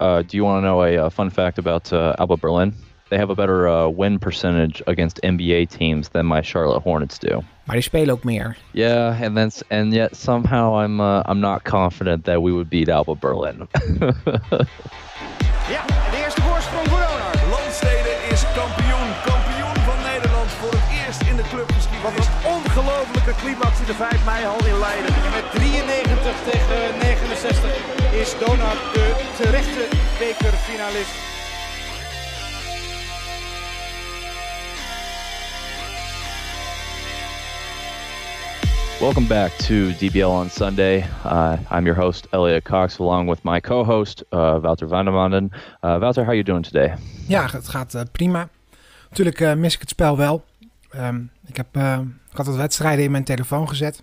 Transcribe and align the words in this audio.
Uh, 0.00 0.22
do 0.22 0.36
you 0.36 0.44
want 0.44 0.56
to 0.62 0.66
know 0.66 0.82
a, 0.82 0.96
uh, 0.96 1.10
fun 1.10 1.30
fact 1.30 1.58
about 1.58 1.92
uh, 1.92 2.14
Alba 2.18 2.36
Berlin? 2.36 2.72
They 3.10 3.18
have 3.18 3.28
a 3.30 3.34
better 3.34 3.68
uh, 3.68 3.88
win 3.88 4.18
percentage 4.18 4.82
against 4.86 5.20
NBA 5.22 5.68
teams 5.68 6.08
than 6.10 6.26
my 6.26 6.40
Charlotte 6.42 6.82
Hornets 6.82 7.18
do. 7.18 7.42
Maar 7.64 7.74
die 7.76 7.82
spelen 7.82 8.10
ook 8.14 8.24
meer. 8.24 8.56
Yeah, 8.72 9.22
and 9.22 9.34
then 9.36 9.50
and 9.68 9.92
yet 9.92 10.16
somehow 10.16 10.74
I'm 10.84 11.00
uh, 11.00 11.22
I'm 11.28 11.40
not 11.40 11.64
confident 11.64 12.24
that 12.24 12.40
we 12.42 12.52
would 12.52 12.68
beat 12.68 12.88
Alba 12.88 13.14
Berlin. 13.14 13.68
Ja, 15.70 15.84
de 16.10 16.18
eerste 16.24 16.40
voorsprong 16.42 16.86
voor 16.88 16.98
Donar. 16.98 17.34
Landstede 17.50 18.12
is 18.30 18.42
kampioen. 18.54 19.10
Kampioen 19.30 19.76
van 19.88 19.98
Nederland 20.12 20.50
voor 20.60 20.72
het 20.78 20.88
eerst 21.00 21.22
in 21.30 21.36
de 21.36 21.42
Wat 21.42 21.50
clubgeschiedenis. 21.52 22.26
een 22.26 22.52
ongelofelijke 22.56 23.34
climax 23.42 23.80
in 23.80 23.86
de 23.86 23.94
5 23.94 24.24
mei 24.24 24.44
hal 24.44 24.62
in 24.66 24.78
Leiden. 24.86 25.14
En 25.26 25.32
met 25.38 25.46
93 25.50 26.34
tegen 26.50 26.98
69 26.98 27.99
is 28.20 28.38
Donar 28.38 28.74
de 28.92 29.30
terechte 29.36 29.88
bekerfinalist. 30.18 31.14
Welcome 39.00 39.26
back 39.26 39.50
to 39.50 39.92
DBL 39.98 40.26
on 40.26 40.50
Sunday. 40.50 41.04
Uh, 41.24 41.56
I'm 41.70 41.84
your 41.84 42.00
host 42.00 42.26
Elliot 42.30 42.64
Cox, 42.64 42.98
along 42.98 43.28
with 43.28 43.42
my 43.44 43.60
co-host 43.60 44.24
uh, 44.32 44.58
Wouter 44.60 44.88
van 44.88 45.04
der 45.04 45.14
Manden. 45.14 45.50
Uh, 45.82 45.98
Wouter, 45.98 46.22
how 46.22 46.28
are 46.28 46.34
you 46.34 46.44
doing 46.44 46.64
today? 46.64 46.94
Ja, 47.28 47.48
het 47.50 47.68
gaat 47.68 47.94
eh, 47.94 48.02
prima. 48.12 48.48
Natuurlijk 49.08 49.40
eh, 49.40 49.54
mis 49.54 49.74
ik 49.74 49.80
het 49.80 49.88
spel 49.88 50.16
wel. 50.16 50.44
Ehm, 50.90 51.22
ik, 51.46 51.56
heb, 51.56 51.66
eh, 51.72 51.98
ik 52.30 52.36
had 52.36 52.46
wat 52.46 52.56
wedstrijden 52.56 53.04
in 53.04 53.10
mijn 53.10 53.24
telefoon 53.24 53.68
gezet. 53.68 54.02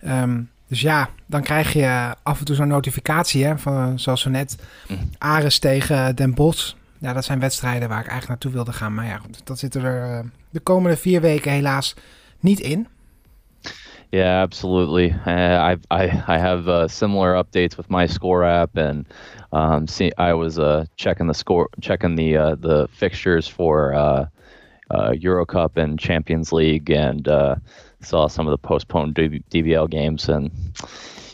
Ehm, 0.00 0.40
dus 0.72 0.80
ja, 0.80 1.08
dan 1.26 1.42
krijg 1.42 1.72
je 1.72 2.14
af 2.22 2.38
en 2.38 2.44
toe 2.44 2.56
zo'n 2.56 2.68
notificatie, 2.68 3.44
hè, 3.44 3.58
van, 3.58 3.76
eh, 3.76 3.92
zoals 3.94 4.20
zo 4.20 4.30
net. 4.30 4.56
Mhm. 4.88 5.00
Ares 5.18 5.58
tegen 5.58 6.16
Den 6.16 6.34
Bosch. 6.34 6.72
Ja, 6.98 7.12
dat 7.12 7.24
zijn 7.24 7.40
wedstrijden 7.40 7.88
waar 7.88 8.00
ik 8.00 8.06
eigenlijk 8.06 8.28
naartoe 8.28 8.52
wilde 8.52 8.72
gaan. 8.72 8.94
Maar 8.94 9.06
ja, 9.06 9.20
dat 9.44 9.58
zit 9.58 9.74
er 9.74 10.02
eh, 10.02 10.18
de 10.50 10.60
komende 10.60 10.96
vier 10.96 11.20
weken 11.20 11.52
helaas 11.52 11.94
niet 12.40 12.60
in. 12.60 12.86
Yeah, 14.08 14.42
absolutely. 14.42 15.14
Uh, 15.26 15.70
I 15.70 15.76
I 15.90 16.04
I 16.28 16.38
have 16.38 16.68
uh, 16.70 16.86
similar 16.86 17.44
updates 17.44 17.76
with 17.76 17.88
my 17.88 18.06
score 18.06 18.44
app, 18.44 18.76
and 18.78 19.06
um, 19.50 19.86
see, 19.86 20.12
I 20.18 20.32
was 20.32 20.56
uh, 20.56 20.80
checking 20.94 21.30
the 21.30 21.38
score, 21.38 21.68
checking 21.80 22.16
the 22.16 22.38
uh, 22.38 22.54
the 22.60 22.86
fixtures 22.90 23.48
for 23.48 23.94
uh, 23.94 24.24
uh, 24.90 25.12
Euro 25.22 25.44
Cup 25.44 25.76
and 25.76 25.98
Champions 25.98 26.52
League, 26.52 26.90
and 26.90 27.28
uh, 27.28 27.54
saw 28.02 28.28
some 28.28 28.46
of 28.46 28.50
the 28.50 28.68
postponed 28.68 29.14
DB- 29.14 29.42
DBL 29.50 29.88
games, 29.88 30.28
and 30.28 30.50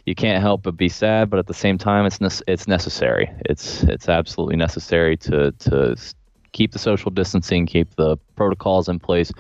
you 0.05 0.15
can't 0.15 0.43
help 0.43 0.63
but 0.63 0.77
be 0.77 0.89
sad. 0.89 1.31
But 1.31 1.39
at 1.39 1.47
the 1.47 1.55
same 1.55 1.79
time, 1.79 2.07
it's 2.07 2.19
nece- 2.19 2.43
it's 2.47 2.67
necessary. 2.67 3.31
It's 3.45 3.83
it's 3.83 4.09
absolutely 4.09 4.57
necessary 4.57 5.17
to 5.17 5.53
to 5.53 5.95
keep 6.53 6.73
the 6.73 6.79
social 6.79 7.13
distancing, 7.15 7.67
keep 7.67 7.95
the 7.95 8.19
protocols 8.35 8.89
in 8.89 8.99
place. 8.99 9.33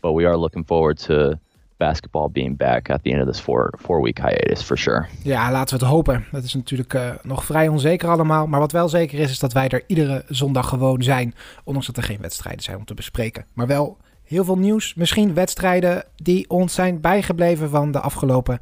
But 0.00 0.12
we 0.12 0.26
are 0.26 0.36
looking 0.36 0.66
forward 0.66 0.98
to 0.98 1.38
basketball 1.76 2.28
being 2.28 2.56
back 2.56 2.90
at 2.90 3.02
the 3.02 3.12
end 3.12 3.22
of 3.22 3.26
this 3.26 3.40
four 3.40 3.72
four 3.78 4.02
week 4.02 4.18
hiatus 4.18 4.62
for 4.62 4.78
sure. 4.78 5.06
Ja, 5.22 5.50
laten 5.50 5.78
we 5.78 5.84
het 5.84 5.94
hopen. 5.94 6.24
Dat 6.30 6.44
is 6.44 6.54
natuurlijk 6.54 6.94
eh, 6.94 7.10
nog 7.22 7.44
vrij 7.44 7.68
onzeker 7.68 8.08
allemaal. 8.08 8.46
Maar 8.46 8.60
wat 8.60 8.72
wel 8.72 8.88
zeker 8.88 9.18
is, 9.18 9.30
is 9.30 9.38
dat 9.38 9.52
wij 9.52 9.68
er 9.68 9.82
iedere 9.86 10.24
zondag 10.28 10.68
gewoon 10.68 11.02
zijn. 11.02 11.34
Ondanks 11.64 11.86
dat 11.86 11.96
er 11.96 12.02
geen 12.02 12.20
wedstrijden 12.20 12.62
zijn 12.62 12.76
om 12.76 12.84
te 12.84 12.94
bespreken. 12.94 13.44
Maar 13.54 13.66
wel 13.66 13.96
heel 14.24 14.44
veel 14.44 14.58
nieuws. 14.58 14.94
Misschien 14.94 15.34
wedstrijden 15.34 16.04
die 16.16 16.50
ons 16.50 16.74
zijn 16.74 17.00
bijgebleven 17.00 17.70
van 17.70 17.92
de 17.92 18.00
afgelopen 18.00 18.60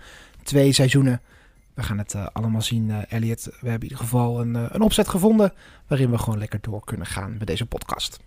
twee 0.48 0.72
seizoenen. 0.72 1.20
We 1.74 1.82
gaan 1.82 1.98
het 1.98 2.14
eh, 2.14 2.26
allemaal 2.32 2.62
zien, 2.62 2.90
eh, 2.90 3.12
Elliot. 3.12 3.44
We 3.44 3.68
hebben 3.68 3.88
in 3.88 3.94
ieder 3.94 3.98
geval 3.98 4.40
een, 4.40 4.56
eh, 4.56 4.62
een 4.68 4.80
opzet 4.80 5.08
gevonden 5.08 5.52
waarin 5.86 6.10
we 6.10 6.18
gewoon 6.18 6.38
lekker 6.38 6.58
door 6.60 6.84
kunnen 6.84 7.06
gaan 7.06 7.36
met 7.38 7.46
deze 7.46 7.66
podcast. 7.66 8.20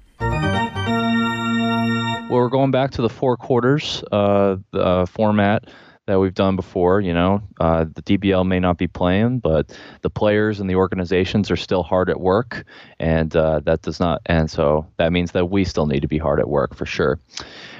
We're 2.29 2.49
going 2.49 2.71
back 2.71 2.91
to 2.91 3.07
the 3.07 3.13
four 3.13 3.37
quarters 3.37 4.03
uh, 4.03 4.53
the, 4.69 4.79
uh, 4.79 5.05
format 5.05 5.71
that 6.05 6.19
we've 6.19 6.33
done 6.33 6.55
before. 6.55 7.01
You 7.01 7.13
know, 7.13 7.41
uh, 7.59 7.85
the 7.93 8.01
DBL 8.01 8.45
may 8.45 8.59
not 8.59 8.77
be 8.77 8.87
playing, 8.87 9.39
but 9.39 9.77
the 10.01 10.09
players 10.09 10.59
and 10.59 10.69
the 10.69 10.75
organizations 10.75 11.51
are 11.51 11.57
still 11.57 11.83
hard 11.83 12.09
at 12.09 12.19
work, 12.19 12.63
and 12.99 13.35
uh, 13.35 13.59
that 13.65 13.81
does 13.81 13.99
not. 13.99 14.21
And 14.25 14.49
so 14.49 14.85
that 14.97 15.11
means 15.11 15.31
that 15.31 15.49
we 15.49 15.65
still 15.65 15.87
need 15.87 16.01
to 16.01 16.07
be 16.07 16.17
hard 16.17 16.39
at 16.39 16.47
work 16.47 16.75
for 16.75 16.85
sure. 16.85 17.19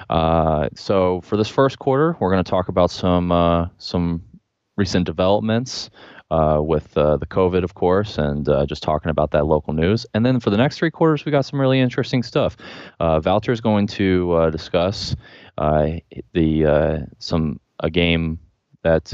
Uh, 0.09 0.68
so 0.75 1.22
for 1.22 1.38
this 1.38 1.47
first 1.47 1.80
quarter, 1.80 2.18
we're 2.19 2.31
going 2.31 2.44
to 2.44 2.50
talk 2.50 2.68
about 2.68 2.91
some 2.91 3.31
uh, 3.31 3.68
some 3.78 4.22
recent 4.77 5.05
developments 5.05 5.89
uh, 6.31 6.61
with 6.63 6.97
uh, 6.97 7.17
the 7.17 7.25
COVID, 7.25 7.63
of 7.63 7.73
course, 7.73 8.17
and 8.17 8.47
uh, 8.47 8.65
just 8.65 8.81
talking 8.81 9.09
about 9.09 9.31
that 9.31 9.45
local 9.45 9.73
news. 9.73 10.05
And 10.13 10.25
then 10.25 10.39
for 10.39 10.49
the 10.49 10.57
next 10.57 10.77
three 10.77 10.91
quarters, 10.91 11.25
we 11.25 11.31
got 11.31 11.45
some 11.45 11.59
really 11.59 11.79
interesting 11.79 12.23
stuff. 12.23 12.55
Uh, 12.99 13.19
Valter 13.19 13.51
is 13.51 13.61
going 13.61 13.87
to 13.87 14.31
uh, 14.33 14.49
discuss 14.49 15.15
uh, 15.57 15.89
the 16.33 16.65
uh, 16.65 16.97
some 17.19 17.59
a 17.81 17.89
game 17.89 18.39
that 18.83 19.13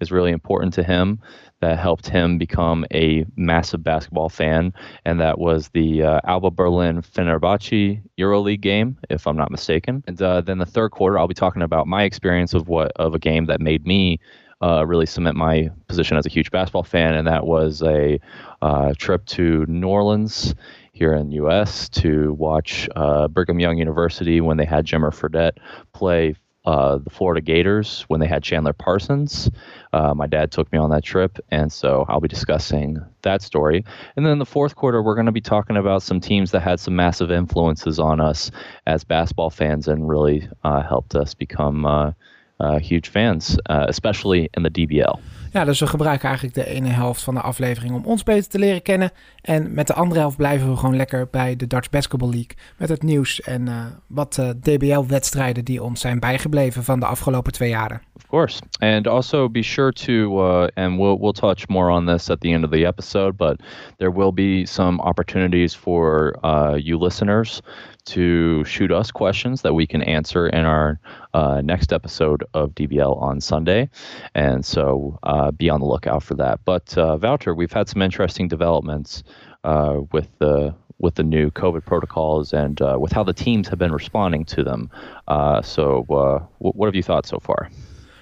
is 0.00 0.10
really 0.10 0.32
important 0.32 0.74
to 0.74 0.82
him 0.82 1.20
that 1.64 1.78
helped 1.78 2.08
him 2.08 2.36
become 2.36 2.84
a 2.92 3.24
massive 3.36 3.82
basketball 3.82 4.28
fan, 4.28 4.72
and 5.06 5.18
that 5.18 5.38
was 5.38 5.68
the 5.70 6.02
uh, 6.02 6.20
Alba 6.24 6.50
Berlin 6.50 7.00
Fenerbahce 7.00 8.02
EuroLeague 8.18 8.60
game, 8.60 8.98
if 9.08 9.26
I'm 9.26 9.36
not 9.36 9.50
mistaken. 9.50 10.04
And 10.06 10.20
uh, 10.20 10.42
then 10.42 10.58
the 10.58 10.66
third 10.66 10.90
quarter, 10.90 11.18
I'll 11.18 11.26
be 11.26 11.32
talking 11.32 11.62
about 11.62 11.86
my 11.86 12.02
experience 12.02 12.52
of 12.52 12.68
what 12.68 12.92
of 12.96 13.14
a 13.14 13.18
game 13.18 13.46
that 13.46 13.62
made 13.62 13.86
me 13.86 14.20
uh, 14.62 14.84
really 14.86 15.06
cement 15.06 15.36
my 15.36 15.70
position 15.88 16.16
as 16.16 16.26
a 16.26 16.30
huge 16.30 16.50
basketball 16.50 16.82
fan, 16.82 17.14
and 17.14 17.26
that 17.26 17.46
was 17.46 17.82
a 17.82 18.18
uh, 18.62 18.94
trip 18.98 19.24
to 19.26 19.64
New 19.66 19.88
Orleans 19.88 20.54
here 20.92 21.14
in 21.14 21.28
the 21.28 21.34
U.S. 21.36 21.88
to 21.90 22.32
watch 22.34 22.88
uh, 22.94 23.28
Brigham 23.28 23.60
Young 23.60 23.78
University 23.78 24.40
when 24.40 24.56
they 24.56 24.64
had 24.64 24.86
Jimmer 24.86 25.10
Fredette 25.10 25.58
play 25.92 26.36
uh, 26.64 26.98
the 26.98 27.10
Florida 27.10 27.40
Gators 27.40 28.04
when 28.08 28.20
they 28.20 28.26
had 28.26 28.42
Chandler 28.42 28.72
Parsons. 28.72 29.50
Uh, 29.92 30.14
my 30.14 30.26
dad 30.26 30.50
took 30.50 30.72
me 30.72 30.78
on 30.78 30.90
that 30.90 31.04
trip, 31.04 31.38
and 31.50 31.70
so 31.70 32.06
I'll 32.08 32.20
be 32.20 32.28
discussing 32.28 32.98
that 33.22 33.42
story. 33.42 33.84
And 34.16 34.24
then 34.24 34.38
the 34.38 34.46
fourth 34.46 34.74
quarter, 34.74 35.02
we're 35.02 35.14
going 35.14 35.26
to 35.26 35.32
be 35.32 35.42
talking 35.42 35.76
about 35.76 36.02
some 36.02 36.20
teams 36.20 36.52
that 36.52 36.60
had 36.60 36.80
some 36.80 36.96
massive 36.96 37.30
influences 37.30 37.98
on 37.98 38.20
us 38.20 38.50
as 38.86 39.04
basketball 39.04 39.50
fans 39.50 39.88
and 39.88 40.08
really 40.08 40.48
uh, 40.62 40.82
helped 40.82 41.14
us 41.14 41.34
become 41.34 41.84
uh, 41.84 42.12
huge 42.58 43.10
fans, 43.10 43.56
uh, 43.70 43.86
especially 43.86 44.48
in 44.50 44.62
the 44.62 44.70
DBL. 44.70 45.18
Ja, 45.54 45.64
dus 45.64 45.80
we 45.80 45.86
gebruiken 45.86 46.28
eigenlijk 46.28 46.56
de 46.56 46.66
ene 46.66 46.88
helft 46.88 47.22
van 47.22 47.34
de 47.34 47.40
aflevering 47.40 47.94
om 47.94 48.04
ons 48.04 48.22
beter 48.22 48.50
te 48.50 48.58
leren 48.58 48.82
kennen. 48.82 49.10
En 49.40 49.74
met 49.74 49.86
de 49.86 49.94
andere 49.94 50.20
helft 50.20 50.36
blijven 50.36 50.70
we 50.70 50.76
gewoon 50.76 50.96
lekker 50.96 51.28
bij 51.30 51.56
de 51.56 51.66
Dutch 51.66 51.90
Basketball 51.90 52.28
League. 52.28 52.56
Met 52.78 52.88
het 52.88 53.02
nieuws 53.02 53.40
en 53.40 53.68
eh, 53.68 53.84
wat 54.06 54.38
eh, 54.38 54.48
DBL-wedstrijden 54.48 55.64
die 55.64 55.82
ons 55.82 56.00
zijn 56.00 56.20
bijgebleven 56.20 56.84
van 56.84 57.00
de 57.00 57.06
afgelopen 57.06 57.52
twee 57.52 57.68
jaren. 57.68 58.02
Of 58.16 58.26
course, 58.26 58.60
and 58.78 59.06
also 59.06 59.50
be 59.50 59.62
sure 59.62 59.92
to, 59.92 60.12
uh, 60.12 60.66
and 60.84 60.96
we'll 60.96 61.18
we'll 61.18 61.32
touch 61.32 61.68
more 61.68 61.90
on 61.90 62.06
this 62.06 62.30
at 62.30 62.40
the 62.40 62.48
end 62.48 62.64
of 62.64 62.70
the 62.70 62.86
episode, 62.86 63.36
but 63.36 63.62
there 63.96 64.12
will 64.12 64.32
be 64.32 64.66
some 64.66 65.02
opportunities 65.02 65.76
for 65.76 66.36
uh, 66.42 66.72
you 66.76 67.02
listeners 67.02 67.60
to 68.04 68.64
shoot 68.64 68.92
us 68.92 69.10
questions 69.10 69.62
that 69.62 69.74
we 69.74 69.86
can 69.86 70.02
answer 70.02 70.46
in 70.48 70.64
our 70.64 70.98
uh, 71.32 71.60
next 71.64 71.92
episode 71.92 72.44
of 72.52 72.74
DBL 72.74 73.20
on 73.20 73.40
Sunday, 73.40 73.88
and 74.34 74.64
so 74.64 75.18
uh, 75.22 75.50
be 75.50 75.70
on 75.70 75.80
the 75.80 75.86
lookout 75.86 76.22
for 76.22 76.34
that. 76.34 76.60
But 76.64 76.96
uh, 76.98 77.16
Voucher, 77.16 77.54
we've 77.54 77.72
had 77.72 77.88
some 77.88 78.02
interesting 78.02 78.48
developments 78.48 79.22
uh, 79.64 80.00
with 80.12 80.28
the 80.38 80.74
with 80.98 81.14
the 81.14 81.22
new 81.22 81.50
COVID 81.50 81.84
protocols 81.84 82.52
and 82.52 82.80
uh, 82.80 82.96
with 83.00 83.12
how 83.12 83.24
the 83.24 83.32
teams 83.32 83.68
have 83.68 83.78
been 83.78 83.92
responding 83.92 84.44
to 84.44 84.62
them. 84.62 84.90
Uh, 85.26 85.60
so, 85.60 86.04
wh- 86.08 86.62
what 86.62 86.86
have 86.86 86.94
you 86.94 87.02
thought 87.02 87.26
so 87.26 87.38
far? 87.40 87.68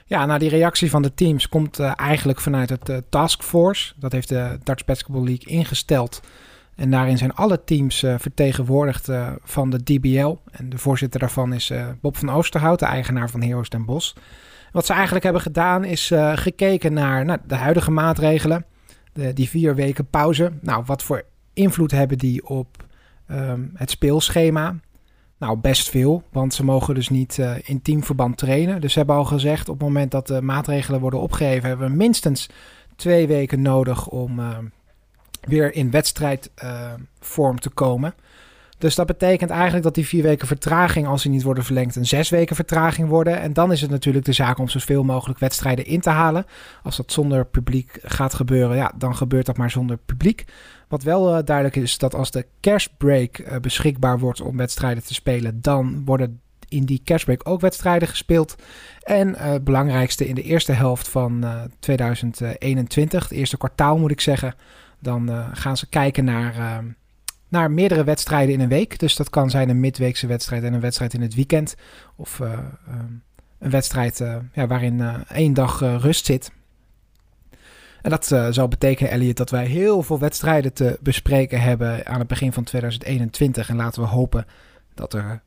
Ja, 0.07 0.27
nou 0.27 0.39
die 0.39 0.49
reactie 0.49 0.91
van 0.91 1.03
de 1.03 1.15
teams 1.15 1.49
komt 1.49 1.79
eigenlijk 1.81 2.41
vanuit 2.41 2.71
het 2.71 3.03
Taskforce. 3.11 3.95
Dat 3.97 4.13
heeft 4.13 4.29
de 4.29 4.59
Dutch 4.65 4.85
Basketball 4.85 5.25
League 5.25 5.47
ingesteld. 5.57 6.21
En 6.77 6.91
daarin 6.91 7.19
zijn 7.19 7.35
alle 7.35 7.65
teams 7.65 8.03
eh, 8.03 8.15
vertegenwoordigd 8.19 9.09
eh, 9.09 9.33
van 9.43 9.71
de 9.71 9.83
DBL. 9.83 10.37
En 10.51 10.69
de 10.69 10.79
voorzitter 10.79 11.21
daarvan 11.21 11.53
is 11.53 11.71
eh, 11.71 11.87
Bob 12.01 12.17
van 12.17 12.31
Oosterhout, 12.31 12.79
de 12.79 12.87
eigenaar 12.87 13.31
van 13.31 13.43
Heroes 13.43 13.69
Den 13.69 13.85
Bosch. 13.85 14.15
Wat 14.73 14.87
ze 14.87 14.93
eigenlijk 14.93 15.25
hebben 15.25 15.43
gedaan 15.43 15.85
is 15.85 16.13
gekeken 16.35 16.93
naar 16.93 17.25
nou, 17.25 17.39
de 17.47 17.55
huidige 17.55 17.91
maatregelen. 17.91 18.65
De, 19.13 19.33
die 19.33 19.49
vier 19.49 19.75
weken 19.75 20.07
pauze. 20.07 20.53
Nou, 20.61 20.83
wat 20.87 21.03
voor 21.03 21.25
invloed 21.53 21.91
hebben 21.91 22.19
die 22.19 22.47
op 22.47 22.85
ehm, 23.27 23.61
het 23.75 23.91
speelschema? 23.91 24.75
Nou, 25.39 25.59
best 25.59 25.91
veel, 25.91 26.23
want 26.31 26.55
ze 26.55 26.65
mogen 26.65 26.95
dus 26.95 27.09
niet 27.09 27.39
in 27.65 27.83
teamverband 27.83 28.37
trainen. 28.37 28.81
Dus 28.81 28.93
ze 28.93 28.99
hebben 28.99 29.17
al 29.17 29.25
gezegd, 29.25 29.69
op 29.69 29.79
het 29.79 29.89
moment 29.89 30.11
dat 30.11 30.27
de 30.27 30.43
maatregelen 30.43 31.01
worden 31.01 31.21
opgeheven, 31.21 31.69
hebben 31.69 31.91
we 31.91 31.97
minstens 31.97 32.49
twee 32.97 33.27
weken 33.27 33.63
nodig 33.63 34.09
om 34.09 34.39
eh, 34.39 34.59
weer 35.47 35.75
in 35.75 35.91
wedstrijdvorm 35.91 37.61
te 37.61 37.71
komen. 37.71 38.15
Dus 38.83 38.95
dat 38.95 39.07
betekent 39.07 39.51
eigenlijk 39.51 39.85
dat 39.85 39.95
die 39.95 40.07
vier 40.07 40.23
weken 40.23 40.47
vertraging, 40.47 41.07
als 41.07 41.23
die 41.23 41.31
niet 41.31 41.43
worden 41.43 41.65
verlengd, 41.65 41.97
een 41.97 42.07
zes 42.07 42.31
weken 42.31 42.57
vertraging 42.57 43.09
worden. 43.09 43.41
En 43.41 43.53
dan 43.53 43.73
is 43.73 43.81
het 43.81 43.91
natuurlijk 43.91 44.25
de 44.25 44.33
zaak 44.33 44.59
om 44.59 44.69
zoveel 44.69 45.05
mogelijk 45.05 45.39
wedstrijden 45.39 45.87
in 45.87 46.01
te 46.01 46.11
halen. 46.11 46.47
Als 46.83 46.97
dat 46.97 47.13
zonder 47.13 47.47
publiek 47.47 47.99
gaat 48.03 48.35
gebeuren, 48.35 48.77
ja, 48.77 48.93
dan 48.97 49.17
gebeurt 49.17 49.47
dat 49.47 49.57
maar 49.57 49.71
zonder 49.71 49.97
publiek. 49.97 50.45
Wat 50.89 51.03
wel 51.03 51.37
uh, 51.37 51.45
duidelijk 51.45 51.77
is, 51.77 51.99
dat 51.99 52.15
als 52.15 52.31
de 52.31 52.47
kerstbreak 52.61 53.39
uh, 53.39 53.57
beschikbaar 53.57 54.19
wordt 54.19 54.41
om 54.41 54.57
wedstrijden 54.57 55.05
te 55.05 55.15
spelen, 55.15 55.61
dan 55.61 56.03
worden 56.05 56.41
in 56.69 56.85
die 56.85 57.01
kerstbreak 57.05 57.49
ook 57.49 57.61
wedstrijden 57.61 58.09
gespeeld. 58.09 58.55
En 59.03 59.35
het 59.39 59.65
belangrijkste 59.65 60.29
in 60.29 60.35
de 60.35 60.43
eerste 60.43 60.73
helft 60.73 61.09
van 61.09 61.45
2021, 61.79 63.23
het 63.23 63.33
eerste 63.33 63.57
kwartaal 63.57 63.99
moet 63.99 64.11
ik 64.11 64.21
zeggen, 64.21 64.55
dan 65.03 65.31
gaan 65.53 65.77
ze 65.77 65.89
kijken 65.89 66.25
naar 66.25 66.55
ehm, 66.55 66.87
naar 67.49 67.71
meerdere 67.71 68.05
wedstrijden 68.05 68.55
in 68.55 68.61
een 68.61 68.69
week. 68.69 68.99
Dus 68.99 69.17
dat 69.17 69.31
kan 69.31 69.51
zijn 69.51 69.69
een 69.69 69.81
midweekse 69.81 70.27
wedstrijd 70.27 70.63
en 70.63 70.73
een 70.73 70.81
wedstrijd 70.81 71.15
in 71.15 71.21
het 71.21 71.35
weekend. 71.35 71.75
Of 72.17 72.39
uh, 72.39 72.59
een 73.59 73.71
wedstrijd 73.71 74.25
ja, 74.53 74.67
waarin 74.67 75.25
één 75.29 75.55
dag 75.55 75.81
rust 75.81 76.25
zit. 76.25 76.53
En 78.03 78.11
dat 78.11 78.27
zal 78.51 78.69
betekenen, 78.69 79.13
Elliot, 79.13 79.37
dat 79.37 79.51
wij 79.51 79.67
heel 79.67 80.03
veel 80.03 80.19
wedstrijden 80.19 80.73
te 80.73 80.99
bespreken 81.01 81.61
hebben 81.61 82.07
aan 82.07 82.19
het 82.19 82.29
begin 82.29 82.53
van 82.53 82.65
2021. 82.65 83.69
En 83.69 83.77
laten 83.77 84.03
we 84.03 84.09
hopen 84.09 84.47
dat, 84.95 85.15
er, 85.15 85.43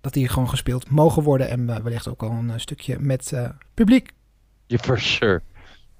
dat 0.00 0.12
die 0.12 0.28
gewoon 0.28 0.48
gespeeld 0.48 0.90
mogen 0.90 1.22
worden. 1.22 1.48
En 1.48 1.66
wellicht 1.66 2.08
ook 2.08 2.22
al 2.22 2.30
een 2.30 2.60
stukje 2.60 2.98
met 2.98 3.32
publiek. 3.74 4.10
Yeah, 4.66 4.82
for 4.82 5.00
sure. 5.00 5.42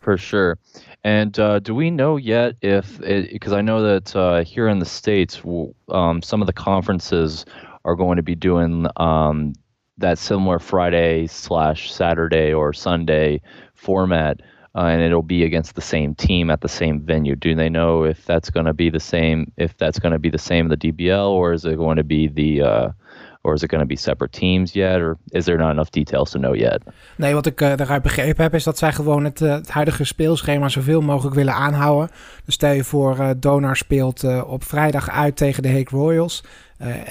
For 0.01 0.17
sure. 0.17 0.59
And 1.05 1.39
uh, 1.39 1.59
do 1.61 1.75
we 1.75 1.91
know 1.91 2.17
yet 2.17 2.57
if, 2.63 2.99
because 2.99 3.53
I 3.53 3.61
know 3.61 3.83
that 3.83 4.17
uh, 4.17 4.45
here 4.45 4.69
in 4.69 4.79
the 4.79 4.87
States, 4.87 5.41
um, 5.89 6.23
some 6.23 6.41
of 6.41 6.47
the 6.47 6.53
conferences 6.53 7.45
are 7.85 7.95
going 7.95 8.17
to 8.17 8.23
be 8.23 8.35
doing 8.35 8.87
um, 8.97 9.55
that 9.99 10.19
similar 10.19 10.59
Friday 10.59 11.27
slash 11.27 11.93
Saturday 11.93 12.53
or 12.53 12.73
Sunday 12.73 13.41
format, 13.75 14.41
uh, 14.75 14.83
and 14.83 15.03
it'll 15.03 15.23
be 15.23 15.45
against 15.45 15.75
the 15.75 15.81
same 15.81 16.15
team 16.15 16.51
at 16.51 16.61
the 16.61 16.69
same 16.69 17.01
venue. 17.01 17.35
Do 17.35 17.55
they 17.55 17.69
know 17.69 18.05
if 18.05 18.25
that's 18.25 18.51
going 18.51 18.67
to 18.67 18.75
be 18.75 18.91
the 18.91 19.01
same, 19.01 19.53
if 19.57 19.77
that's 19.77 19.99
going 19.99 20.13
to 20.13 20.19
be 20.19 20.31
the 20.31 20.39
same 20.39 20.67
in 20.67 20.71
the 20.71 20.77
DBL, 20.93 21.31
or 21.31 21.53
is 21.53 21.65
it 21.65 21.77
going 21.77 21.97
to 21.97 22.05
be 22.05 22.29
the 22.29 22.63
uh, 22.63 22.89
Or 23.49 23.55
is 23.55 23.63
it 23.63 23.71
going 23.71 23.83
to 23.83 23.89
be 23.89 23.97
separate 23.97 24.39
teams 24.39 24.73
yet? 24.73 25.01
Or 25.01 25.17
is 25.31 25.45
there 25.45 25.59
not 25.59 25.71
enough 25.71 25.91
details 25.91 26.31
to 26.31 26.39
know 26.39 26.55
yet? 26.55 26.83
Nee, 27.17 27.35
wat 27.35 27.47
ik 27.47 27.61
uh, 27.61 27.77
daaruit 27.77 28.03
begrepen 28.03 28.43
heb, 28.43 28.55
is 28.55 28.65
dat 28.65 28.79
zij 28.79 28.93
gewoon 28.93 29.25
het, 29.25 29.41
uh, 29.41 29.53
het, 29.53 29.71
huidige 29.71 30.05
speelschema 30.05 30.69
zoveel 30.69 31.01
mogelijk 31.01 31.35
willen 31.35 31.55
aanhouden. 31.55 32.11
Dus 32.45 32.55
stel 32.55 32.73
je 32.73 32.85
voor, 32.85 33.17
uh, 33.19 33.31
Donar 33.37 33.77
speelt 33.77 34.43
op 34.45 34.65
vrijdag 34.65 35.11
uit 35.11 35.37
tegen 35.37 35.63
de 35.63 35.69
Hague 35.69 35.99
Royals. 35.99 36.45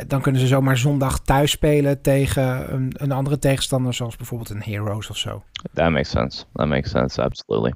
dan 0.08 0.22
kunnen 0.22 0.42
ze 0.42 0.48
zomaar 0.48 0.78
zondag 0.78 1.20
thuis 1.20 1.52
spelen 1.52 2.02
tegen 2.02 2.74
een, 2.74 2.94
een, 2.98 3.12
andere 3.12 3.40
tegenstander, 3.40 3.94
zoals 3.94 4.16
bijvoorbeeld 4.16 4.50
een 4.50 4.64
Heroes 4.64 5.10
of 5.10 5.18
zo. 5.18 5.44
That 5.74 5.92
makes 5.92 6.10
sense. 6.10 6.44
That 6.54 6.68
makes 6.68 6.90
sense. 6.90 7.22
Absolutely. 7.22 7.74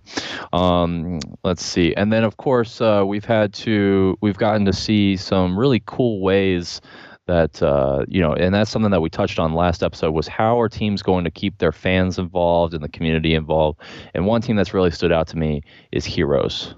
Um, 0.52 1.18
let's 1.42 1.72
see. 1.72 1.96
And 1.96 2.12
then, 2.12 2.26
of 2.26 2.36
course, 2.36 2.84
uh, 2.84 3.10
we've 3.10 3.34
had 3.34 3.64
to, 3.64 4.16
we've 4.20 4.46
gotten 4.46 4.66
to 4.66 4.72
see 4.72 5.18
some 5.18 5.60
really 5.60 5.82
cool 5.86 6.22
ways 6.22 6.80
that 7.28 7.62
uh, 7.62 8.04
you 8.08 8.22
know, 8.22 8.34
and 8.34 8.54
that's 8.54 8.72
something 8.72 8.92
that 8.92 9.02
we 9.02 9.10
touched 9.10 9.40
on 9.40 9.54
last 9.54 9.84
episode 9.84 10.14
was 10.14 10.28
how 10.28 10.60
are 10.60 10.70
teams 10.70 11.02
going 11.02 11.24
to 11.24 11.32
keep 11.32 11.58
their 11.58 11.72
fans 11.72 12.18
involved 12.18 12.74
and 12.74 12.84
the 12.84 12.90
community 12.90 13.34
involved? 13.34 13.80
And 14.14 14.26
one 14.26 14.42
team 14.42 14.56
that's 14.56 14.74
really 14.74 14.92
stood 14.92 15.12
out 15.12 15.28
to 15.28 15.38
me 15.38 15.62
is 15.92 16.06
Heroes. 16.06 16.76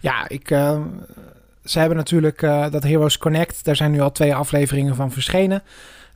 Ja, 0.00 0.28
ik. 0.28 0.50
Uh, 0.50 0.80
ze 1.64 1.78
hebben 1.78 1.96
natuurlijk 1.96 2.42
uh, 2.42 2.70
dat 2.70 2.82
Heroes 2.82 3.18
Connect. 3.18 3.64
Daar 3.64 3.76
zijn 3.76 3.90
nu 3.90 4.00
al 4.00 4.12
twee 4.12 4.34
afleveringen 4.34 4.94
van 4.94 5.12
verschenen. 5.12 5.62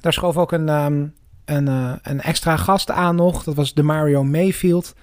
Daar 0.01 0.13
schoof 0.13 0.37
ook 0.37 0.53
een, 0.53 0.69
um, 0.69 1.15
een, 1.45 1.67
uh, 1.67 1.93
een 2.03 2.21
extra 2.21 2.57
gast 2.57 2.91
aan 2.91 3.17
nog. 3.17 3.45
Dat 3.45 3.55
was 3.55 3.75
de 3.75 3.83
Mario 3.83 4.25
Mayfield. 4.25 4.95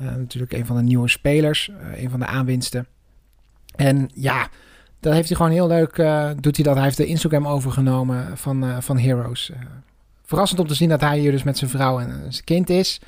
Uh, 0.00 0.14
natuurlijk 0.14 0.52
een 0.52 0.66
van 0.66 0.76
de 0.76 0.82
nieuwe 0.82 1.08
spelers. 1.08 1.70
een 1.96 2.10
van 2.10 2.20
de 2.20 2.26
aanwinsten. 2.26 2.86
En 3.76 4.10
ja, 4.14 4.48
dat 5.04 5.12
heeft 5.12 5.28
hij 5.28 5.36
gewoon 5.36 5.52
heel 5.52 5.66
leuk, 5.66 5.98
uh, 5.98 6.30
doet 6.40 6.56
hij 6.56 6.64
dat. 6.64 6.74
Hij 6.74 6.84
heeft 6.84 6.96
de 6.96 7.06
Instagram 7.06 7.46
overgenomen 7.46 8.38
van, 8.38 8.64
uh, 8.64 8.76
van 8.80 8.98
Heroes. 8.98 9.50
Uh, 9.50 9.56
verrassend 10.24 10.60
om 10.60 10.66
te 10.66 10.74
zien 10.74 10.88
dat 10.88 11.00
hij 11.00 11.18
hier 11.18 11.30
dus 11.30 11.42
met 11.42 11.58
zijn 11.58 11.70
vrouw 11.70 12.00
en 12.00 12.22
zijn 12.28 12.44
kind 12.44 12.70
is. 12.70 13.00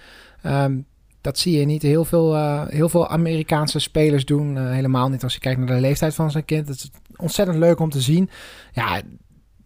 Um, 0.47 0.87
dat 1.21 1.39
zie 1.39 1.59
je 1.59 1.65
niet 1.65 1.83
heel 1.83 2.05
veel, 2.05 2.65
heel 2.69 2.89
veel 2.89 3.09
Amerikaanse 3.09 3.79
spelers 3.79 4.25
doen. 4.25 4.57
helemaal 4.57 5.09
niet 5.09 5.23
als 5.23 5.35
je 5.35 5.41
kijkt 5.41 5.59
naar 5.59 5.75
de 5.75 5.81
leeftijd 5.81 6.15
van 6.15 6.31
zijn 6.31 6.45
kind. 6.45 6.69
Het 6.69 6.77
is 6.77 6.91
ontzettend 7.17 7.59
leuk 7.59 7.81
om 7.81 7.91
te 7.91 8.01
zien. 8.01 8.31
Ja, 8.73 9.01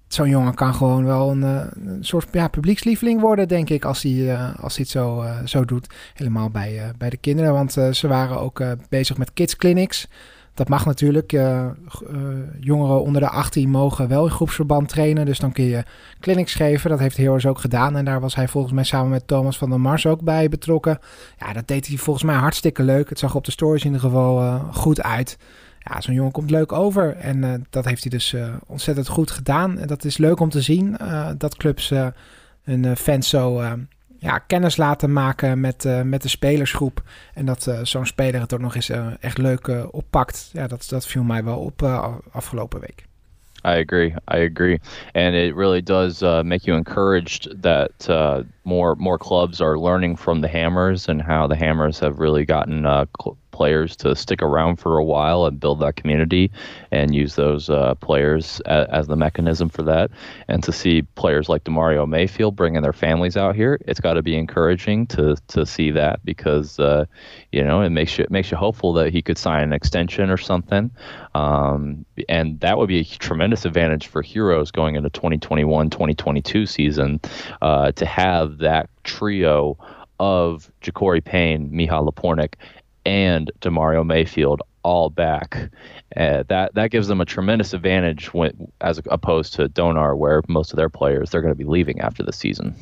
zo'n 0.09 0.29
jongen 0.29 0.55
kan 0.55 0.75
gewoon 0.75 1.05
wel 1.05 1.31
een, 1.31 1.43
een, 1.43 1.99
soort 2.01 2.29
ja, 2.33 2.49
publiekslieveling 2.49 3.21
worden, 3.21 3.49
denk 3.49 3.71
ik, 3.71 3.85
als 3.85 4.03
hij, 4.03 4.37
als 4.37 4.77
hij 4.77 4.83
het 4.83 4.89
zo, 4.89 5.25
zo 5.45 5.65
doet. 5.65 5.87
Helemaal 6.15 6.51
bij, 6.51 6.93
bij 6.99 7.11
de 7.11 7.17
kinderen, 7.17 7.53
want 7.53 7.73
ze 7.73 8.09
waren 8.09 8.41
ook 8.41 8.63
bezig 8.89 9.17
met 9.17 9.33
kids 9.33 9.57
clinics. 9.57 10.09
Dat 10.55 10.69
mag 10.69 10.87
natuurlijk. 10.87 11.33
Uh, 11.33 11.67
jongeren 12.61 13.03
onder 13.03 13.21
de 13.21 13.29
18 13.29 13.71
mogen 13.71 14.09
wel 14.09 14.25
in 14.25 14.31
groepsverband 14.31 14.89
trainen. 14.89 15.27
Dus 15.27 15.39
dan 15.39 15.53
kun 15.53 15.65
je 15.65 15.85
clinics 16.21 16.55
geven. 16.55 16.91
Dat 16.91 16.99
heeft 16.99 17.17
Heroes 17.17 17.47
ook 17.47 17.59
gedaan. 17.59 17.97
En 17.97 18.05
daar 18.05 18.21
was 18.21 18.35
hij 18.35 18.49
volgens 18.49 18.73
mij 18.73 18.85
samen 18.85 19.11
met 19.11 19.27
Thomas 19.27 19.59
van 19.59 19.71
der 19.71 19.81
Mars 19.81 20.07
ook 20.07 20.23
bij 20.23 20.49
betrokken. 20.49 20.99
Ja, 21.39 21.53
dat 21.53 21.69
deed 21.69 21.87
hij 21.87 21.97
volgens 21.97 22.25
mij 22.25 22.35
hartstikke 22.35 22.83
leuk. 22.83 23.09
Het 23.09 23.19
zag 23.19 23.35
op 23.35 23.45
de 23.45 23.51
stories 23.51 23.85
in 23.85 23.93
ieder 23.93 24.07
geval 24.07 24.43
uh, 24.43 24.65
goed 24.73 25.03
uit. 25.03 25.39
Ja, 25.79 26.01
zo'n 26.01 26.15
jongen 26.15 26.33
komt 26.33 26.51
leuk 26.51 26.73
over. 26.73 27.17
En 27.17 27.43
uh, 27.43 27.55
dat 27.71 27.85
heeft 27.85 28.03
hij 28.03 28.11
dus 28.11 28.37
ontzettend 28.67 29.09
goed 29.09 29.31
gedaan. 29.31 29.79
En 29.79 29.87
dat 29.87 30.05
is 30.05 30.19
leuk 30.19 30.41
om 30.41 30.49
te 30.51 30.61
zien. 30.61 30.97
dat 31.39 31.57
clubs 31.57 31.93
hun 32.63 32.97
fans 32.97 33.29
zo 33.29 33.63
ja, 34.21 34.39
kennis 34.39 34.77
laten 34.77 35.13
maken 35.13 35.61
met, 35.61 35.85
uh, 35.85 36.03
met 36.03 36.23
de 36.23 36.29
spelersgroep. 36.29 37.03
En 37.35 37.47
dat 37.47 37.67
uh, 37.67 37.79
zo'n 37.83 38.07
speler 38.07 38.41
het 38.41 38.55
ook 38.55 38.61
nog 38.61 38.75
eens 38.75 38.91
uh, 38.91 39.07
echt 39.21 39.39
leuk 39.39 39.87
oppakt. 39.91 40.51
Ja, 40.53 40.67
dat, 40.67 40.87
dat 40.89 41.07
viel 41.07 41.23
mij 41.23 41.45
wel 41.45 41.59
op 41.59 41.83
afgelopen 42.33 42.81
week. 42.81 43.09
I 43.63 43.77
agree. 43.81 44.15
I 44.27 44.39
agree, 44.39 44.81
and 45.13 45.35
it 45.35 45.55
really 45.55 45.83
does 45.83 46.23
uh, 46.23 46.43
make 46.43 46.65
you 46.65 46.77
encouraged 46.77 47.63
that 47.63 48.07
uh, 48.09 48.43
more 48.63 48.95
more 48.97 49.19
clubs 49.19 49.61
are 49.61 49.79
learning 49.79 50.17
from 50.17 50.41
the 50.41 50.49
Hammers 50.49 51.09
and 51.09 51.21
how 51.21 51.47
the 51.47 51.57
Hammers 51.57 51.99
have 51.99 52.19
really 52.19 52.45
gotten 52.45 52.85
uh, 52.87 53.05
players 53.51 53.97
to 53.97 54.15
stick 54.15 54.43
around 54.43 54.77
for 54.77 54.99
a 54.99 55.05
while 55.05 55.47
and 55.47 55.61
build 55.61 55.81
that 55.81 55.97
community 55.97 56.51
and 56.91 57.15
use 57.15 57.35
those 57.35 57.71
uh, 57.71 57.95
players 57.97 58.61
as, 58.67 58.87
as, 58.89 59.07
the 59.07 59.17
mechanism 59.17 59.69
for 59.69 59.83
that. 59.83 60.11
And 60.49 60.63
to 60.65 60.73
see 60.73 61.03
players 61.03 61.49
like 61.49 61.65
Demario 61.65 62.09
Mayfield 62.09 62.57
bringing 62.57 62.83
their 62.83 62.93
families 62.93 63.37
out 63.37 63.57
here, 63.57 63.79
it's 63.87 64.01
got 64.01 64.15
to 64.15 64.23
be 64.23 64.37
encouraging 64.37 65.07
to 65.09 65.37
to 65.49 65.67
see 65.67 65.91
that 65.91 66.25
because 66.25 66.79
uh, 66.79 67.07
you 67.53 67.65
know 67.65 67.81
it 67.83 67.91
makes 67.91 68.19
you 68.19 68.25
it 68.25 68.31
makes 68.31 68.51
you 68.51 68.57
hopeful 68.57 68.93
that 68.95 69.13
he 69.13 69.23
could 69.23 69.39
sign 69.39 69.63
an 69.63 69.73
extension 69.73 70.31
or 70.31 70.37
something. 70.37 70.91
Um, 71.35 72.05
and 72.29 72.59
that 72.61 72.79
would 72.79 72.89
be 72.89 73.01
a 73.01 73.05
tremendous 73.05 73.65
advantage 73.65 74.09
for 74.09 74.23
Heroes 74.23 74.71
going 74.71 74.97
into 74.97 75.11
2021-2022 75.11 76.69
season 76.69 77.21
uh, 77.63 77.93
to 77.93 78.07
have 78.07 78.59
that 78.59 78.91
trio 79.05 79.79
of 80.19 80.71
Ja'Cory 80.83 81.25
Payne, 81.25 81.71
Mihal 81.71 82.07
Lapornik, 82.09 82.55
and 83.11 83.51
Demario 83.61 84.05
Mayfield 84.05 84.63
all 84.83 85.11
back. 85.11 85.71
Uh, 86.17 86.43
that 86.47 86.75
that 86.75 86.91
gives 86.91 87.07
them 87.07 87.21
a 87.21 87.25
tremendous 87.25 87.75
advantage 87.75 88.33
when, 88.33 88.53
as 88.79 89.01
opposed 89.05 89.55
to 89.55 89.69
Donar, 89.69 90.17
where 90.17 90.43
most 90.47 90.73
of 90.73 90.77
their 90.77 90.91
players 90.91 91.31
they're 91.31 91.43
going 91.43 91.59
to 91.59 91.65
be 91.65 91.71
leaving 91.71 92.01
after 92.01 92.25
the 92.25 92.33
season. 92.33 92.75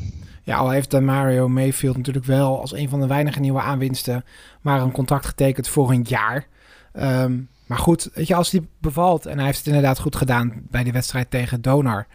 Ja, 0.43 0.57
al 0.57 0.71
heeft 0.71 1.01
Mario 1.01 1.49
Mayfield 1.49 1.97
natuurlijk 1.97 2.25
wel 2.25 2.61
als 2.61 2.73
een 2.73 2.89
van 2.89 3.01
de 3.01 3.07
weinige 3.07 3.41
nieuwe 3.41 3.61
aanwinsten 3.61 4.25
maar 4.61 4.81
een 4.81 4.93
contract 4.93 5.27
getekend 5.27 5.69
voor 5.69 5.91
een 5.91 6.05
jaar. 6.09 6.47
Um, 6.93 7.49
maar 7.67 7.79
goed, 7.79 8.11
weet 8.15 8.27
je, 8.27 8.35
als 8.35 8.51
hij 8.51 8.67
bevalt 8.81 9.27
en 9.27 9.37
hij 9.37 9.45
heeft 9.45 9.59
het 9.59 9.67
inderdaad 9.67 9.99
goed 9.99 10.17
gedaan 10.17 10.53
bij 10.71 10.83
die 10.83 10.93
wedstrijd 10.93 11.31
tegen 11.31 11.63
Donar. 11.63 12.07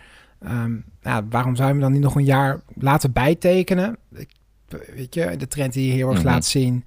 Um, 0.43 0.86
ja, 1.01 1.25
waarom 1.29 1.55
zou 1.55 1.67
je 1.67 1.74
hem 1.74 1.84
dan 1.84 1.91
niet 1.91 2.01
nog 2.01 2.15
een 2.15 2.25
jaar 2.25 2.62
laten 2.75 3.12
bijtekenen? 3.12 3.98
weet 4.96 5.13
je, 5.13 5.38
de 5.38 5.48
trend 5.48 5.74
die 5.74 5.88
je 5.88 5.93
heel 5.93 6.08
erg 6.08 6.17
mm 6.17 6.24
-hmm. 6.24 6.34
laat 6.34 6.46
zien 6.46 6.86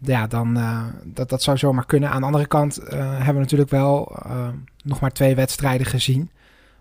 ja, 0.00 0.26
dan 0.26 0.58
uh, 0.58 0.84
dat, 1.04 1.28
dat 1.28 1.42
zou 1.42 1.56
zomaar 1.56 1.86
kunnen. 1.86 2.10
Aan 2.10 2.20
de 2.20 2.26
andere 2.26 2.46
kant 2.46 2.80
uh, 2.80 2.88
hebben 3.16 3.34
we 3.34 3.40
natuurlijk 3.40 3.70
wel 3.70 4.22
uh, 4.26 4.48
nog 4.84 5.00
maar 5.00 5.12
twee 5.12 5.34
wedstrijden 5.34 5.86
gezien. 5.86 6.30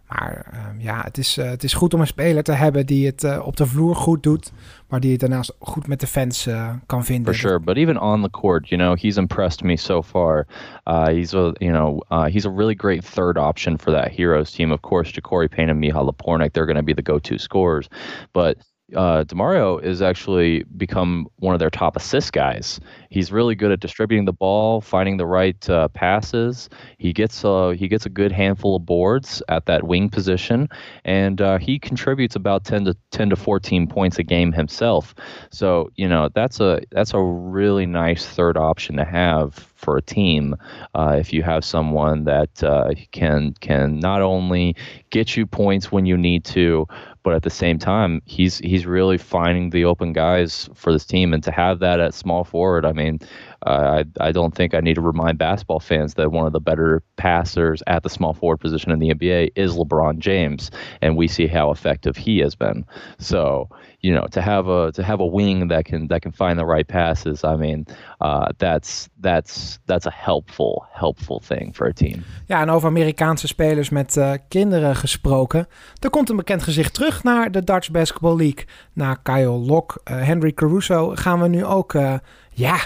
Maar 0.07 0.45
ja, 0.77 1.01
het 1.01 1.17
is, 1.17 1.35
het 1.35 1.63
is 1.63 1.73
goed 1.73 1.93
om 1.93 1.99
een 1.99 2.07
speler 2.07 2.43
te 2.43 2.51
hebben 2.51 2.85
die 2.85 3.05
het 3.05 3.39
op 3.39 3.57
de 3.57 3.65
vloer 3.65 3.95
goed 3.95 4.23
doet, 4.23 4.51
maar 4.87 4.99
die 4.99 5.11
het 5.11 5.19
daarnaast 5.19 5.53
goed 5.59 5.87
met 5.87 5.99
de 5.99 6.07
fans 6.07 6.47
kan 6.85 7.05
vinden. 7.05 7.33
For 7.33 7.41
sure, 7.41 7.59
but 7.59 7.75
even 7.75 8.01
on 8.01 8.21
the 8.21 8.29
court, 8.29 8.69
you 8.69 8.81
know, 8.81 9.01
he's 9.01 9.17
impressed 9.17 9.63
me 9.63 9.77
so 9.77 10.03
far. 10.03 10.47
Uh, 10.87 11.05
he's 11.05 11.33
a, 11.33 11.51
you 11.57 11.71
know, 11.71 11.99
uh, 12.11 12.25
he's 12.25 12.45
a 12.45 12.51
really 12.51 12.75
great 12.77 13.05
third 13.13 13.37
option 13.37 13.79
for 13.79 13.93
that 13.93 14.11
Heroes 14.11 14.51
team. 14.51 14.71
Of 14.71 14.81
course, 14.81 15.11
Ja'Cory 15.11 15.49
Payne 15.49 15.71
and 15.71 15.79
Mihal 15.79 16.05
Lapornik, 16.05 16.53
they're 16.53 16.67
going 16.67 16.85
to 16.85 16.93
be 16.93 16.93
the 16.93 17.11
go-to 17.11 17.37
scorers, 17.37 17.89
but 18.31 18.57
uh, 18.93 19.23
Demario 19.23 19.81
is 19.81 20.01
actually 20.01 20.63
become 20.77 21.27
one 21.37 21.55
of 21.55 21.59
their 21.59 21.71
top 21.71 21.95
assist 21.95 22.33
guys. 22.33 22.79
He's 23.09 23.31
really 23.31 23.55
good 23.55 23.71
at 23.71 23.79
distributing 23.79 24.25
the 24.25 24.33
ball, 24.33 24.81
finding 24.81 25.17
the 25.17 25.25
right 25.25 25.69
uh, 25.69 25.87
passes. 25.89 26.69
He 26.97 27.11
gets 27.11 27.43
uh, 27.43 27.69
he 27.69 27.87
gets 27.87 28.05
a 28.05 28.09
good 28.09 28.31
handful 28.31 28.75
of 28.75 28.85
boards 28.85 29.41
at 29.49 29.65
that 29.65 29.83
wing 29.85 30.09
position, 30.09 30.69
and 31.03 31.41
uh, 31.41 31.57
he 31.57 31.79
contributes 31.79 32.35
about 32.35 32.63
ten 32.63 32.85
to 32.85 32.95
ten 33.11 33.29
to 33.31 33.35
fourteen 33.35 33.87
points 33.87 34.19
a 34.19 34.23
game 34.23 34.51
himself. 34.51 35.15
So 35.49 35.89
you 35.95 36.07
know 36.07 36.29
that's 36.35 36.59
a 36.59 36.81
that's 36.91 37.13
a 37.13 37.21
really 37.21 37.87
nice 37.87 38.25
third 38.25 38.57
option 38.57 38.97
to 38.97 39.05
have 39.05 39.73
for 39.75 39.97
a 39.97 40.01
team 40.01 40.55
uh, 40.95 41.15
if 41.19 41.31
you 41.33 41.43
have 41.43 41.63
someone 41.63 42.23
that 42.23 42.63
uh, 42.63 42.91
can 43.11 43.53
can 43.59 43.99
not 43.99 44.21
only 44.21 44.75
get 45.09 45.35
you 45.35 45.45
points 45.45 45.91
when 45.91 46.05
you 46.05 46.17
need 46.17 46.43
to, 46.45 46.87
but 47.23 47.33
at 47.33 47.43
the 47.43 47.49
same 47.49 47.79
time, 47.79 48.21
he's 48.25 48.59
he's 48.59 48.85
really 48.85 49.17
finding 49.17 49.69
the 49.69 49.85
open 49.85 50.13
guys 50.13 50.69
for 50.73 50.93
this 50.93 51.05
team, 51.05 51.33
and 51.33 51.43
to 51.43 51.51
have 51.51 51.79
that 51.79 51.99
at 51.99 52.13
small 52.13 52.43
forward, 52.43 52.85
I 52.85 52.91
mean, 52.91 53.19
uh, 53.65 54.03
I 54.19 54.27
I 54.27 54.31
don't 54.31 54.55
think 54.55 54.73
I 54.73 54.79
need 54.79 54.95
to 54.95 55.01
remind 55.01 55.37
basketball 55.37 55.79
fans 55.79 56.13
that 56.15 56.31
one 56.31 56.47
of 56.47 56.53
the 56.53 56.59
better 56.59 57.01
passers 57.15 57.83
at 57.87 58.03
the 58.03 58.09
small 58.09 58.33
forward 58.33 58.59
position 58.59 58.91
in 58.91 58.99
the 58.99 59.13
NBA 59.13 59.51
is 59.55 59.75
LeBron 59.75 60.19
James, 60.19 60.71
and 61.01 61.17
we 61.17 61.27
see 61.27 61.47
how 61.47 61.71
effective 61.71 62.17
he 62.17 62.39
has 62.39 62.55
been. 62.55 62.85
So 63.19 63.69
you 64.05 64.13
know, 64.13 64.27
to 64.27 64.41
have 64.41 64.67
a 64.67 64.91
to 64.91 65.03
have 65.03 65.19
a 65.19 65.25
wing 65.25 65.69
that 65.69 65.85
can 65.85 66.07
that 66.07 66.21
can 66.21 66.31
find 66.31 66.59
the 66.59 66.65
right 66.65 66.87
passes, 66.87 67.43
I 67.43 67.55
mean, 67.55 67.85
uh, 68.21 68.51
that's 68.57 69.09
that's 69.19 69.79
that's 69.85 70.05
a 70.05 70.11
helpful 70.11 70.85
helpful 70.91 71.39
thing 71.39 71.73
for 71.73 71.87
a 71.87 71.93
team. 71.93 72.23
Ja, 72.45 72.61
en 72.61 72.69
over 72.69 72.87
Amerikaanse 72.87 73.47
spelers 73.47 73.89
met 73.89 74.15
uh, 74.15 74.33
kinderen 74.47 74.95
gesproken, 74.95 75.67
er 75.99 76.09
komt 76.09 76.29
een 76.29 76.35
bekend 76.35 76.63
gezicht 76.63 76.93
terug 76.93 77.23
naar 77.23 77.51
de 77.51 77.63
Dutch 77.63 77.91
Basketball 77.91 78.35
League. 78.35 78.65
Na 78.93 79.13
Kyle 79.13 79.49
Lok, 79.49 80.01
uh, 80.11 80.21
Henry 80.21 80.53
Caruso 80.53 81.11
gaan 81.15 81.41
we 81.41 81.47
nu 81.47 81.65
ook, 81.65 81.93
uh, 81.93 82.13
ja, 82.49 82.77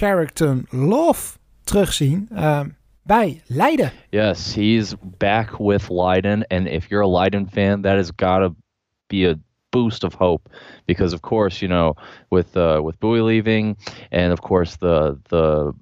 Carrington 0.00 0.66
Love 0.70 1.38
terugzien. 1.64 2.28
bij 3.02 3.42
Leiden. 3.46 3.92
Yes, 4.10 4.54
he's 4.54 4.94
back 5.18 5.58
with 5.58 5.90
Leiden. 5.90 6.46
And 6.46 6.66
if 6.66 6.88
you're 6.88 7.02
a 7.02 7.08
Leiden 7.08 7.48
fan, 7.48 7.82
that 7.82 7.96
has 7.96 8.10
got 8.10 8.38
to 8.38 8.54
be 9.08 9.26
a 9.26 9.34
boost 9.70 10.04
of 10.04 10.14
hope 10.14 10.48
because 10.86 11.14
of 11.14 11.20
course 11.20 11.62
you 11.62 11.68
know 11.68 11.94
with 12.30 12.56
uh, 12.56 12.80
with 12.82 12.98
Bowie 12.98 13.20
leaving 13.20 13.76
and 14.10 14.32
of 14.32 14.40
course 14.40 14.76
the 14.76 15.16
the 15.28 15.72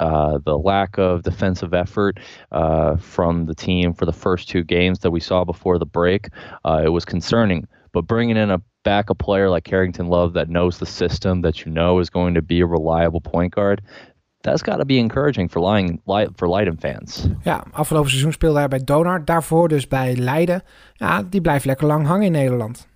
uh, 0.00 0.38
the 0.44 0.58
lack 0.58 0.98
of 0.98 1.22
defensive 1.22 1.72
effort 1.72 2.18
uh, 2.50 2.96
from 2.96 3.46
the 3.46 3.54
team 3.54 3.94
for 3.94 4.04
the 4.06 4.12
first 4.12 4.48
two 4.48 4.64
games 4.64 4.98
that 4.98 5.12
we 5.12 5.20
saw 5.20 5.44
before 5.44 5.78
the 5.78 5.86
break, 5.86 6.28
uh, 6.64 6.82
it 6.84 6.88
was 6.88 7.04
concerning. 7.04 7.66
But 7.94 8.06
bringing 8.06 8.36
in 8.36 8.50
a 8.50 8.60
backup 8.82 9.18
player 9.18 9.48
like 9.48 9.70
Carrington 9.70 10.08
Love 10.08 10.34
that 10.34 10.48
knows 10.48 10.78
the 10.78 10.86
system, 10.86 11.40
that 11.42 11.64
you 11.64 11.72
know 11.72 12.00
is 12.00 12.10
going 12.10 12.34
to 12.34 12.42
be 12.42 12.60
a 12.60 12.66
reliable 12.66 13.20
point 13.20 13.54
guard, 13.54 13.80
that's 14.42 14.62
got 14.62 14.76
to 14.76 14.84
be 14.84 14.98
encouraging 14.98 15.48
for, 15.48 15.60
Leiden, 15.60 16.00
for 16.36 16.48
Leiden 16.48 16.76
fans. 16.76 17.28
Ja, 17.44 17.64
afgelopen 17.72 18.10
seizoen 18.10 18.32
speelde 18.32 18.58
hij 18.58 18.68
bij 18.68 18.84
Donar, 18.84 19.24
daarvoor 19.24 19.68
dus 19.68 19.88
bij 19.88 20.16
Leiden. 20.16 20.62
Ja, 20.92 21.22
die 21.22 21.40
blijft 21.40 21.64
lekker 21.64 21.86
lang 21.86 22.06
hangen 22.06 22.26
in 22.26 22.32
Nederland. 22.32 22.86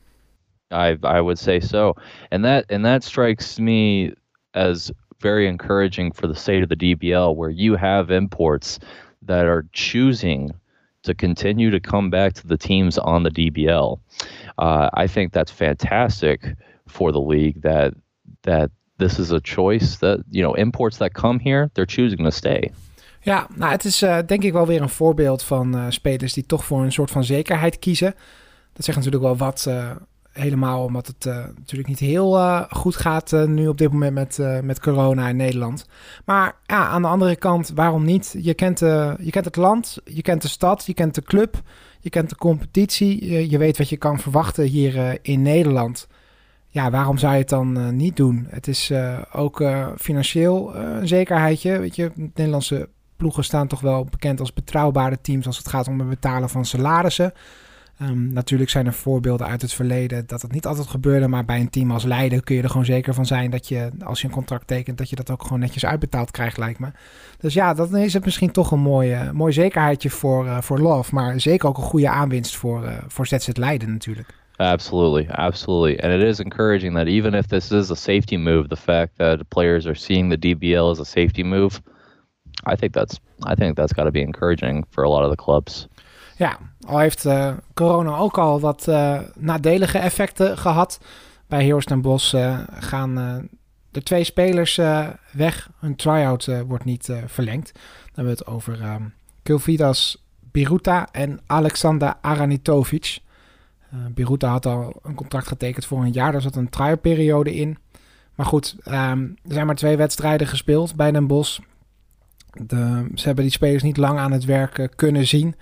I 0.70 0.98
I 1.02 1.20
would 1.20 1.38
say 1.38 1.60
so, 1.60 1.94
and 2.28 2.42
that 2.42 2.70
and 2.70 2.84
that 2.84 3.04
strikes 3.04 3.58
me 3.58 4.14
as 4.50 4.92
very 5.18 5.46
encouraging 5.46 6.14
for 6.14 6.28
the 6.28 6.34
state 6.34 6.62
of 6.62 6.68
the 6.68 6.76
DBL, 6.76 7.36
where 7.36 7.50
you 7.50 7.76
have 7.76 8.14
imports 8.14 8.78
that 9.26 9.44
are 9.44 9.66
choosing 9.72 10.52
to 11.02 11.14
continue 11.14 11.70
to 11.70 11.80
come 11.80 12.10
back 12.10 12.32
to 12.32 12.46
the 12.46 12.56
teams 12.56 12.98
on 12.98 13.22
the 13.22 13.30
DBL. 13.30 13.98
Uh, 14.58 14.88
I 14.92 15.06
think 15.06 15.32
that's 15.32 15.52
fantastic 15.52 16.54
for 16.86 17.12
the 17.12 17.20
league 17.20 17.62
that 17.62 17.94
that 18.42 18.70
this 18.98 19.18
is 19.18 19.30
a 19.30 19.40
choice 19.40 19.98
that 19.98 20.18
you 20.30 20.42
know 20.42 20.54
imports 20.54 20.96
that 20.98 21.12
come 21.12 21.38
here 21.38 21.70
they're 21.74 21.86
choosing 21.86 22.24
to 22.24 22.30
stay. 22.30 22.70
Ja, 23.20 23.46
nou 23.54 23.70
het 23.70 23.84
is 23.84 24.02
uh, 24.02 24.18
denk 24.26 24.42
ik 24.42 24.52
wel 24.52 24.66
weer 24.66 24.82
een 24.82 24.88
voorbeeld 24.88 25.42
van 25.42 25.76
uh, 25.76 25.86
spelers 25.88 26.32
die 26.32 26.46
toch 26.46 26.64
voor 26.64 26.82
een 26.82 26.92
soort 26.92 27.10
van 27.10 27.24
zekerheid 27.24 27.78
kiezen. 27.78 28.14
Dat 28.72 28.84
zegt 28.84 28.96
natuurlijk 28.98 29.24
wel 29.24 29.36
wat 29.36 29.64
uh, 29.68 29.90
helemaal 30.38 30.84
omdat 30.84 31.06
het 31.06 31.26
uh, 31.26 31.34
natuurlijk 31.56 31.88
niet 31.88 31.98
heel 31.98 32.36
uh, 32.36 32.62
goed 32.70 32.96
gaat 32.96 33.32
uh, 33.32 33.44
nu 33.44 33.68
op 33.68 33.78
dit 33.78 33.92
moment 33.92 34.14
met, 34.14 34.62
met 34.64 34.80
corona 34.80 35.28
in 35.28 35.36
Nederland. 35.36 35.86
Maar 36.24 36.56
ja, 36.66 36.86
aan 36.88 37.02
de 37.02 37.08
andere 37.08 37.36
kant, 37.36 37.72
waarom 37.74 38.04
niet? 38.04 38.34
Je 38.38 38.54
kent, 38.54 38.78
je 38.78 39.30
kent 39.30 39.44
het 39.44 39.56
land, 39.56 39.98
je 40.04 40.22
kent 40.22 40.42
de 40.42 40.48
stad, 40.48 40.86
je 40.86 40.94
kent 40.94 41.14
de 41.14 41.22
club, 41.22 41.62
je 42.00 42.10
kent 42.10 42.28
de 42.28 42.36
competitie. 42.36 43.30
Je, 43.32 43.50
je 43.50 43.58
weet 43.58 43.78
wat 43.78 43.88
je 43.88 43.96
kan 43.96 44.18
verwachten 44.18 44.64
hier 44.64 45.18
in 45.22 45.42
Nederland. 45.42 46.06
Ja, 46.68 46.90
waarom 46.90 47.18
zou 47.18 47.32
je 47.32 47.38
het 47.38 47.48
dan 47.48 47.96
niet 47.96 48.16
doen? 48.16 48.46
Het 48.48 48.68
is 48.68 48.92
ook 49.32 49.62
financieel 49.96 50.76
een 50.76 51.08
zekerheidje. 51.08 51.78
Weet 51.78 51.96
je, 51.96 52.12
Nederlandse 52.14 52.88
ploegen 53.16 53.44
staan 53.44 53.66
toch 53.66 53.80
wel 53.80 54.04
bekend 54.04 54.40
als 54.40 54.52
betrouwbare 54.52 55.20
teams 55.20 55.46
als 55.46 55.58
het 55.58 55.68
gaat 55.68 55.88
om 55.88 55.98
het 55.98 56.08
betalen 56.08 56.48
van 56.48 56.64
salarissen. 56.64 57.32
Um, 58.02 58.32
natuurlijk 58.32 58.70
zijn 58.70 58.86
er 58.86 58.92
voorbeelden 58.92 59.46
uit 59.46 59.62
het 59.62 59.72
verleden 59.72 60.26
dat 60.26 60.42
het 60.42 60.52
niet 60.52 60.66
altijd 60.66 60.86
gebeurde, 60.86 61.28
maar 61.28 61.44
bij 61.44 61.60
een 61.60 61.70
team 61.70 61.90
als 61.90 62.04
Leiden 62.04 62.44
kun 62.44 62.56
je 62.56 62.62
er 62.62 62.68
gewoon 62.68 62.84
zeker 62.84 63.14
van 63.14 63.26
zijn 63.26 63.50
dat 63.50 63.68
je, 63.68 63.90
als 64.04 64.20
je 64.20 64.26
een 64.26 64.32
contract 64.32 64.66
tekent, 64.66 64.98
dat 64.98 65.10
je 65.10 65.16
dat 65.16 65.30
ook 65.30 65.42
gewoon 65.42 65.58
netjes 65.58 65.84
uitbetaald 65.84 66.30
krijgt, 66.30 66.58
lijkt 66.58 66.78
me. 66.78 66.88
Dus 67.38 67.54
ja, 67.54 67.74
dan 67.74 67.96
is 67.96 68.12
het 68.12 68.24
misschien 68.24 68.50
toch 68.50 68.70
een 68.70 68.80
mooie, 68.80 69.32
mooi 69.32 69.52
zekerheidje 69.52 70.10
voor, 70.10 70.44
uh, 70.44 70.60
voor 70.60 70.78
Love, 70.78 71.14
maar 71.14 71.40
zeker 71.40 71.68
ook 71.68 71.76
een 71.76 71.82
goede 71.82 72.08
aanwinst 72.08 72.56
voor, 72.56 72.84
uh, 72.84 72.92
voor 73.06 73.26
ZZ 73.26 73.48
Leiden 73.52 73.92
natuurlijk. 73.92 74.34
Absolutely, 74.56 75.28
absolutely. 75.30 75.98
And 76.00 76.22
it 76.22 76.28
is 76.28 76.38
encouraging 76.38 76.94
that 76.94 77.06
even 77.06 77.34
if 77.34 77.46
this 77.46 77.70
is 77.70 77.90
a 77.90 77.94
safety 77.94 78.36
move, 78.36 78.68
the 78.68 78.76
fact 78.76 79.16
that 79.16 79.48
players 79.48 79.86
are 79.86 79.94
seeing 79.94 80.30
the 80.30 80.38
DBL 80.38 80.90
as 80.90 81.00
a 81.00 81.04
safety 81.04 81.42
move, 81.42 81.80
I 82.72 82.76
think 82.76 82.92
that's 82.92 83.20
I 83.46 83.54
think 83.54 83.76
that's 83.76 83.92
got 83.92 84.04
to 84.04 84.10
be 84.10 84.20
encouraging 84.20 84.84
for 84.90 85.04
a 85.04 85.08
lot 85.08 85.24
of 85.24 85.30
the 85.30 85.36
clubs. 85.36 85.88
Ja, 86.38 86.58
al 86.86 86.98
heeft 86.98 87.24
uh, 87.24 87.52
corona 87.74 88.16
ook 88.16 88.38
al 88.38 88.60
wat 88.60 88.86
uh, 88.88 89.20
nadelige 89.36 89.98
effecten 89.98 90.58
gehad. 90.58 91.00
Bij 91.46 91.64
Heroes 91.64 91.84
Den 91.84 92.00
Bosch 92.00 92.34
uh, 92.34 92.58
gaan 92.70 93.14
de 93.90 94.02
twee 94.02 94.24
spelers 94.24 94.76
weg. 95.32 95.70
Hun 95.78 95.96
try-out 95.96 96.50
wordt 96.66 96.84
niet 96.84 97.12
verlengd. 97.26 97.72
Dan 97.72 97.82
hebben 98.04 98.24
we 98.24 98.38
het 98.38 98.46
over 98.46 98.82
um, 98.82 99.14
Kilvidas 99.42 100.24
Biruta 100.40 101.08
en 101.12 101.40
Alexander 101.46 102.14
Aranitovic. 102.20 103.18
Biruta 103.90 104.50
had 104.50 104.66
al 104.66 105.00
een 105.02 105.14
contract 105.14 105.48
getekend 105.48 105.86
voor 105.86 106.02
een 106.02 106.12
jaar. 106.12 106.32
Daar 106.32 106.40
zat 106.40 106.56
een 106.56 106.68
try 106.68 106.96
periode 106.96 107.54
in. 107.54 107.78
Maar 108.34 108.46
goed, 108.46 108.76
um, 108.86 109.36
er 109.44 109.52
zijn 109.52 109.66
maar 109.66 109.74
twee 109.74 109.96
wedstrijden 109.96 110.46
gespeeld 110.46 110.94
bij 110.94 111.12
Den 111.12 111.26
Bosch. 111.26 111.58
De, 112.52 113.08
ze 113.14 113.26
hebben 113.26 113.44
die 113.44 113.52
spelers 113.52 113.82
niet 113.82 113.96
lang 113.96 114.18
aan 114.18 114.32
het 114.32 114.44
werk 114.44 114.92
kunnen 114.96 115.26
zien. 115.26 115.54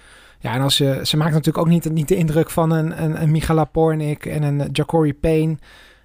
Ja, 0.46 0.54
en 0.54 0.60
als 0.60 0.78
je, 0.78 1.00
ze 1.02 1.16
maakt 1.16 1.32
natuurlijk 1.32 1.58
ook 1.66 1.72
niet, 1.72 1.92
niet 1.92 2.08
de 2.08 2.16
indruk 2.16 2.50
van 2.50 2.70
een, 2.70 3.02
een, 3.02 3.22
een 3.22 3.30
Michala 3.30 3.64
Pornik 3.64 4.26
en 4.26 4.42
een 4.42 4.68
Jacory 4.72 5.14
Payne. 5.14 5.56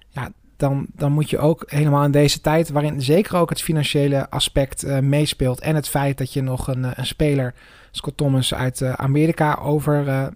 Ja, 0.08 0.32
dan, 0.56 0.86
dan 0.94 1.12
moet 1.12 1.30
je 1.30 1.38
ook 1.38 1.64
helemaal 1.66 2.04
in 2.04 2.10
deze 2.10 2.40
tijd, 2.40 2.70
waarin 2.70 3.02
zeker 3.02 3.36
ook 3.36 3.48
het 3.48 3.62
financiële 3.62 4.30
aspect 4.30 4.84
uh, 4.84 4.98
meespeelt. 4.98 5.60
En 5.60 5.74
het 5.74 5.88
feit 5.88 6.18
dat 6.18 6.32
je 6.32 6.42
nog 6.42 6.68
een, 6.68 6.84
eh, 6.84 6.90
een 6.94 7.06
speler, 7.06 7.54
Scott 7.90 8.16
Thomas, 8.16 8.54
uit 8.54 8.80
uh, 8.80 8.92
Amerika 8.92 9.54
over 9.54 10.32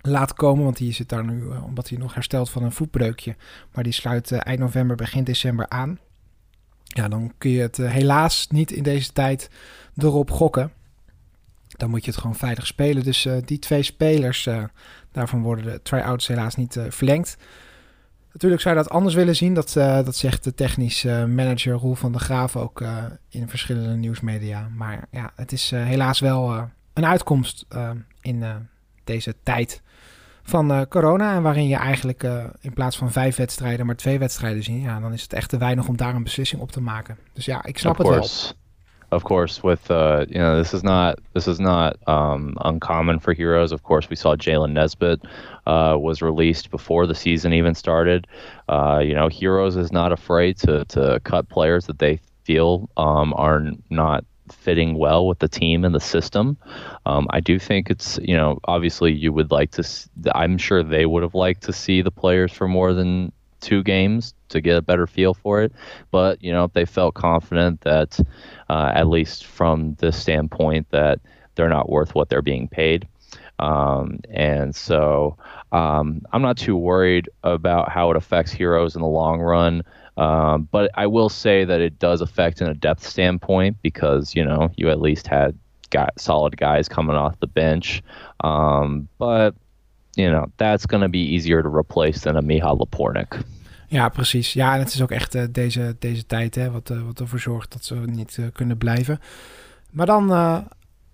laat 0.00 0.34
komen. 0.34 0.64
Want 0.64 0.76
die 0.76 0.92
zit 0.92 1.08
daar 1.08 1.24
nu, 1.24 1.44
omdat 1.64 1.88
hij 1.88 1.98
nog 1.98 2.14
herstelt 2.14 2.50
van 2.50 2.62
een 2.62 2.72
voetbreukje. 2.72 3.36
Maar 3.72 3.84
die 3.84 3.92
sluit 3.92 4.32
eind 4.32 4.60
november, 4.60 4.96
begin 4.96 5.24
december 5.24 5.68
aan. 5.68 5.98
Ja, 6.82 7.08
dan 7.08 7.32
kun 7.38 7.50
je 7.50 7.60
het 7.60 7.76
helaas 7.76 8.46
niet 8.50 8.70
in 8.70 8.82
deze 8.82 9.12
tijd 9.12 9.50
erop 9.96 10.30
gokken 10.30 10.72
dan 11.76 11.90
moet 11.90 12.04
je 12.04 12.10
het 12.10 12.20
gewoon 12.20 12.36
veilig 12.36 12.66
spelen. 12.66 13.02
Dus 13.02 13.24
uh, 13.24 13.36
die 13.44 13.58
twee 13.58 13.82
spelers, 13.82 14.46
uh, 14.46 14.64
daarvan 15.12 15.42
worden 15.42 15.64
de 15.64 15.82
try-outs 15.82 16.26
helaas 16.26 16.54
niet 16.54 16.76
uh, 16.76 16.84
verlengd. 16.88 17.36
Natuurlijk 18.32 18.62
zou 18.62 18.76
je 18.76 18.82
dat 18.82 18.92
anders 18.92 19.14
willen 19.14 19.36
zien. 19.36 19.54
Dat, 19.54 19.72
dat 19.72 20.16
zegt 20.16 20.44
de 20.44 20.54
technisch 20.54 21.04
manager 21.04 21.72
Roel 21.72 21.94
van 21.94 22.12
der 22.12 22.20
Graaf 22.20 22.56
ook 22.56 22.84
in 23.28 23.48
verschillende 23.48 23.96
nieuwsmedia. 23.96 24.68
Maar 24.74 25.06
ja, 25.10 25.32
het 25.34 25.52
is 25.52 25.70
helaas 25.70 26.20
wel 26.20 26.68
een 26.92 27.06
uitkomst 27.06 27.66
in 28.20 28.44
deze 29.04 29.34
tijd 29.42 29.82
van 30.42 30.88
corona. 30.88 31.34
En 31.34 31.42
waarin 31.42 31.68
je 31.68 31.76
eigenlijk 31.76 32.22
in 32.60 32.72
plaats 32.72 32.96
van 32.96 33.12
vijf 33.12 33.36
wedstrijden 33.36 33.86
maar 33.86 33.96
twee 33.96 34.18
wedstrijden 34.18 34.62
ziet. 34.62 34.82
Ja, 34.82 35.00
dan 35.00 35.12
is 35.12 35.22
het 35.22 35.32
echt 35.32 35.48
te 35.48 35.58
weinig 35.58 35.88
om 35.88 35.96
daar 35.96 36.14
een 36.14 36.22
beslissing 36.22 36.62
op 36.62 36.72
te 36.72 36.80
maken. 36.80 37.18
Dus 37.32 37.44
ja, 37.44 37.64
ik 37.64 37.78
snap 37.78 37.98
het 37.98 38.08
wel. 38.08 38.28
Of 39.12 39.24
course, 39.24 39.62
with 39.62 39.90
uh, 39.90 40.26
you 40.28 40.38
know, 40.38 40.56
this 40.56 40.74
is 40.74 40.82
not 40.82 41.18
this 41.32 41.46
is 41.46 41.60
not 41.60 41.96
um, 42.08 42.56
uncommon 42.62 43.20
for 43.20 43.32
heroes. 43.32 43.72
Of 43.72 43.82
course, 43.82 44.10
we 44.10 44.16
saw 44.16 44.34
Jalen 44.36 44.72
Nesbitt 44.72 45.20
uh, 45.66 45.96
was 45.98 46.22
released 46.22 46.70
before 46.70 47.06
the 47.06 47.14
season 47.14 47.52
even 47.52 47.74
started. 47.74 48.26
Uh, 48.68 49.00
you 49.04 49.14
know, 49.14 49.28
heroes 49.28 49.76
is 49.76 49.92
not 49.92 50.12
afraid 50.12 50.56
to 50.58 50.84
to 50.86 51.20
cut 51.24 51.48
players 51.48 51.86
that 51.86 51.98
they 51.98 52.20
feel 52.44 52.88
um, 52.96 53.32
are 53.36 53.62
not 53.90 54.24
fitting 54.52 54.96
well 54.96 55.26
with 55.26 55.38
the 55.40 55.48
team 55.48 55.84
and 55.84 55.94
the 55.94 56.00
system. 56.00 56.56
Um, 57.04 57.26
I 57.30 57.40
do 57.40 57.58
think 57.58 57.90
it's 57.90 58.18
you 58.22 58.36
know 58.36 58.58
obviously 58.64 59.12
you 59.12 59.32
would 59.32 59.50
like 59.50 59.70
to. 59.72 59.84
I'm 60.34 60.58
sure 60.58 60.82
they 60.82 61.06
would 61.06 61.22
have 61.22 61.34
liked 61.34 61.62
to 61.64 61.72
see 61.72 62.02
the 62.02 62.10
players 62.10 62.52
for 62.52 62.66
more 62.66 62.92
than 62.92 63.32
two 63.60 63.82
games 63.82 64.34
to 64.48 64.60
get 64.60 64.76
a 64.76 64.82
better 64.82 65.06
feel 65.06 65.34
for 65.34 65.62
it. 65.62 65.72
But 66.10 66.42
you 66.42 66.52
know 66.52 66.70
they 66.72 66.84
felt 66.84 67.14
confident 67.14 67.80
that 67.82 68.18
uh, 68.68 68.92
at 68.94 69.08
least 69.08 69.46
from 69.46 69.94
this 69.98 70.20
standpoint 70.20 70.88
that 70.90 71.20
they're 71.54 71.68
not 71.68 71.88
worth 71.88 72.14
what 72.14 72.28
they're 72.28 72.42
being 72.42 72.68
paid. 72.68 73.08
Um, 73.58 74.20
and 74.30 74.74
so 74.74 75.36
um, 75.72 76.22
I'm 76.32 76.42
not 76.42 76.58
too 76.58 76.76
worried 76.76 77.28
about 77.42 77.90
how 77.90 78.10
it 78.10 78.16
affects 78.16 78.52
heroes 78.52 78.94
in 78.94 79.02
the 79.02 79.08
long 79.08 79.40
run. 79.40 79.82
Um, 80.16 80.68
but 80.70 80.90
I 80.94 81.06
will 81.06 81.28
say 81.28 81.64
that 81.64 81.80
it 81.80 81.98
does 81.98 82.20
affect 82.20 82.60
in 82.60 82.68
a 82.68 82.74
depth 82.74 83.06
standpoint 83.06 83.76
because 83.82 84.34
you 84.34 84.44
know 84.44 84.70
you 84.76 84.88
at 84.90 85.00
least 85.00 85.26
had 85.26 85.58
got 85.90 86.18
solid 86.18 86.56
guys 86.56 86.88
coming 86.88 87.16
off 87.16 87.38
the 87.40 87.46
bench. 87.46 88.02
Um, 88.40 89.08
but 89.18 89.54
you 90.16 90.30
know 90.30 90.44
that's 90.56 90.84
going 90.86 91.02
to 91.02 91.10
be 91.10 91.18
easier 91.18 91.62
to 91.62 91.68
replace 91.68 92.20
than 92.20 92.36
a 92.36 92.40
Miha 92.40 92.74
Lapornik. 92.74 93.38
Ja, 93.88 94.08
precies. 94.08 94.52
Ja, 94.52 94.74
en 94.74 94.78
het 94.78 94.94
is 94.94 95.02
ook 95.02 95.10
echt 95.10 95.34
uh, 95.34 95.42
deze, 95.50 95.96
deze 95.98 96.26
tijd 96.26 96.54
hè, 96.54 96.70
wat, 96.70 96.90
uh, 96.90 97.02
wat 97.02 97.20
ervoor 97.20 97.38
zorgt 97.38 97.72
dat 97.72 97.84
ze 97.84 97.94
niet 97.94 98.36
uh, 98.40 98.46
kunnen 98.52 98.78
blijven. 98.78 99.20
Maar 99.90 100.06
dan 100.06 100.26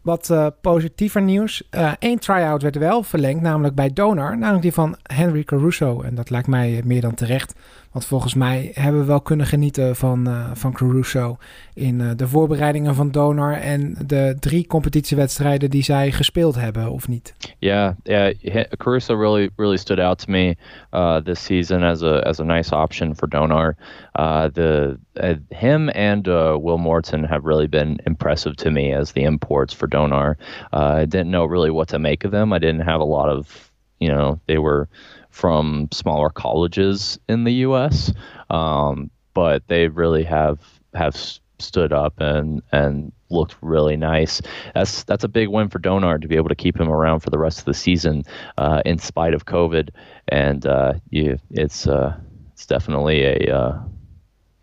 wat 0.03 0.35
positiever 0.61 1.23
nieuws. 1.23 1.63
Eén 1.99 2.19
try-out 2.19 2.63
werd 2.63 2.77
wel 2.77 3.03
verlengd, 3.03 3.41
namelijk 3.41 3.75
bij 3.75 3.93
Donor. 3.93 4.39
Namelijk 4.39 4.63
die 4.63 4.73
van 4.73 4.97
Henry 5.03 5.45
Caruso. 5.45 6.01
En 6.01 6.15
dat 6.15 6.31
lijkt 6.31 6.47
mij 6.47 6.83
meer 6.85 7.01
dan 7.01 7.15
terecht. 7.15 7.55
Want 7.93 8.05
volgens 8.05 8.35
mij 8.35 8.71
hebben 8.75 9.01
we 9.01 9.07
wel 9.07 9.21
kunnen 9.21 9.47
genieten 9.47 9.97
van, 9.97 10.29
uh, 10.29 10.51
van 10.55 10.73
Caruso 10.73 11.37
in 11.75 12.01
uh, 12.01 12.11
de 12.17 12.29
voorbereidingen 12.29 12.95
van 12.95 13.11
Donor 13.11 13.53
en 13.53 13.97
de 14.07 14.37
drie 14.41 14.67
competitiewedstrijden 14.67 15.71
die 15.71 15.83
zij 15.83 16.13
gespeeld 16.13 16.55
hebben, 16.55 16.91
of 16.91 17.09
niet? 17.09 17.35
Yeah, 17.59 17.93
yeah. 18.03 18.65
Caruso 18.77 19.15
really, 19.17 19.51
really 19.57 19.77
stood 19.77 19.99
out 19.99 20.19
to 20.19 20.31
me 20.31 20.57
uh, 20.93 21.17
this 21.17 21.45
season 21.45 21.83
as 21.83 22.03
a 22.03 22.21
as 22.27 22.41
a 22.41 22.45
nice 22.45 22.75
option 22.75 23.17
for 23.17 23.29
Donor. 23.29 23.77
Uh, 24.13 24.45
the 24.53 24.99
uh, 25.15 25.35
him 25.49 25.89
and 25.89 26.27
Will 26.27 26.79
Morton 26.79 27.25
have 27.25 27.45
really 27.45 27.69
been 27.69 28.01
impressive 28.05 28.55
to 28.55 28.71
me 28.71 28.93
as 28.93 29.13
the 29.13 29.23
imports 29.23 29.75
for 29.75 29.89
Donor. 29.89 30.37
I 30.73 31.05
didn't 31.07 31.31
know 31.31 31.45
really 31.45 31.71
what 31.71 31.89
to 31.89 31.99
make 31.99 32.25
of 32.25 32.31
them. 32.31 32.53
I 32.53 32.59
didn't 32.59 32.85
have 32.85 33.01
a 33.01 33.05
lot 33.05 33.29
of, 33.29 33.72
you 34.03 34.09
know, 34.09 34.41
they 34.47 34.59
were 34.59 34.89
from 35.31 35.89
smaller 35.93 36.29
colleges 36.29 37.19
in 37.29 37.45
the 37.45 37.53
U.S. 37.67 38.13
Um, 38.51 39.11
but 39.33 39.67
they 39.69 39.89
really 39.89 40.25
have 40.25 40.59
have 40.95 41.17
stood 41.59 41.93
up 41.93 42.21
and 42.21 42.63
and 42.73 43.13
looked 43.31 43.57
really 43.63 43.97
nice. 43.97 44.43
That's 44.75 45.05
that's 45.05 45.25
a 45.25 45.29
big 45.29 45.49
win 45.49 45.69
for 45.69 45.79
Donard 45.79 46.23
to 46.23 46.29
be 46.29 46.37
able 46.37 46.49
to 46.49 46.55
keep 46.55 46.79
him 46.79 46.89
around 46.89 47.21
for 47.21 47.31
the 47.31 47.39
rest 47.39 47.61
of 47.61 47.65
the 47.65 47.75
season, 47.75 48.25
uh, 48.59 48.83
in 48.85 48.99
spite 48.99 49.35
of 49.35 49.47
COVID. 49.47 49.91
And 50.29 50.67
uh, 50.67 50.95
you, 51.11 51.39
it's 51.51 51.87
uh, 51.87 52.17
it's 52.53 52.67
definitely 52.67 53.23
a 53.23 53.57
uh, 53.57 53.81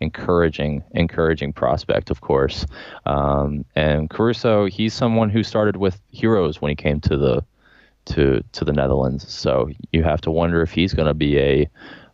encouraging 0.00 0.84
encouraging 0.92 1.52
prospect, 1.52 2.10
of 2.10 2.20
course. 2.20 2.66
Um, 3.06 3.64
and 3.74 4.08
Caruso, 4.10 4.66
he's 4.66 4.94
someone 4.94 5.30
who 5.30 5.42
started 5.42 5.76
with 5.76 6.00
Heroes 6.10 6.60
when 6.60 6.68
he 6.68 6.76
came 6.76 7.00
to 7.00 7.16
the 7.16 7.44
to 8.14 8.40
to 8.50 8.64
the 8.64 8.72
Netherlands. 8.72 9.40
So 9.40 9.70
you 9.90 10.04
have 10.04 10.20
to 10.20 10.32
wonder 10.32 10.62
if 10.62 10.74
he's 10.74 10.94
going 10.94 11.08
to 11.08 11.14
be 11.14 11.38
a 11.38 11.68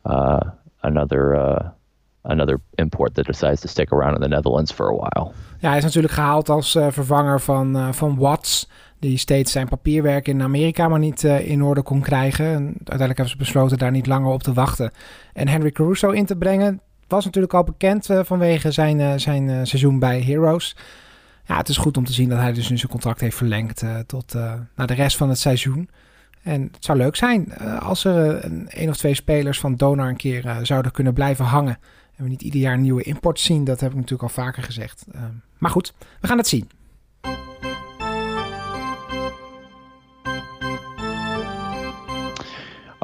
uh, 0.05 0.51
another 0.81 1.35
uh, 1.35 1.69
another 2.27 2.61
import 2.75 3.15
that 3.15 3.27
decides 3.27 3.61
to 3.61 3.69
stick 3.69 3.93
around 3.93 4.15
in 4.15 4.21
the 4.21 4.29
Netherlands 4.29 4.73
for 4.73 4.89
a 4.89 4.95
while. 4.95 5.33
Ja, 5.59 5.69
hij 5.69 5.79
is 5.79 5.85
natuurlijk 5.85 6.15
gehaald 6.15 6.49
als 6.49 6.75
uh, 6.75 6.87
vervanger 6.91 7.41
van, 7.41 7.77
uh, 7.77 7.93
van 7.93 8.17
Watts, 8.17 8.69
die 8.99 9.19
steeds 9.19 9.53
zijn 9.53 9.69
papierwerk 9.69 10.29
in 10.29 10.43
Amerika 10.43 10.89
maar 10.89 10.99
niet 10.99 11.23
uh, 11.23 11.51
in 11.51 11.63
orde 11.63 11.83
kon 11.83 12.01
krijgen. 12.01 12.47
En 12.47 12.65
uiteindelijk 12.65 13.17
hebben 13.17 13.29
ze 13.29 13.37
besloten 13.37 13.79
daar 13.79 13.91
niet 13.91 14.07
langer 14.07 14.33
op 14.33 14.43
te 14.43 14.53
wachten. 14.53 14.91
En 15.33 15.49
Henry 15.49 15.71
Caruso 15.71 16.11
in 16.11 16.27
te 16.27 16.37
brengen 16.37 16.81
was 17.09 17.25
natuurlijk 17.25 17.55
al 17.55 17.65
bekend 17.65 18.09
vanwege 18.23 18.71
zijn, 18.71 19.21
zijn 19.21 19.67
seizoen 19.67 19.99
bij 19.99 20.21
Heroes 20.21 20.77
ja, 21.47 21.57
het 21.57 21.69
is 21.69 21.77
goed 21.77 21.97
om 21.97 22.05
te 22.05 22.13
zien 22.13 22.29
dat 22.29 22.39
hij 22.39 22.53
dus 22.53 22.69
nu 22.69 22.77
zijn 22.77 22.91
contract 22.91 23.21
heeft 23.21 23.37
verlengd 23.37 23.83
uh, 23.83 23.99
tot 23.99 24.35
uh, 24.35 24.53
naar 24.75 24.87
de 24.87 24.95
rest 24.95 25.17
van 25.17 25.29
het 25.29 25.39
seizoen. 25.39 25.89
En 26.43 26.63
het 26.63 26.85
zou 26.85 26.99
leuk 26.99 27.17
zijn 27.17 27.53
uh, 27.61 27.83
als 27.83 28.05
er 28.05 28.45
een, 28.45 28.67
een 28.69 28.89
of 28.89 28.97
twee 28.97 29.15
spelers 29.15 29.61
van 29.61 29.77
Donar 29.77 30.09
een 30.09 30.17
keer 30.17 30.59
zouden 30.63 30.93
kunnen 30.93 31.15
blijven 31.15 31.45
hangen. 31.45 31.79
En 32.17 32.25
we 32.25 32.31
niet 32.31 32.43
ieder 32.43 32.61
jaar 32.61 32.79
nieuwe 32.79 33.03
import 33.03 33.41
zien. 33.41 33.65
Dat 33.65 33.81
heb 33.81 33.91
ik 33.91 33.97
natuurlijk 33.97 34.23
al 34.23 34.43
vaker 34.43 34.63
gezegd. 34.63 35.07
maar 35.59 35.71
goed, 35.71 35.95
we 36.21 36.27
gaan 36.27 36.39
het 36.39 36.49
zien. 36.49 36.69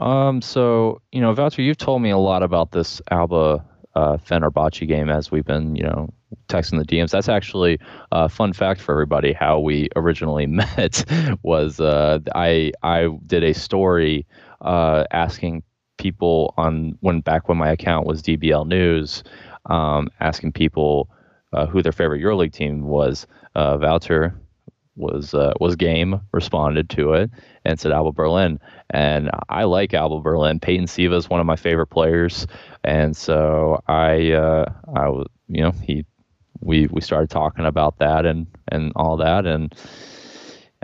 Um, 0.03 0.41
so, 0.41 0.99
you 1.11 1.23
know, 1.23 1.51
you've 1.57 1.77
told 1.77 2.01
me 2.01 2.13
a 2.13 2.19
lot 2.19 2.43
about 2.43 2.71
this 2.71 3.01
Alba 3.05 3.65
uh, 3.95 4.17
Fenerbahce 4.17 4.87
game 4.87 5.11
as 5.11 5.31
we've 5.31 5.45
been, 5.45 5.77
you 5.77 5.83
know, 5.83 6.09
texting 6.49 6.79
the 6.79 6.85
DMs. 6.85 7.11
That's 7.11 7.29
actually 7.29 7.79
a 8.11 8.29
fun 8.29 8.53
fact 8.53 8.81
for 8.81 8.93
everybody. 8.93 9.33
How 9.33 9.59
we 9.59 9.89
originally 9.97 10.47
met 10.63 11.05
was 11.43 11.81
uh, 11.81 12.21
I 12.35 12.73
I 12.83 13.09
did 13.27 13.45
a 13.45 13.55
story 13.55 14.27
uh, 14.61 15.05
asking 15.11 15.63
people 15.99 16.55
on 16.57 16.97
when 17.01 17.21
back 17.21 17.49
when 17.49 17.59
my 17.59 17.71
account 17.71 18.07
was 18.07 18.23
DBL 18.23 18.67
News, 18.67 19.23
um, 19.67 20.09
asking 20.21 20.53
people 20.53 21.09
uh, 21.53 21.67
who 21.67 21.83
their 21.83 21.93
favorite 21.93 22.23
EuroLeague 22.23 22.53
team 22.53 22.85
was. 22.87 23.27
Uh, 23.55 23.77
was 24.97 25.35
uh, 25.35 25.53
was 25.61 25.77
game 25.77 26.21
responded 26.33 26.91
to 26.91 27.15
it 27.15 27.31
and 27.65 27.81
said 27.81 27.93
Alba 27.93 28.13
Berlin 28.13 28.61
and 28.91 29.31
I 29.49 29.65
like 29.65 29.95
Alba 29.95 30.21
Berlin 30.21 30.61
Peyton 30.61 30.87
Siva 30.87 31.17
is 31.17 31.31
one 31.31 31.41
of 31.41 31.47
my 31.47 31.57
favorite 31.57 31.87
players 31.87 32.47
and 32.85 33.17
so 33.17 33.81
I 33.89 34.33
uh, 34.33 34.73
I 34.95 35.09
you 35.49 35.63
know 35.63 35.71
he 35.71 36.05
we 36.61 36.89
we 36.89 37.01
started 37.01 37.31
talking 37.31 37.65
about 37.65 37.99
that 37.99 38.27
and 38.27 38.47
and 38.69 38.93
all 38.95 39.17
that 39.19 39.47
and 39.47 39.75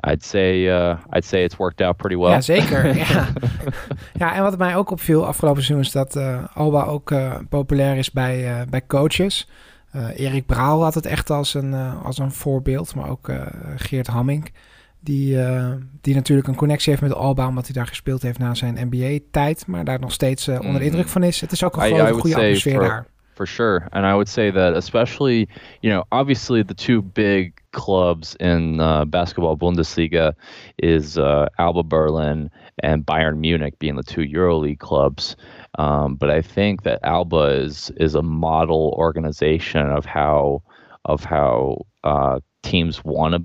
I'd 0.04 0.22
say, 0.22 0.68
uh, 0.68 0.96
I'd 1.12 1.24
say 1.24 1.44
it's 1.44 1.58
worked 1.58 1.80
out 1.80 1.98
pretty 1.98 2.16
well. 2.16 2.30
Ja, 2.30 2.40
zeker. 2.40 2.96
ja. 2.96 3.26
ja, 4.12 4.34
en 4.34 4.42
wat 4.42 4.58
mij 4.58 4.76
ook 4.76 4.90
opviel 4.90 5.26
afgelopen 5.26 5.62
seizoen 5.62 5.86
is 5.86 5.92
dat 5.92 6.16
uh, 6.16 6.44
Alba 6.54 6.84
ook 6.84 7.10
uh, 7.10 7.34
populair 7.48 7.96
is 7.96 8.10
bij, 8.10 8.60
uh, 8.60 8.66
bij 8.70 8.86
coaches. 8.86 9.48
Erik 10.14 10.46
Braal 10.46 10.82
had 10.82 10.94
het 10.94 11.06
echt 11.06 11.30
als 11.30 11.54
een, 11.54 11.74
als 12.02 12.18
een 12.18 12.32
voorbeeld, 12.32 12.94
maar 12.94 13.08
ook 13.10 13.32
Geert 13.76 14.06
Hamming. 14.06 14.52
Die, 15.00 15.38
die 16.00 16.14
natuurlijk 16.14 16.48
een 16.48 16.54
connectie 16.54 16.90
heeft 16.90 17.02
met 17.02 17.14
Alba, 17.14 17.48
omdat 17.48 17.64
hij 17.64 17.74
daar 17.74 17.86
gespeeld 17.86 18.22
heeft 18.22 18.38
na 18.38 18.54
zijn 18.54 18.88
NBA-tijd. 18.90 19.66
Maar 19.66 19.84
daar 19.84 20.00
nog 20.00 20.12
steeds 20.12 20.48
onder 20.48 20.62
de 20.62 20.70
mm. 20.70 20.80
indruk 20.80 21.08
van 21.08 21.22
is. 21.22 21.40
Het 21.40 21.52
is 21.52 21.64
ook 21.64 21.76
een 21.76 21.82
grote, 21.82 22.12
goede 22.12 22.36
atmosfeer 22.36 22.72
for, 22.72 22.88
daar. 22.88 23.06
for 23.38 23.46
sure. 23.46 23.88
And 23.92 24.04
I 24.04 24.14
would 24.14 24.28
say 24.28 24.50
that 24.50 24.74
especially, 24.74 25.46
you 25.80 25.90
know, 25.90 26.04
obviously 26.10 26.64
the 26.64 26.74
two 26.74 27.00
big 27.00 27.62
clubs 27.70 28.34
in 28.40 28.80
uh, 28.80 29.04
basketball 29.04 29.56
Bundesliga 29.56 30.34
is 30.76 31.16
uh, 31.16 31.46
Alba 31.56 31.84
Berlin 31.84 32.50
and 32.82 33.06
Bayern 33.06 33.38
Munich 33.38 33.78
being 33.78 33.94
the 33.94 34.02
two 34.02 34.22
EuroLeague 34.22 34.80
clubs. 34.80 35.36
Um, 35.76 36.16
but 36.16 36.30
I 36.30 36.42
think 36.42 36.82
that 36.82 37.00
Alba 37.02 37.60
is 37.62 37.90
is 37.96 38.14
a 38.14 38.22
model 38.22 38.94
organization 38.96 39.86
of 39.86 40.04
how 40.04 40.62
of 41.04 41.24
how 41.24 41.86
uh, 42.04 42.40
teams 42.62 43.04
want 43.04 43.34
to 43.34 43.42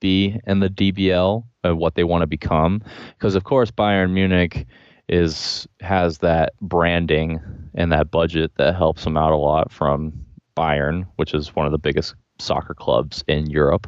be 0.00 0.38
in 0.46 0.60
the 0.60 0.68
DBL 0.68 1.44
and 1.64 1.78
what 1.78 1.94
they 1.94 2.04
want 2.04 2.22
to 2.22 2.26
become. 2.26 2.82
Because 3.10 3.34
of 3.34 3.44
course 3.44 3.70
Bayern 3.70 4.12
Munich 4.12 4.66
is 5.08 5.66
has 5.80 6.18
that 6.18 6.52
branding 6.60 7.40
and 7.74 7.92
that 7.92 8.10
budget 8.10 8.52
that 8.56 8.76
helps 8.76 9.04
them 9.04 9.16
out 9.16 9.32
a 9.32 9.36
lot 9.36 9.72
from 9.72 10.12
Bayern, 10.56 11.06
which 11.16 11.34
is 11.34 11.54
one 11.54 11.66
of 11.66 11.72
the 11.72 11.78
biggest 11.78 12.14
soccer 12.38 12.74
clubs 12.74 13.24
in 13.26 13.46
Europe. 13.46 13.86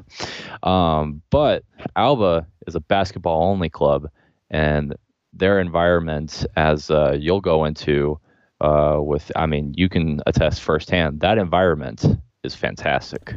Um, 0.62 1.22
but 1.30 1.64
Alba 1.96 2.46
is 2.66 2.74
a 2.74 2.80
basketball 2.80 3.44
only 3.44 3.68
club, 3.68 4.08
and 4.50 4.94
their 5.36 5.60
environment, 5.60 6.46
as 6.52 6.90
uh, 6.90 7.12
you'll 7.18 7.40
go 7.40 7.64
into 7.64 8.18
uh, 8.60 8.98
with, 9.00 9.30
I 9.36 9.46
mean, 9.46 9.70
you 9.72 9.88
can 9.88 10.20
attest 10.24 10.60
firsthand 10.60 11.20
that 11.20 11.36
environment 11.36 12.18
is 12.42 12.54
fantastic. 12.54 13.36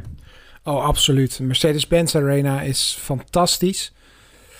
Oh, 0.64 0.82
absoluut. 0.82 1.40
Mercedes-Benz 1.40 2.14
Arena 2.14 2.60
is 2.60 2.96
fantastisch. 3.00 3.92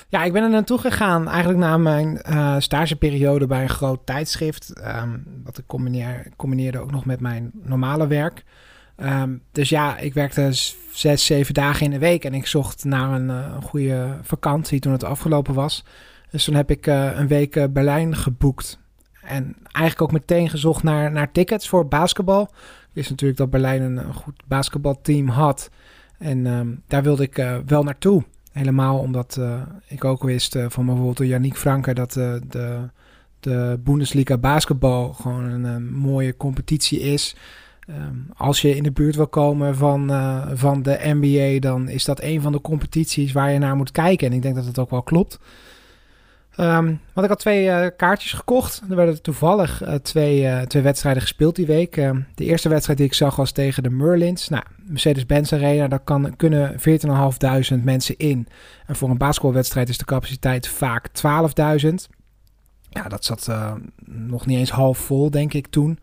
Ja, 0.08 0.24
ik 0.24 0.32
ben 0.32 0.42
er 0.42 0.50
naartoe 0.50 0.78
gegaan 0.78 1.28
eigenlijk 1.28 1.58
na 1.58 1.76
mijn 1.76 2.20
uh, 2.28 2.56
stageperiode 2.58 3.46
bij 3.46 3.62
een 3.62 3.68
groot 3.68 4.06
tijdschrift. 4.06 4.72
Um, 4.86 5.40
wat 5.44 5.58
ik 5.58 5.66
combineer, 5.66 6.26
combineerde 6.36 6.78
ook 6.78 6.90
nog 6.90 7.04
met 7.04 7.20
mijn 7.20 7.50
normale 7.52 8.06
werk. 8.06 8.44
Um, 8.96 9.42
dus 9.52 9.68
ja, 9.68 9.98
ik 9.98 10.14
werkte 10.14 10.48
zes, 10.92 11.26
zeven 11.26 11.54
dagen 11.54 11.84
in 11.84 11.90
de 11.90 11.98
week 11.98 12.24
en 12.24 12.34
ik 12.34 12.46
zocht 12.46 12.84
naar 12.84 13.12
een, 13.12 13.28
uh, 13.28 13.56
goede 13.62 14.18
vakantie 14.22 14.80
toen 14.80 14.92
het 14.92 15.04
afgelopen 15.04 15.54
was. 15.54 15.84
Dus 16.34 16.44
toen 16.44 16.54
heb 16.54 16.70
ik 16.70 16.86
uh, 16.86 17.18
een 17.18 17.26
week 17.26 17.72
Berlijn 17.72 18.16
geboekt. 18.16 18.78
En 19.22 19.56
eigenlijk 19.72 20.02
ook 20.02 20.12
meteen 20.12 20.48
gezocht 20.48 20.82
naar, 20.82 21.12
naar 21.12 21.32
tickets 21.32 21.68
voor 21.68 21.88
basketbal. 21.88 22.50
Wist 22.92 23.10
natuurlijk 23.10 23.38
dat 23.38 23.50
Berlijn 23.50 23.82
een, 23.82 24.14
goed 24.14 24.42
basketbalteam 24.46 25.28
had. 25.28 25.70
En 26.18 26.46
ehm, 26.46 26.68
daar 26.86 27.02
wilde 27.02 27.22
ik 27.22 27.38
uh, 27.38 27.56
wel 27.66 27.82
naartoe. 27.82 28.24
Helemaal 28.52 28.98
omdat 28.98 29.40
ik 29.86 30.04
ook 30.04 30.22
wist 30.22 30.56
van 30.68 30.86
bijvoorbeeld 30.86 31.28
Yannick 31.28 31.56
Franke 31.56 31.94
dat 31.94 32.12
de, 32.12 32.88
de 33.40 33.80
Bundesliga 33.84 34.38
basketbal 34.38 35.12
gewoon 35.12 35.44
een, 35.44 35.92
mooie 35.92 36.36
competitie 36.36 37.00
is. 37.00 37.36
Um, 37.88 38.26
als 38.36 38.60
je 38.60 38.76
in 38.76 38.82
de 38.82 38.92
buurt 38.92 39.16
wil 39.16 39.28
komen 39.28 39.76
van, 39.76 40.10
van 40.54 40.82
de 40.82 40.98
NBA, 41.02 41.58
dan 41.68 41.88
is 41.88 42.04
dat 42.04 42.22
een 42.22 42.40
van 42.40 42.52
de 42.52 42.60
competities 42.60 43.32
waar 43.32 43.50
je 43.50 43.58
naar 43.58 43.76
moet 43.76 43.90
kijken. 43.90 44.26
En 44.26 44.32
ik 44.32 44.42
denk 44.42 44.54
dat 44.54 44.66
het 44.66 44.78
ook 44.78 44.90
wel 44.90 45.02
klopt. 45.02 45.38
Um, 46.56 47.00
want 47.12 47.26
ik 47.26 47.28
had 47.28 47.38
twee 47.38 47.64
uh, 47.64 47.86
kaartjes 47.96 48.32
gekocht. 48.32 48.82
Er 48.88 48.96
werden 48.96 49.22
toevallig 49.22 49.82
uh, 49.82 49.94
twee, 49.94 50.42
uh, 50.42 50.60
twee 50.60 50.82
wedstrijden 50.82 51.22
gespeeld 51.22 51.56
die 51.56 51.66
week. 51.66 51.96
Ehm, 51.96 52.20
de 52.34 52.44
eerste 52.44 52.68
wedstrijd 52.68 52.98
die 52.98 53.06
ik 53.06 53.14
zag 53.14 53.36
was 53.36 53.52
tegen 53.52 53.82
de 53.82 53.90
Merlins. 53.90 54.48
Nou, 54.48 54.64
Mercedes-Benz 54.76 55.52
Arena, 55.52 55.88
daar 55.88 56.00
kan, 56.00 56.36
kunnen 56.36 56.76
14.500 57.78 57.84
mensen 57.84 58.16
in. 58.16 58.48
En 58.86 58.96
voor 58.96 59.10
een 59.10 59.18
basketbalwedstrijd 59.18 59.88
is 59.88 59.98
de 59.98 60.04
capaciteit 60.04 60.68
vaak 60.68 61.08
12.000. 61.08 61.94
Ja, 62.90 63.08
dat 63.08 63.24
zat 63.24 63.50
nog 64.06 64.46
niet 64.46 64.58
eens 64.58 64.70
half 64.70 64.98
vol, 64.98 65.30
denk 65.30 65.52
ik, 65.52 65.66
toen. 65.66 65.98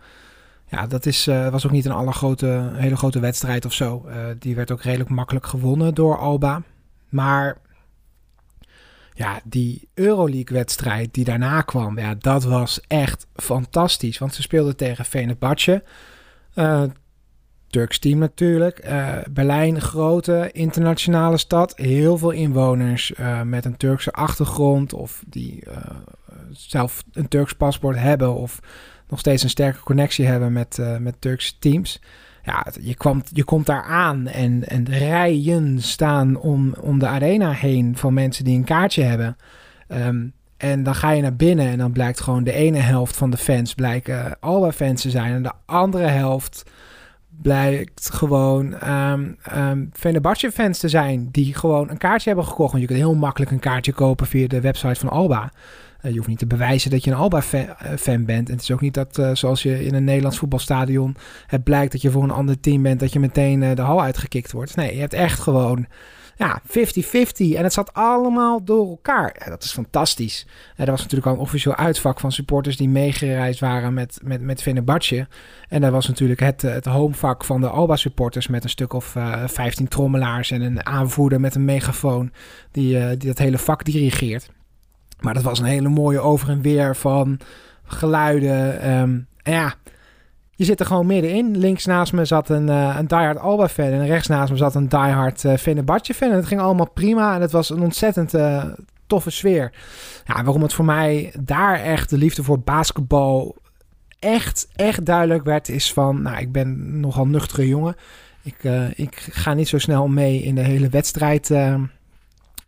Ja, 0.68 0.88
dat 0.88 1.06
is, 1.06 1.26
was 1.26 1.66
ook 1.66 1.72
niet 1.72 1.86
een 1.86 1.92
allergrote, 1.92 2.70
hele 2.74 2.96
grote 2.96 3.20
wedstrijd 3.20 3.66
of 3.66 3.74
zo. 3.74 4.06
die 4.40 4.56
werd 4.56 4.72
ook 4.72 4.82
redelijk 4.82 5.10
makkelijk 5.10 5.46
gewonnen 5.46 5.94
door 5.94 6.18
Alba. 6.18 6.62
Maar 7.10 7.58
ja, 9.22 9.42
die 9.44 9.90
Euroleague-wedstrijd 9.94 11.14
die 11.14 11.24
daarna 11.24 11.62
kwam, 11.62 12.00
ja, 12.00 12.16
dat 12.16 12.44
was 12.44 12.82
echt 12.88 13.28
fantastisch. 13.34 14.18
Want 14.18 14.34
ze 14.34 14.42
speelden 14.42 14.76
tegen 14.76 15.06
Fenerbahce. 15.06 15.84
Uh, 16.56 16.84
Turks 17.68 18.00
team 18.00 18.18
natuurlijk. 18.18 18.86
Uh, 18.86 19.18
Berlijn, 19.32 19.82
grote 19.82 20.50
internationale 20.52 21.38
stad. 21.38 21.78
Heel 21.78 22.18
veel 22.18 22.32
inwoners 22.32 23.12
uh, 23.20 23.42
met 23.42 23.66
een 23.66 23.78
Turkse 23.78 24.12
achtergrond. 24.12 24.94
Of 24.94 25.24
die 25.28 25.64
zelf 26.52 27.04
een 27.12 27.28
Turks 27.28 27.54
paspoort 27.54 27.98
hebben. 27.98 28.36
Of 28.36 28.60
nog 29.08 29.20
steeds 29.20 29.44
een 29.44 29.50
sterke 29.50 29.80
connectie 29.80 30.26
hebben 30.26 30.54
met, 30.54 30.80
met 31.00 31.22
Turkse 31.22 31.60
teams 31.60 32.02
ja, 32.44 32.66
je, 32.82 32.96
kwam, 32.96 33.24
je 33.34 33.44
komt 33.44 33.66
daar 33.66 33.84
aan 33.84 34.28
en, 34.28 34.68
en 34.68 34.90
rijen 34.90 35.82
staan 35.82 36.38
om, 36.38 36.76
om 36.82 37.00
de 37.00 37.08
arena 37.08 37.52
heen 37.52 37.98
van 37.98 38.14
mensen 38.14 38.44
die 38.44 38.58
een 38.58 38.64
kaartje 38.64 39.04
hebben. 39.04 39.38
Ehm, 39.88 40.26
en 40.58 40.84
dan 40.84 40.96
ga 40.96 41.12
je 41.12 41.22
naar 41.22 41.36
binnen 41.36 41.68
en 41.68 41.78
dan 41.78 41.92
blijkt 41.92 42.20
gewoon 42.20 42.44
de 42.44 42.54
ene 42.54 42.80
helft 42.80 43.18
van 43.18 43.30
de 43.30 43.38
fans 43.38 43.74
blijken 43.74 44.40
Alba-fans 44.40 45.02
te 45.02 45.10
zijn. 45.10 45.34
En 45.34 45.44
de 45.44 45.52
andere 45.66 46.08
helft 46.08 46.64
blijkt 47.42 48.10
gewoon 48.14 48.90
um, 48.90 49.38
um, 49.58 49.92
fans 50.52 50.80
te 50.80 50.90
zijn 50.90 51.30
die 51.32 51.56
gewoon 51.56 51.90
een 51.90 51.98
kaartje 51.98 52.30
hebben 52.30 52.48
gekocht. 52.48 52.72
Want 52.72 52.82
je 52.82 52.88
kunt 52.88 53.00
heel 53.00 53.16
makkelijk 53.16 53.52
een 53.52 53.60
kaartje 53.60 53.94
kopen 53.94 54.28
via 54.28 54.48
de 54.48 54.62
website 54.62 55.00
van 55.00 55.10
Alba. 55.10 55.52
Eh, 56.02 56.12
je 56.12 56.18
hoeft 56.18 56.30
niet 56.30 56.38
te 56.38 56.46
bewijzen 56.46 56.92
dat 56.92 57.04
je 57.04 57.12
een 57.12 57.18
Alba-fan 57.18 57.68
eh, 58.20 58.26
bent. 58.26 58.48
En 58.48 58.54
het 58.54 58.62
is 58.62 58.72
ook 58.72 58.82
niet 58.82 58.94
dat, 58.94 59.18
uh, 59.18 59.30
zoals 59.34 59.64
je 59.64 59.86
in 59.86 59.94
een 59.94 60.04
Nederlands 60.04 60.38
voetbalstadion 60.38 61.16
het 61.48 61.64
blijkt 61.64 61.92
dat 61.92 62.02
je 62.02 62.12
voor 62.12 62.24
een 62.24 62.32
ander 62.32 62.60
team 62.60 62.82
bent, 62.82 63.00
dat 63.00 63.14
je 63.14 63.20
meteen 63.20 63.76
de 63.76 63.82
hal 63.82 64.02
uitgekikt 64.02 64.52
wordt. 64.52 64.76
Nee, 64.76 64.94
je 64.94 65.00
hebt 65.00 65.14
echt 65.14 65.40
gewoon 65.40 65.88
ja, 66.36 66.62
50-50. 66.66 67.56
En 67.56 67.64
het 67.64 67.74
zat 67.74 67.94
allemaal 67.94 68.64
door 68.64 68.90
elkaar. 68.90 69.46
Dat 69.50 69.64
is 69.64 69.72
fantastisch. 69.72 70.48
En 70.76 70.86
er 70.86 70.92
was 70.92 71.02
natuurlijk 71.02 71.28
al 71.28 71.34
een 71.34 71.40
officieel 71.40 71.76
uitvak 71.76 72.20
van 72.20 72.32
supporters 72.32 72.78
die 72.78 72.90
meegereisd 72.90 73.60
waren 73.60 73.94
met, 73.94 74.20
met, 74.24 74.42
met 74.42 74.62
Fenerbahce. 74.62 75.28
En 75.68 75.82
daar 75.82 75.92
was 75.92 76.08
natuurlijk 76.08 76.40
het, 76.40 76.62
het 76.62 76.86
homevak 76.86 77.46
van 77.46 77.62
de 77.62 77.70
Alba 77.70 77.96
supporters 77.96 78.48
met 78.48 78.64
een 78.64 78.70
stuk 78.70 78.94
of 78.94 79.16
uh, 79.16 79.48
15 79.48 79.88
trommelaars 79.88 80.52
en 80.52 80.62
een 80.62 80.86
aanvoerder 80.86 81.40
met 81.40 81.56
een 81.56 81.66
megafoon 81.66 82.32
die, 82.72 83.18
die 83.18 83.28
dat 83.28 83.38
hele 83.38 83.58
vak 83.58 83.86
dirigeert. 83.86 84.50
Maar 85.22 85.34
dat 85.34 85.44
was 85.44 85.60
een 85.60 85.66
hele 85.66 85.90
mooie 85.90 86.20
over 86.20 86.50
en 86.50 86.62
weer 86.62 86.96
van 86.96 87.40
geluiden. 87.84 88.80
En 88.80 89.28
ja, 89.44 89.74
je 90.56 90.68
zit 90.68 90.80
er 90.80 90.86
gewoon 90.86 91.06
middenin. 91.06 91.58
Links 91.58 91.86
naast 91.86 92.14
me 92.14 92.26
zat 92.26 92.50
een, 92.50 92.68
uh, 92.68 92.96
een 93.00 93.08
diehard 93.08 93.38
Alba-fan. 93.38 93.86
En 93.86 94.06
rechts 94.06 94.28
naast 94.28 94.52
me 94.52 94.58
zat 94.58 94.76
een 94.76 94.90
diehard 94.90 95.44
uh, 95.44 95.54
Fenerbahce-fan. 95.56 96.30
En 96.30 96.36
het 96.36 96.46
ging 96.46 96.62
allemaal 96.62 96.90
prima. 96.90 97.36
En 97.36 97.42
het 97.42 97.52
was 97.52 97.70
een 97.70 97.82
ontzettend 97.82 98.34
uh, 98.34 98.64
toffe 99.08 99.30
sfeer. 99.30 99.72
Ja, 100.26 100.44
waarom 100.44 100.62
het 100.62 100.74
voor 100.74 100.86
mij 100.86 101.34
daar 101.40 101.80
echt 101.80 102.10
de 102.10 102.18
liefde 102.18 102.44
voor 102.44 102.60
basketbal 102.60 103.56
echt, 104.20 104.68
echt 104.76 105.06
duidelijk 105.06 105.44
werd... 105.44 105.70
is 105.70 105.94
van, 105.94 106.22
nou, 106.22 106.38
ik 106.38 106.52
ben 106.52 107.00
nogal 107.00 107.28
nuchtere 107.28 107.68
jongen. 107.68 107.96
Ik, 108.44 108.64
ik 108.96 109.28
ga 109.32 109.54
niet 109.54 109.68
zo 109.68 109.78
snel 109.78 110.08
mee 110.08 110.44
in 110.44 110.56
de 110.56 110.62
hele 110.62 110.90
wedstrijd 110.90 111.54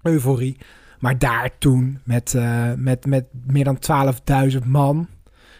euforie. 0.01 0.57
Maar 1.03 1.17
daar 1.17 1.49
toen 1.57 1.99
met, 2.03 2.33
uh, 2.33 2.73
met, 2.75 3.05
met 3.05 3.25
meer 3.45 3.63
dan 3.63 4.13
12.000 4.51 4.57
man, 4.65 5.07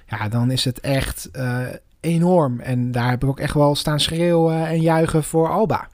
ja, 0.08 0.30
dan 0.30 0.52
is 0.52 0.66
het 0.66 0.80
echt 0.80 1.30
uh, 1.34 1.68
enorm. 2.00 2.60
En 2.60 2.92
daar 2.92 3.10
heb 3.10 3.24
ik 3.24 3.30
ook 3.30 3.40
echt 3.40 3.54
wel 3.54 3.76
staan 3.76 4.00
schreeuwen 4.00 4.68
en 4.68 4.82
juichen 4.82 5.24
voor 5.24 5.50
Alba. 5.50 5.88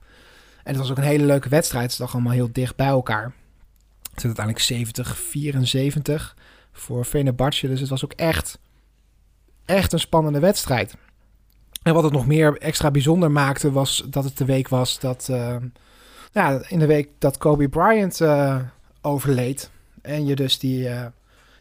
En 0.64 0.74
het 0.74 0.78
was 0.78 0.92
ook 0.92 0.98
een 0.98 1.04
hele 1.04 1.26
leuke 1.26 1.50
wedstrijd. 1.50 1.90
Het 1.90 2.00
lag 2.00 2.14
allemaal 2.14 2.34
heel 2.34 2.50
dicht 2.52 2.76
bij 2.76 2.88
elkaar. 2.88 3.34
Het 4.14 4.26
uiteindelijk 4.26 4.94
70-74 6.32 6.36
voor 6.72 7.04
Fenerbahce. 7.04 7.68
Dus 7.68 7.80
het 7.80 7.90
was 7.90 8.04
ook 8.06 8.14
echt, 8.14 8.60
echt 9.66 9.94
een 9.94 10.00
spannende 10.00 10.40
wedstrijd. 10.40 10.96
En 11.84 11.94
wat 11.94 12.04
het 12.04 12.14
nog 12.14 12.28
meer 12.28 12.58
extra 12.58 12.92
bijzonder 12.92 13.32
maakte, 13.32 13.72
was 13.72 14.06
dat 14.10 14.24
het 14.24 14.38
de 14.38 14.46
week 14.46 14.68
was 14.68 15.00
dat... 15.00 15.28
Uh, 15.32 15.56
ja, 16.32 16.62
in 16.68 16.80
de 16.80 16.86
week 16.86 17.10
dat 17.18 17.38
Kobe 17.38 17.70
Bryant 17.70 18.22
overleed. 19.02 19.72
En 20.02 20.26
je 20.26 20.36
dus 20.36 20.60
die, 20.60 20.90
uh, 20.90 21.06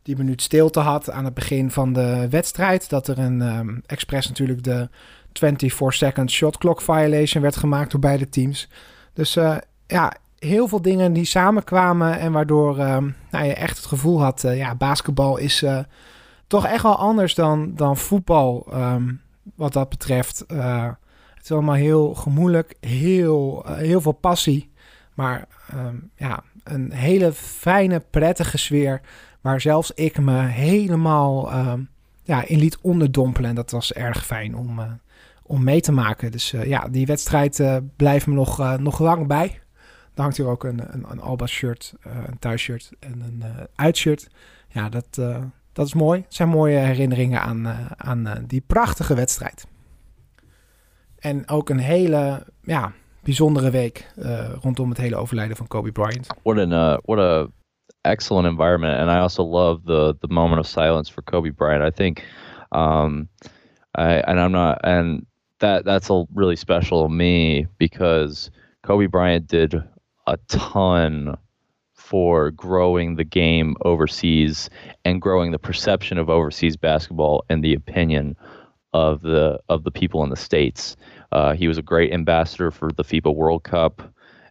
die 0.03 0.16
minuut 0.16 0.42
stilte 0.42 0.81
had 0.81 1.11
aan 1.11 1.24
het 1.24 1.35
begin 1.35 1.70
van 1.70 1.92
de 1.92 2.29
wedstrijd. 2.31 2.90
Dat 2.90 3.09
er 3.09 3.18
een 3.18 3.40
um, 3.40 3.83
expres 3.87 4.29
natuurlijk 4.29 4.64
de 4.64 4.88
24-second 5.29 6.31
shot 6.31 6.59
clock 6.59 6.81
violation 6.81 7.42
werd 7.42 7.57
gemaakt 7.57 7.90
door 7.90 8.01
beide 8.01 8.29
teams. 8.29 8.68
Dus 9.12 9.37
uh, 9.37 9.57
ja, 9.87 10.12
heel 10.38 10.68
veel 10.68 10.83
dingen 10.83 11.12
die 11.12 11.24
samenkwamen 11.24 12.18
en 12.18 12.33
waardoor 12.33 12.79
um, 12.79 13.16
nou, 13.31 13.44
je 13.44 13.55
echt 13.55 13.77
het 13.77 13.87
gevoel 13.87 14.22
had... 14.22 14.44
Uh, 14.44 14.57
ja, 14.57 14.74
basketbal 14.74 15.37
is 15.37 15.64
toch 16.46 16.66
echt 16.66 16.83
wel 16.83 16.96
anders 16.96 17.35
dan, 17.35 17.74
dan 17.74 17.96
voetbal 17.96 18.66
um, 18.74 19.20
wat 19.55 19.72
dat 19.72 19.88
betreft. 19.88 20.44
het 20.48 20.96
is 21.42 21.53
allemaal 21.53 21.74
heel 21.74 22.14
gemoedelijk, 22.14 22.74
heel, 22.81 23.64
heel 23.66 24.01
veel 24.01 24.12
passie. 24.12 24.70
Maar 25.14 25.48
ja, 26.16 26.42
een 26.72 26.92
hele 26.92 27.33
fijne, 27.33 28.02
prettige 28.11 28.59
sfeer. 28.59 29.00
Waar 29.40 29.61
zelfs 29.61 29.92
ik 29.94 30.18
me 30.18 30.40
helemaal 30.40 31.52
uh, 31.52 31.72
ja, 32.22 32.44
in 32.46 32.59
liet 32.59 32.78
onderdompelen. 32.81 33.50
En 33.50 33.57
dat 33.57 33.70
was 33.70 33.92
erg 33.92 34.26
fijn 34.26 34.57
om, 34.57 34.78
uh, 34.78 34.85
om 35.42 35.64
mee 35.64 35.81
te 35.81 35.92
maken. 35.92 36.31
Dus 36.31 36.52
uh, 36.52 36.64
ja, 36.64 36.88
die 36.88 37.07
wedstrijd 37.07 37.59
uh, 37.59 37.76
blijft 37.96 38.26
me 38.26 38.35
nog, 38.35 38.78
nog 38.78 38.98
lang 38.98 39.26
bij. 39.26 39.61
Dan 40.14 40.24
hangt 40.24 40.37
hier 40.37 40.46
ook 40.46 40.64
een, 40.64 40.94
een, 40.94 41.04
een 41.11 41.20
Alba 41.20 41.46
shirt, 41.46 41.94
een 42.02 42.38
thuisshirt 42.38 42.92
en 43.00 43.20
een 43.20 43.44
uitshirt. 43.74 44.28
Ja, 44.68 44.88
dat, 44.88 45.20
dat 45.72 45.87
is 45.87 45.94
mooi. 45.94 46.20
Het 46.20 46.35
zijn 46.35 46.48
mooie 46.48 46.78
herinneringen 46.78 47.42
aan, 47.42 47.66
aan 47.96 48.44
die 48.46 48.62
prachtige 48.66 49.14
wedstrijd. 49.14 49.66
En 51.18 51.48
ook 51.48 51.68
een 51.68 51.78
hele, 51.78 52.46
ja, 52.62 52.92
bijzondere 53.22 53.70
week 53.70 54.11
uh, 54.18 54.52
rondom 54.61 54.88
het 54.88 54.98
hele 54.98 55.16
overlijden 55.16 55.57
van 55.57 55.66
Kobe 55.66 55.92
Bryant. 55.92 56.26
What 56.42 56.59
an 56.59 56.72
uh, 56.72 56.96
what 57.04 57.18
a 57.18 57.48
excellent 58.04 58.46
environment, 58.46 59.00
and 59.00 59.11
I 59.11 59.18
also 59.18 59.44
love 59.44 59.85
the 59.85 60.14
the 60.20 60.35
moment 60.35 60.61
of 60.61 60.66
silence 60.66 61.12
for 61.12 61.22
Kobe 61.22 61.50
Bryant. 61.50 61.83
I 61.83 61.90
think, 61.90 62.24
um, 62.72 63.28
I 63.94 64.22
and 64.26 64.40
I'm 64.40 64.52
not, 64.52 64.81
and 64.85 65.26
that 65.59 65.85
that's 65.85 66.11
a 66.11 66.24
really 66.35 66.57
special 66.57 67.09
me 67.09 67.66
because 67.78 68.50
Kobe 68.83 69.07
Bryant 69.07 69.46
did 69.46 69.74
a 70.26 70.37
ton 70.48 71.37
for 71.92 72.50
growing 72.52 73.16
the 73.16 73.24
game 73.24 73.76
overseas 73.85 74.70
and 75.04 75.20
growing 75.20 75.52
the 75.52 75.59
perception 75.59 76.18
of 76.18 76.31
overseas 76.31 76.76
basketball 76.76 77.44
and 77.48 77.62
the 77.62 77.74
opinion 77.74 78.37
of 78.94 79.20
the 79.20 79.61
of 79.68 79.85
the 79.85 79.90
people 79.90 80.24
in 80.24 80.31
the 80.31 80.37
states. 80.37 80.96
Uh, 81.32 81.54
he 81.54 81.68
was 81.68 81.78
a 81.78 81.82
great 81.82 82.12
ambassador 82.12 82.70
for 82.70 82.90
the 82.92 83.04
FIBA 83.04 83.34
World 83.34 83.62
Cup, 83.64 84.02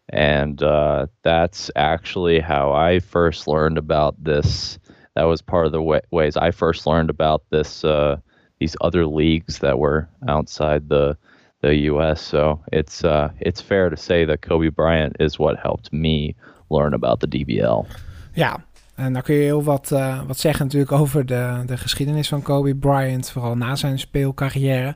and 0.10 0.62
uh, 0.62 1.08
that's 1.24 1.72
actually 1.76 2.40
how 2.40 2.72
I 2.72 3.00
first 3.00 3.48
learned 3.48 3.78
about 3.78 4.24
this. 4.24 4.80
That 5.16 5.24
was 5.24 5.42
part 5.42 5.66
of 5.66 5.72
the 5.72 5.82
way, 5.82 6.02
ways 6.12 6.38
I 6.38 6.52
first 6.52 6.86
learned 6.86 7.10
about 7.10 7.44
this. 7.50 7.84
Uh, 7.84 8.18
these 8.60 8.76
other 8.82 9.06
leagues 9.06 9.60
that 9.60 9.78
were 9.78 10.08
outside 10.28 10.90
the 10.90 11.18
the 11.62 11.76
U.S. 11.92 12.22
So 12.22 12.60
it's 12.72 13.04
uh, 13.04 13.32
it's 13.40 13.62
fair 13.62 13.90
to 13.90 13.98
say 13.98 14.26
that 14.26 14.42
Kobe 14.42 14.70
Bryant 14.70 15.16
is 15.20 15.40
what 15.40 15.58
helped 15.60 15.92
me 15.92 16.36
learn 16.70 16.94
about 16.94 17.20
the 17.20 17.28
DBL. 17.28 17.86
Ja, 18.34 18.64
en 18.96 19.14
dan 19.14 19.22
kun 19.22 19.36
je 19.36 19.42
heel 19.42 19.64
wat, 19.64 19.92
uh, 19.94 20.22
wat 20.28 20.38
zeggen 20.38 20.66
natuurlijk 20.66 20.92
over 20.92 21.26
de, 21.26 21.64
de 21.66 21.78
geschiedenis 21.78 22.28
van 22.28 22.42
Kobe 22.42 22.76
Bryant, 22.76 23.32
vooral 23.32 23.58
na 23.58 23.76
zijn 23.76 24.00
speelcarrière. 24.00 24.96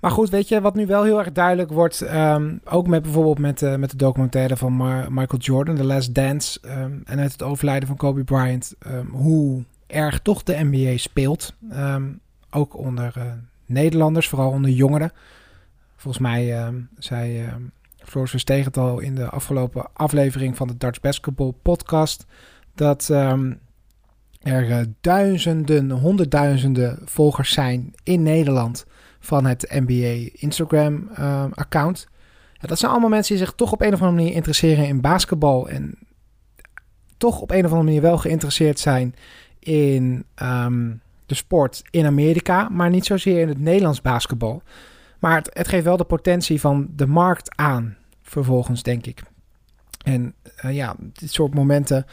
Maar 0.00 0.10
goed, 0.10 0.30
weet 0.30 0.48
je, 0.48 0.60
wat 0.60 0.74
nu 0.74 0.86
wel 0.86 1.04
heel 1.04 1.18
erg 1.18 1.32
duidelijk 1.32 1.72
wordt, 1.72 2.00
ehm, 2.00 2.56
ook 2.64 2.86
met 2.86 3.02
bijvoorbeeld 3.02 3.38
met, 3.38 3.62
uh, 3.62 3.74
met 3.74 3.90
de 3.90 3.96
documentaire 3.96 4.56
van 4.56 4.76
Michael 5.08 5.40
Jordan, 5.40 5.74
The 5.74 5.84
Last 5.84 6.14
Dance, 6.14 6.60
ehm, 6.62 6.92
en 7.04 7.18
uit 7.18 7.32
het 7.32 7.42
overlijden 7.42 7.88
van 7.88 7.96
Kobe 7.96 8.24
Bryant, 8.24 8.74
ehm, 8.78 9.06
hoe 9.06 9.64
erg 9.86 10.20
toch 10.20 10.42
de 10.42 10.56
NBA 10.64 10.96
speelt. 10.96 11.56
ook 12.50 12.76
onder 12.76 13.14
uh, 13.18 13.24
Nederlanders, 13.66 14.28
vooral 14.28 14.50
onder 14.50 14.70
jongeren. 14.70 15.12
Volgens 15.96 16.22
mij 16.22 16.72
zei 16.98 17.48
Floris 17.98 18.30
Versteeg 18.30 18.64
het 18.64 18.76
al 18.76 18.98
in 18.98 19.14
de 19.14 19.28
afgelopen 19.28 19.86
aflevering 19.92 20.56
van 20.56 20.68
de 20.68 20.76
Dutch 20.76 21.00
Basketball 21.00 21.52
podcast, 21.62 22.26
dat 22.74 23.08
er 24.42 24.68
uh, 24.68 24.78
duizenden, 25.00 25.90
honderdduizenden 25.90 26.98
volgers 27.04 27.52
zijn 27.52 27.94
in 28.02 28.22
Nederland 28.22 28.86
van 29.20 29.46
het 29.46 29.66
NBA 29.70 30.30
Instagram 30.32 31.08
uh, 31.18 31.44
account. 31.54 32.08
Dat 32.60 32.78
zijn 32.78 32.90
allemaal 32.90 33.10
mensen 33.10 33.36
die 33.36 33.44
zich 33.44 33.54
toch 33.54 33.72
op 33.72 33.80
een 33.80 33.92
of 33.92 34.00
andere 34.00 34.22
manier 34.22 34.34
interesseren 34.34 34.86
in 34.86 35.00
basketbal 35.00 35.68
en 35.68 35.98
toch 37.16 37.40
op 37.40 37.50
een 37.50 37.64
of 37.64 37.70
andere 37.70 37.82
manier 37.82 38.00
wel 38.00 38.18
geïnteresseerd 38.18 38.78
zijn 38.78 39.14
in 39.58 40.24
ehm, 40.34 40.90
de 41.26 41.34
sport 41.34 41.82
in 41.90 42.06
Amerika, 42.06 42.68
maar 42.68 42.90
niet 42.90 43.06
zozeer 43.06 43.40
in 43.40 43.48
het 43.48 43.60
Nederlands 43.60 44.00
basketbal. 44.00 44.62
Maar 45.18 45.36
het, 45.36 45.50
het 45.52 45.68
geeft 45.68 45.84
wel 45.84 45.96
de 45.96 46.04
potentie 46.04 46.60
van 46.60 46.88
de 46.96 47.06
markt 47.06 47.56
aan, 47.56 47.96
vervolgens, 48.22 48.82
denk 48.82 49.06
ik. 49.06 49.22
En 50.04 50.34
uh, 50.64 50.74
ja, 50.74 50.94
dit 51.12 51.32
soort 51.32 51.54
momenten 51.54 52.06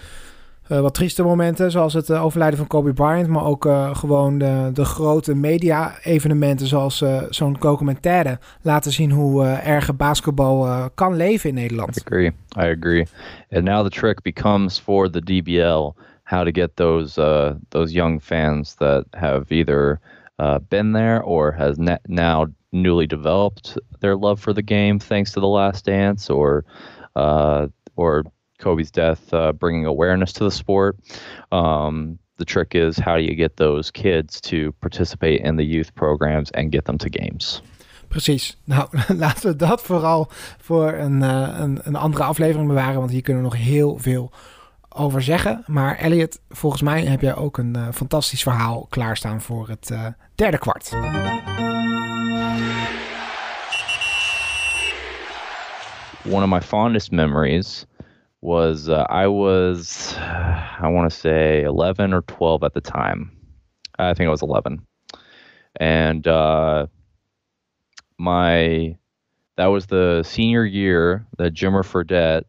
uh, 0.69 0.79
wat 0.79 0.93
trieste 0.93 1.23
momenten, 1.23 1.71
zoals 1.71 1.93
het 1.93 2.09
uh, 2.09 2.23
overlijden 2.23 2.57
van 2.57 2.67
Kobe 2.67 2.93
Bryant, 2.93 3.27
maar 3.27 3.45
ook 3.45 3.65
uh, 3.65 3.95
gewoon 3.95 4.37
de, 4.37 4.69
de, 4.73 4.85
grote 4.85 5.35
media-evenementen, 5.35 6.67
zoals 6.67 7.03
zo'n 7.29 7.57
documentaire, 7.59 8.39
laten 8.61 8.91
zien 8.91 9.11
hoe 9.11 9.45
erge 9.45 9.93
basketbal 9.93 10.89
kan 10.95 11.15
leven 11.15 11.49
in 11.49 11.55
Nederland. 11.55 11.97
I 11.97 12.01
agree. 12.05 12.31
I 12.57 12.69
agree. 12.69 13.07
And 13.51 13.63
now 13.63 13.83
the 13.83 13.89
trick 13.89 14.21
becomes 14.21 14.79
for 14.79 15.09
the 15.09 15.21
DBL 15.21 16.03
how 16.25 16.43
to 16.43 16.51
get 16.51 16.75
those 16.75 17.17
uh, 17.17 17.53
those 17.69 17.93
young 17.93 18.19
fans 18.19 18.75
that 18.75 19.05
have 19.13 19.51
either 19.51 19.99
uh, 20.39 20.59
been 20.69 20.91
there 20.91 21.21
or 21.23 21.51
has 21.51 21.77
now 22.07 22.47
newly 22.71 23.07
developed 23.07 23.77
their 24.01 24.15
love 24.15 24.39
for 24.39 24.51
the 24.51 24.61
game 24.61 24.99
thanks 24.99 25.31
to 25.31 25.39
the 25.39 25.47
Last 25.47 25.85
Dance 25.85 26.29
or 26.29 26.65
uh, 27.15 27.67
Kobe's 28.65 28.89
death, 28.89 29.31
uh, 29.31 29.51
bringing 29.51 29.85
awareness 29.85 30.33
to 30.33 30.43
the 30.43 30.51
sport. 30.51 30.97
Um, 31.51 32.17
the 32.37 32.45
trick 32.45 32.73
is 32.73 32.97
how 32.97 33.15
do 33.15 33.21
you 33.21 33.35
get 33.35 33.57
those 33.57 33.91
kids 33.91 34.41
to 34.41 34.71
participate 34.79 35.41
in 35.41 35.55
the 35.55 35.63
youth 35.63 35.93
programs 35.93 36.51
and 36.51 36.71
get 36.71 36.85
them 36.85 36.97
to 36.97 37.09
games? 37.09 37.61
Precies. 38.09 38.57
Nou, 38.65 38.87
laten 39.25 39.49
we 39.49 39.55
dat 39.55 39.81
vooral 39.81 40.27
voor 40.57 40.93
een, 40.93 41.21
uh, 41.21 41.55
een, 41.59 41.79
een, 41.83 41.95
andere 41.95 42.23
aflevering 42.23 42.67
bewaren, 42.67 42.99
want 42.99 43.11
hier 43.11 43.21
kunnen 43.21 43.43
we 43.43 43.49
nog 43.49 43.57
heel 43.57 43.97
veel 43.97 44.31
over 44.89 45.21
zeggen. 45.21 45.63
Maar 45.67 45.97
Elliot, 45.97 46.39
volgens 46.49 46.81
mij 46.81 47.03
heb 47.05 47.21
jij 47.21 47.35
ook 47.35 47.57
een 47.57 47.77
uh, 47.77 47.87
fantastisch 47.93 48.43
verhaal 48.43 48.87
klaarstaan 48.89 49.41
voor 49.41 49.67
het 49.67 49.89
uh, 49.91 50.05
derde 50.35 50.57
kwart. 50.57 50.91
One 56.29 56.43
of 56.43 56.49
my 56.49 56.61
fondest 56.61 57.11
memories 57.11 57.85
was 58.45 58.89
uh, 58.89 59.05
I 59.09 59.27
was 59.27 60.13
I 60.17 60.87
want 60.87 61.11
to 61.11 61.17
say 61.17 61.63
11 61.63 62.13
or 62.13 62.21
12 62.21 62.63
at 62.63 62.73
the 62.73 62.81
time. 62.81 63.31
I 63.97 64.13
think 64.13 64.27
I 64.27 64.31
was 64.31 64.41
11, 64.41 64.85
and 65.77 66.27
uh, 66.27 66.87
my 68.17 68.97
that 69.57 69.67
was 69.67 69.85
the 69.85 70.23
senior 70.23 70.65
year 70.65 71.25
that 71.37 71.53
Jimmer 71.53 71.83
Fredette 71.83 72.43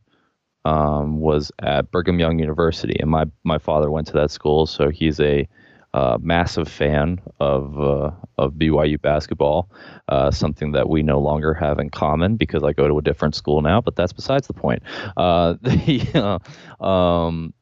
um, 0.64 1.20
was 1.20 1.52
at 1.61 1.90
Brigham 1.92 2.18
Young 2.18 2.38
University, 2.40 2.96
and 3.00 3.11
my 3.11 3.24
my 3.44 3.59
father 3.59 3.90
went 3.90 4.09
to 4.09 4.12
that 4.14 4.30
school, 4.30 4.66
so 4.66 4.90
he's 4.90 5.20
a 5.20 5.48
uh, 5.96 6.18
massive 6.20 6.68
fan 6.68 7.18
of 7.40 7.80
uh, 7.80 8.11
of 8.37 8.52
BYU 8.52 9.00
basketball, 9.00 9.70
uh, 10.09 10.30
something 10.30 10.72
that 10.72 10.90
we 10.90 11.02
no 11.02 11.18
longer 11.18 11.54
have 11.54 11.78
in 11.78 11.88
common 11.88 12.37
because 12.37 12.62
I 12.62 12.74
go 12.74 12.87
to 12.87 12.98
a 12.98 13.02
different 13.02 13.35
school 13.35 13.62
now. 13.62 13.80
But 13.80 13.96
that's 13.96 14.12
besides 14.12 14.46
the 14.46 14.52
point. 14.52 14.82
Uh, 15.16 15.54
the, 15.62 16.38
um, 16.85 17.54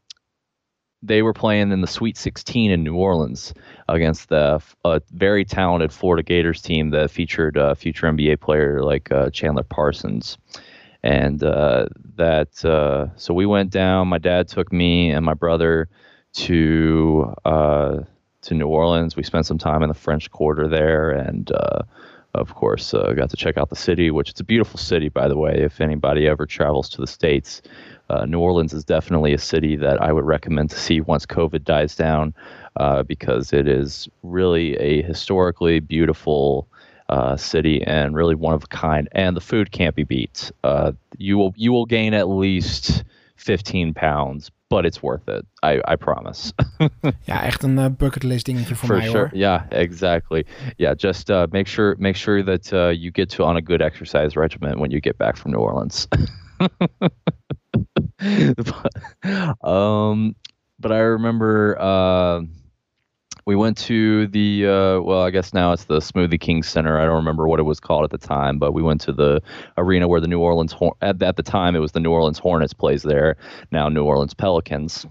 they 1.00 1.22
were 1.22 1.32
playing 1.32 1.70
in 1.70 1.80
the 1.80 1.86
Sweet 1.86 2.16
16 2.16 2.72
in 2.72 2.82
New 2.82 2.96
Orleans 2.96 3.54
against 3.88 4.30
the 4.30 4.60
a 4.84 5.00
very 5.12 5.44
talented 5.44 5.92
Florida 5.92 6.24
Gators 6.24 6.60
team 6.60 6.90
that 6.90 7.12
featured 7.12 7.56
a 7.56 7.76
future 7.76 8.08
NBA 8.08 8.40
player 8.40 8.82
like 8.82 9.12
uh, 9.12 9.30
Chandler 9.30 9.62
Parsons. 9.62 10.38
And 11.04 11.44
uh, 11.44 11.86
that, 12.16 12.56
so 12.56 13.32
we 13.32 13.46
went 13.46 13.70
down. 13.70 14.08
My 14.08 14.18
dad 14.18 14.48
took 14.48 14.72
me 14.72 15.10
and 15.10 15.24
my 15.24 15.34
brother 15.34 15.88
to 16.32 17.32
to 18.44 18.54
New 18.54 18.68
Orleans. 18.68 19.16
We 19.16 19.22
spent 19.22 19.46
some 19.46 19.58
time 19.58 19.82
in 19.82 19.88
the 19.88 19.94
French 19.94 20.30
Quarter 20.30 20.68
there, 20.68 21.10
and 21.10 21.50
uh, 21.52 21.80
of 22.34 22.54
course, 22.54 22.92
uh, 22.94 23.12
got 23.12 23.30
to 23.30 23.36
check 23.36 23.56
out 23.56 23.70
the 23.70 23.76
city, 23.76 24.10
which 24.10 24.30
it's 24.30 24.40
a 24.40 24.44
beautiful 24.44 24.78
city, 24.78 25.08
by 25.08 25.28
the 25.28 25.36
way. 25.36 25.54
If 25.62 25.80
anybody 25.80 26.26
ever 26.26 26.46
travels 26.46 26.88
to 26.90 27.00
the 27.00 27.06
states, 27.06 27.62
uh, 28.10 28.26
New 28.26 28.40
Orleans 28.40 28.74
is 28.74 28.84
definitely 28.84 29.32
a 29.32 29.38
city 29.38 29.76
that 29.76 30.00
I 30.02 30.12
would 30.12 30.24
recommend 30.24 30.70
to 30.70 30.78
see 30.78 31.00
once 31.00 31.26
COVID 31.26 31.64
dies 31.64 31.94
down, 31.94 32.34
uh, 32.76 33.02
because 33.02 33.52
it 33.52 33.68
is 33.68 34.08
really 34.22 34.76
a 34.76 35.02
historically 35.02 35.80
beautiful. 35.80 36.68
Uh, 37.10 37.36
city 37.36 37.82
and 37.82 38.16
really 38.16 38.34
one 38.34 38.54
of 38.54 38.64
a 38.64 38.66
kind, 38.68 39.10
and 39.12 39.36
the 39.36 39.40
food 39.40 39.70
can't 39.72 39.94
be 39.94 40.04
beat. 40.04 40.50
Uh, 40.64 40.90
you 41.18 41.36
will 41.36 41.52
you 41.54 41.70
will 41.70 41.84
gain 41.84 42.14
at 42.14 42.30
least 42.30 43.04
15 43.36 43.92
pounds 43.92 44.50
but 44.74 44.84
it's 44.84 45.00
worth 45.00 45.28
it. 45.28 45.46
I, 45.62 45.80
I 45.92 45.96
promise. 45.96 46.52
ja, 47.30 47.42
echt 47.42 47.62
een 47.62 47.78
uh, 47.78 47.86
bucket 47.96 48.22
list 48.22 48.44
dingetje 48.44 48.74
voor 48.74 48.86
For 48.86 48.96
mij 48.96 49.06
sure. 49.06 49.18
hoor. 49.18 49.30
Yeah, 49.32 49.62
exactly. 49.68 50.44
Yeah, 50.76 50.94
just 50.96 51.30
uh, 51.30 51.44
make 51.50 51.68
sure 51.68 51.94
make 51.98 52.16
sure 52.16 52.42
that 52.44 52.72
uh, 52.72 52.90
you 52.90 53.10
get 53.12 53.28
to 53.28 53.44
on 53.44 53.56
a 53.56 53.60
good 53.60 53.80
exercise 53.80 54.40
regimen 54.40 54.78
when 54.78 54.90
you 54.90 55.00
get 55.00 55.16
back 55.16 55.36
from 55.36 55.50
New 55.52 55.60
Orleans. 55.60 56.08
um, 59.60 60.34
but 60.78 60.90
I 60.90 60.98
remember 60.98 61.76
uh, 61.80 62.40
we 63.46 63.56
went 63.56 63.76
to 63.78 64.26
the 64.28 64.66
uh, 64.66 65.00
well, 65.00 65.22
I 65.22 65.30
guess 65.30 65.52
now 65.52 65.72
it's 65.72 65.84
the 65.84 65.98
Smoothie 65.98 66.40
King 66.40 66.62
Center. 66.62 66.98
I 66.98 67.04
don't 67.04 67.16
remember 67.16 67.46
what 67.46 67.60
it 67.60 67.64
was 67.64 67.80
called 67.80 68.04
at 68.04 68.10
the 68.10 68.26
time, 68.26 68.58
but 68.58 68.72
we 68.72 68.82
went 68.82 69.00
to 69.02 69.12
the 69.12 69.42
arena 69.76 70.08
where 70.08 70.20
the 70.20 70.28
New 70.28 70.40
Orleans 70.40 70.74
at, 71.02 71.22
at 71.22 71.36
the 71.36 71.42
time 71.42 71.76
it 71.76 71.80
was 71.80 71.92
the 71.92 72.00
New 72.00 72.10
Orleans 72.10 72.38
Hornets 72.38 72.72
plays 72.72 73.02
there. 73.02 73.36
Now 73.70 73.88
New 73.88 74.04
Orleans 74.04 74.34
Pelicans 74.34 75.06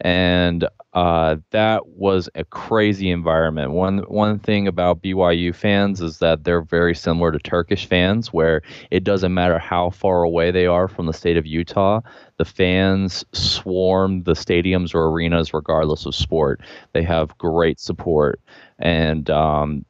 and 0.00 0.68
uh, 0.94 1.36
that 1.50 1.88
was 1.88 2.28
a 2.36 2.44
crazy 2.44 3.10
environment. 3.10 3.72
One 3.72 3.98
one 4.06 4.38
thing 4.38 4.68
about 4.68 5.02
BYU 5.02 5.52
fans 5.52 6.00
is 6.00 6.18
that 6.18 6.44
they're 6.44 6.62
very 6.62 6.94
similar 6.94 7.32
to 7.32 7.38
Turkish 7.40 7.86
fans, 7.86 8.32
where 8.32 8.62
it 8.92 9.02
doesn't 9.02 9.34
matter 9.34 9.58
how 9.58 9.90
far 9.90 10.22
away 10.22 10.52
they 10.52 10.66
are 10.66 10.86
from 10.86 11.06
the 11.06 11.12
state 11.12 11.36
of 11.36 11.46
Utah, 11.46 12.00
the 12.38 12.44
fans 12.44 13.24
swarm 13.32 14.22
the 14.22 14.34
stadiums 14.34 14.94
or 14.94 15.06
arenas 15.06 15.52
regardless 15.52 16.06
of 16.06 16.14
sport. 16.14 16.60
They 16.92 17.02
have 17.02 17.36
great 17.38 17.80
support, 17.80 18.40
and 18.78 19.28
um, 19.30 19.84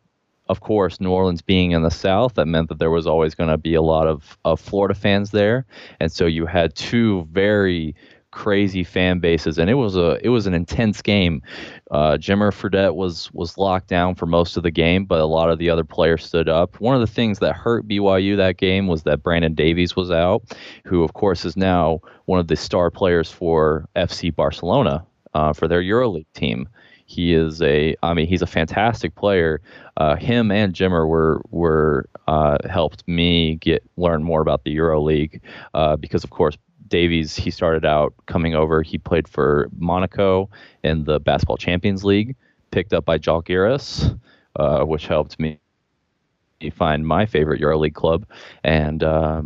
of 0.48 0.60
course, 0.60 1.00
New 1.00 1.10
Orleans 1.10 1.42
being 1.42 1.72
in 1.72 1.82
the 1.82 1.90
South, 1.90 2.34
that 2.34 2.46
meant 2.46 2.68
that 2.68 2.78
there 2.78 2.90
was 2.90 3.06
always 3.06 3.34
going 3.34 3.48
to 3.48 3.56
be 3.58 3.74
a 3.74 3.82
lot 3.82 4.06
of, 4.06 4.38
of 4.44 4.60
Florida 4.60 4.94
fans 4.94 5.30
there, 5.30 5.66
and 6.00 6.10
so 6.12 6.24
you 6.26 6.46
had 6.46 6.74
two 6.74 7.26
very 7.30 7.94
crazy 8.34 8.82
fan 8.82 9.20
bases, 9.20 9.58
and 9.58 9.70
it 9.70 9.74
was 9.74 9.96
a 9.96 10.18
it 10.22 10.28
was 10.28 10.46
an 10.46 10.54
intense 10.54 11.00
game. 11.00 11.40
Uh, 11.92 12.18
Jimmer 12.18 12.52
Fredette 12.52 12.96
was 12.96 13.32
was 13.32 13.56
locked 13.56 13.88
down 13.88 14.16
for 14.16 14.26
most 14.26 14.56
of 14.56 14.64
the 14.64 14.72
game, 14.72 15.04
but 15.04 15.20
a 15.20 15.24
lot 15.24 15.50
of 15.50 15.58
the 15.58 15.70
other 15.70 15.84
players 15.84 16.24
stood 16.24 16.48
up. 16.48 16.80
One 16.80 16.96
of 16.96 17.00
the 17.00 17.06
things 17.06 17.38
that 17.38 17.54
hurt 17.54 17.86
BYU 17.86 18.36
that 18.36 18.56
game 18.56 18.88
was 18.88 19.04
that 19.04 19.22
Brandon 19.22 19.54
Davies 19.54 19.94
was 19.94 20.10
out, 20.10 20.42
who 20.84 21.04
of 21.04 21.14
course 21.14 21.44
is 21.44 21.56
now 21.56 22.00
one 22.24 22.40
of 22.40 22.48
the 22.48 22.56
star 22.56 22.90
players 22.90 23.30
for 23.30 23.88
FC 23.94 24.34
Barcelona 24.34 25.06
uh, 25.34 25.52
for 25.52 25.68
their 25.68 25.82
EuroLeague 25.82 26.26
team. 26.34 26.68
He 27.06 27.34
is 27.34 27.60
a, 27.62 27.94
I 28.02 28.14
mean, 28.14 28.26
he's 28.26 28.42
a 28.42 28.46
fantastic 28.46 29.14
player. 29.14 29.60
Uh, 29.98 30.16
him 30.16 30.50
and 30.50 30.72
Jimmer 30.74 31.06
were 31.06 31.42
were 31.50 32.08
uh, 32.26 32.56
helped 32.68 33.06
me 33.06 33.56
get 33.56 33.82
learn 33.96 34.24
more 34.24 34.40
about 34.40 34.64
the 34.64 34.74
EuroLeague 34.76 35.40
uh, 35.74 35.96
because, 35.96 36.24
of 36.24 36.30
course, 36.30 36.56
Davies, 36.88 37.34
he 37.36 37.50
started 37.50 37.84
out 37.84 38.14
coming 38.26 38.54
over. 38.54 38.82
He 38.82 38.98
played 38.98 39.28
for 39.28 39.68
Monaco 39.76 40.50
in 40.82 41.04
the 41.04 41.20
Basketball 41.20 41.56
Champions 41.56 42.04
League, 42.04 42.36
picked 42.70 42.92
up 42.92 43.04
by 43.04 43.18
Jalgiris, 43.18 44.18
uh, 44.56 44.84
which 44.84 45.06
helped 45.06 45.38
me 45.38 45.58
find 46.72 47.06
my 47.06 47.26
favorite 47.26 47.60
EuroLeague 47.60 47.94
club. 47.94 48.26
And 48.62 49.02
uh, 49.02 49.42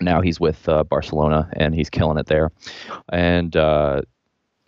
now 0.00 0.20
he's 0.20 0.40
with 0.40 0.68
uh, 0.68 0.84
Barcelona 0.84 1.48
and 1.54 1.74
he's 1.74 1.90
killing 1.90 2.18
it 2.18 2.26
there. 2.26 2.50
And 3.10 3.56
uh, 3.56 4.02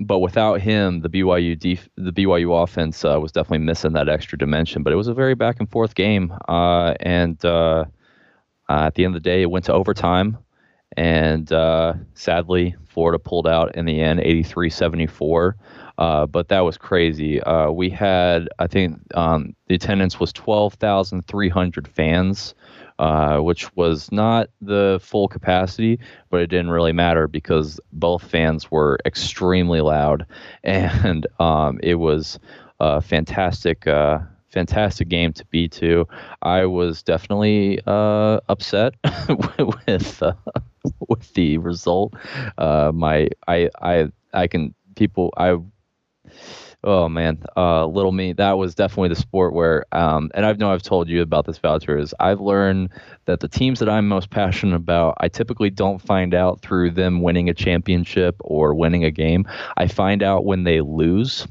but 0.01 0.21
without 0.21 0.61
him, 0.61 1.01
the 1.01 1.09
BYU 1.09 1.59
def- 1.59 1.89
the 1.97 2.13
BYU 2.13 2.63
offense 2.63 3.05
uh, 3.05 3.19
was 3.21 3.33
definitely 3.33 3.67
missing 3.67 3.93
that 3.95 4.09
extra 4.09 4.39
dimension. 4.39 4.83
But 4.83 4.93
it 4.93 4.97
was 4.97 5.09
a 5.09 5.15
very 5.15 5.35
back 5.35 5.57
and 5.59 5.69
forth 5.69 5.97
game, 5.97 6.33
uh, 6.49 6.95
and 7.01 7.45
at 8.69 8.95
the 8.95 9.05
end 9.05 9.17
of 9.17 9.23
the 9.23 9.29
day, 9.29 9.43
it 9.43 9.51
went 9.51 9.65
to 9.65 9.73
overtime, 9.73 10.39
and 10.97 11.53
uh, 11.53 11.95
sadly, 12.15 12.75
Florida 12.89 13.19
pulled 13.19 13.47
out 13.47 13.77
in 13.77 13.85
the 13.85 14.01
end, 14.01 14.21
83-74. 14.21 15.55
Uh, 15.99 16.27
but 16.27 16.49
that 16.49 16.61
was 16.61 16.79
crazy. 16.79 17.41
Uh, 17.43 17.71
we 17.71 17.91
had, 17.91 18.49
I 18.59 18.69
think, 18.69 19.01
um, 19.17 19.55
the 19.67 19.75
attendance 19.75 20.21
was 20.21 20.33
12,300 20.33 21.89
fans 21.89 22.55
uh, 22.99 23.39
which 23.39 23.75
was 23.77 24.11
not 24.11 24.49
the 24.61 24.99
full 25.03 25.29
capacity, 25.29 25.99
but 26.31 26.41
it 26.41 26.49
didn't 26.49 26.71
really 26.71 26.93
matter 26.93 27.29
because 27.29 27.79
both 27.93 28.23
fans 28.23 28.71
were 28.71 28.99
extremely 29.07 29.81
loud, 29.81 30.27
and 30.65 31.27
um, 31.39 31.79
it 31.83 31.95
was 31.95 32.39
a 32.81 33.01
fantastic. 33.01 33.87
Fantastic 34.51 35.09
game 35.09 35.33
to 35.35 35.45
be 35.47 35.69
to. 35.69 36.07
I 36.43 36.65
was 36.67 37.03
definitely 37.03 37.81
uh, 37.87 38.41
upset 38.49 38.95
with 39.87 40.23
uh, 40.23 40.33
with 41.09 41.33
the 41.35 41.59
result. 41.59 42.15
Uh, 42.57 42.91
my 42.95 43.29
I 43.47 43.69
I 43.81 44.09
I 44.33 44.47
can 44.47 44.75
people 44.95 45.33
I 45.37 45.59
oh 46.85 47.09
man, 47.09 47.43
uh, 47.57 47.87
little 47.87 48.13
me. 48.13 48.33
That 48.33 48.53
was 48.53 48.75
definitely 48.75 49.09
the 49.09 49.17
sport 49.17 49.53
where, 49.53 49.85
um, 49.93 50.31
and 50.35 50.47
I 50.47 50.53
know 50.53 50.73
I've 50.73 50.83
told 50.83 51.09
you 51.09 51.23
about 51.23 51.47
this 51.47 51.59
voucher. 51.59 51.99
Is 51.99 52.15
I've 52.21 52.41
learned 52.41 52.91
that 53.27 53.41
the 53.41 53.49
teams 53.49 53.79
that 53.81 53.89
I'm 53.89 54.09
most 54.09 54.31
passionate 54.31 54.77
about, 54.77 55.15
I 55.19 55.29
typically 55.29 55.71
don't 55.71 56.01
find 56.01 56.35
out 56.35 56.61
through 56.61 56.93
them 56.93 57.23
winning 57.23 57.49
a 57.49 57.55
championship 57.55 58.37
or 58.41 58.75
winning 58.75 59.05
a 59.05 59.11
game. 59.11 59.47
I 59.77 59.87
find 59.87 60.23
out 60.23 60.45
when 60.45 60.65
they 60.65 60.81
lose, 60.81 61.47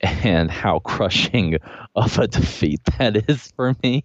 and 0.24 0.50
how 0.50 0.78
crushing 0.80 1.58
of 1.94 2.18
a 2.18 2.26
defeat 2.38 2.80
that 2.98 3.28
is 3.28 3.52
for 3.56 3.74
me. 3.82 4.04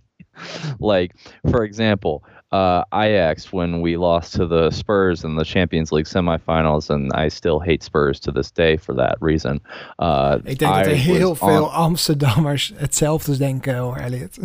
like, 0.80 1.16
for 1.50 1.64
example, 1.64 2.24
uh, 2.52 2.84
Ajax 2.94 3.52
when 3.52 3.82
we 3.82 3.98
lost 3.98 4.34
to 4.34 4.46
the 4.46 4.70
Spurs 4.72 5.24
in 5.24 5.36
the 5.36 5.44
Champions 5.44 5.92
League 5.92 6.06
semifinals, 6.06 6.90
and 6.90 7.12
I 7.14 7.30
still 7.30 7.60
hate 7.60 7.84
Spurs 7.84 8.20
to 8.22 8.32
this 8.32 8.52
day 8.52 8.78
for 8.78 8.94
that 8.96 9.18
reason. 9.22 9.62
Uh, 10.00 10.38
Ik 10.44 10.60
denk 10.60 10.74
dat 10.76 10.86
er 10.86 10.96
heel 10.96 11.36
veel 11.36 11.72
Amsterdammers 11.72 12.74
hetzelfde 12.86 13.38
denken 13.38 13.78
hoor, 13.78 13.98
Elliot. 13.98 14.40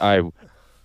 I 0.00 0.22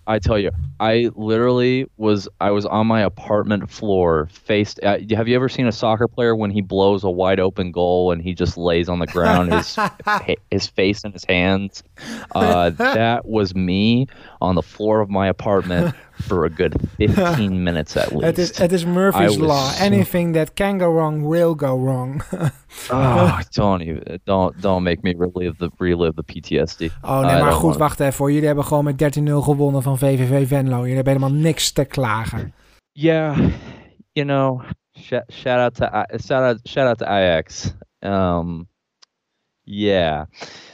I 0.06 0.18
tell 0.18 0.38
you, 0.38 0.50
I 0.80 1.10
literally 1.14 1.86
was 1.96 2.28
I 2.40 2.50
was 2.50 2.66
on 2.66 2.86
my 2.86 3.02
apartment 3.02 3.70
floor, 3.70 4.28
faced. 4.32 4.80
Uh, 4.82 4.98
have 5.10 5.28
you 5.28 5.34
ever 5.34 5.48
seen 5.48 5.66
a 5.66 5.72
soccer 5.72 6.08
player 6.08 6.36
when 6.36 6.50
he 6.50 6.60
blows 6.60 7.04
a 7.04 7.10
wide 7.10 7.40
open 7.40 7.72
goal 7.72 8.12
and 8.12 8.20
he 8.20 8.34
just 8.34 8.56
lays 8.56 8.88
on 8.88 8.98
the 8.98 9.06
ground, 9.06 9.52
his 9.52 9.78
his 10.50 10.66
face 10.66 11.04
in 11.04 11.12
his 11.12 11.24
hands? 11.24 11.82
Uh, 12.34 12.70
that 12.70 13.26
was 13.26 13.54
me 13.54 14.06
on 14.40 14.54
the 14.54 14.62
floor 14.62 15.00
of 15.00 15.08
my 15.08 15.26
apartment 15.28 15.94
for 16.20 16.44
a 16.44 16.50
good 16.50 16.74
15 16.98 17.64
minutes 17.64 17.96
at 17.96 18.12
least. 18.12 18.24
It 18.24 18.38
is, 18.38 18.60
it 18.60 18.72
is 18.72 18.86
Murphy's 18.86 19.38
Law. 19.38 19.70
So... 19.70 19.84
Anything 19.84 20.34
that 20.34 20.54
can 20.54 20.78
go 20.78 20.90
wrong 20.90 21.22
will 21.22 21.54
go 21.54 21.76
wrong. 21.76 22.22
oh, 22.90 23.40
don't 23.54 23.82
even, 23.82 24.20
don't, 24.24 24.60
don't 24.60 24.82
make 24.82 25.02
me 25.02 25.14
relive 25.14 25.58
the, 25.58 25.70
relive 25.78 26.16
the 26.16 26.24
PTSD. 26.24 26.90
Oh 27.02 27.20
nee, 27.20 27.40
maar 27.40 27.52
goed, 27.52 27.76
wacht 27.76 28.00
even. 28.00 28.32
Jullie 28.32 28.46
hebben 28.46 28.64
gewoon 28.64 28.84
met 28.84 29.18
13-0 29.18 29.22
gewonnen 29.22 29.82
van 29.82 29.98
VVV 29.98 30.48
Venlo. 30.48 30.78
Jullie 30.78 30.94
hebben 30.94 31.12
helemaal 31.12 31.40
niks 31.40 31.72
te 31.72 31.84
klagen. 31.84 32.54
Yeah, 32.92 33.36
you 34.12 34.26
know, 34.26 34.62
shout, 34.96 35.24
shout 35.32 35.58
out 35.58 35.74
to 35.74 36.18
shout 36.18 36.42
out 36.44 36.60
shout 36.68 36.86
out 36.86 36.98
to 36.98 37.06
IX. 37.06 37.74
Um, 38.00 38.68
yeah. 39.64 40.26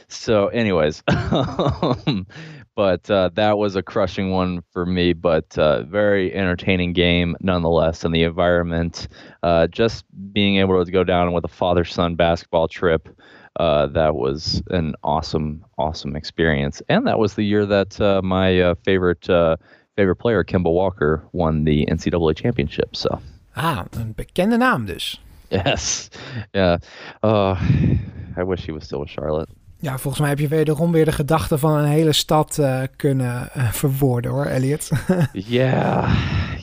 So, 0.07 0.47
anyways, 0.47 1.03
um, 1.07 2.27
but 2.75 3.09
uh, 3.09 3.29
that 3.33 3.57
was 3.57 3.75
a 3.75 3.83
crushing 3.83 4.31
one 4.31 4.63
for 4.71 4.85
me. 4.85 5.13
But 5.13 5.57
uh, 5.57 5.83
very 5.83 6.33
entertaining 6.33 6.93
game 6.93 7.35
nonetheless, 7.41 8.03
and 8.03 8.13
the 8.13 8.23
environment, 8.23 9.07
uh, 9.43 9.67
just 9.67 10.05
being 10.31 10.57
able 10.57 10.83
to 10.83 10.91
go 10.91 11.03
down 11.03 11.33
with 11.33 11.45
a 11.45 11.49
father-son 11.49 12.15
basketball 12.15 12.67
trip. 12.67 13.09
Uh, 13.59 13.85
that 13.87 14.15
was 14.15 14.63
an 14.69 14.95
awesome, 15.03 15.63
awesome 15.77 16.15
experience, 16.15 16.81
and 16.87 17.05
that 17.05 17.19
was 17.19 17.33
the 17.35 17.43
year 17.43 17.65
that 17.65 17.99
uh, 17.99 18.21
my 18.23 18.61
uh, 18.61 18.75
favorite 18.85 19.27
favorite 19.97 20.15
player, 20.15 20.43
Kimball 20.43 20.73
Walker, 20.73 21.27
won 21.33 21.65
the 21.65 21.85
NCAA 21.87 22.35
championship. 22.35 22.95
So 22.95 23.19
ah, 23.55 23.85
een 23.91 24.13
bekende 24.15 24.57
naam 24.57 24.85
dus. 24.85 25.21
Yes, 25.51 26.09
yeah. 26.53 26.77
I 28.37 28.43
wish 28.43 28.65
he 28.65 28.71
was 28.71 28.85
still 28.85 29.01
with 29.01 29.09
Charlotte. 29.09 29.49
Ja, 29.81 29.97
volgens 29.97 30.19
mij 30.19 30.29
heb 30.29 30.39
je 30.39 30.47
wederom 30.47 30.91
weer 30.91 31.05
de 31.05 31.11
gedachten 31.11 31.59
van 31.59 31.71
een 31.71 31.85
hele 31.85 32.11
stad 32.11 32.57
uh, 32.57 32.83
kunnen 32.95 33.49
uh, 33.57 33.71
verwoorden 33.71 34.31
hoor, 34.31 34.45
Elliot. 34.45 34.89
yeah, 35.33 36.15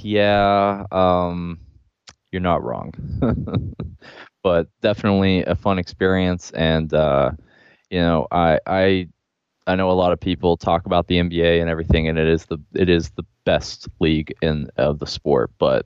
yeah. 0.02 0.85
Um, 0.90 1.59
you're 2.28 2.48
not 2.48 2.62
wrong. 2.62 2.94
but 4.42 4.66
definitely 4.81 5.44
a 5.46 5.57
fun 5.57 5.78
experience, 5.78 6.52
and 6.52 6.92
uh, 6.92 7.31
you 7.88 8.02
know, 8.02 8.26
I 8.31 8.59
I 8.66 9.09
I 9.66 9.74
know 9.74 9.90
a 9.90 10.02
lot 10.02 10.12
of 10.12 10.18
people 10.18 10.57
talk 10.57 10.87
about 10.87 11.07
the 11.07 11.18
NBA 11.18 11.61
and 11.61 11.68
everything, 11.68 12.09
and 12.09 12.18
it 12.18 12.28
is 12.28 12.46
the 12.46 12.59
it 12.72 12.88
is 12.88 13.11
the 13.11 13.24
best 13.44 13.88
league 13.98 14.33
in 14.40 14.70
of 14.76 14.98
the 14.98 15.07
sport, 15.07 15.50
but. 15.59 15.85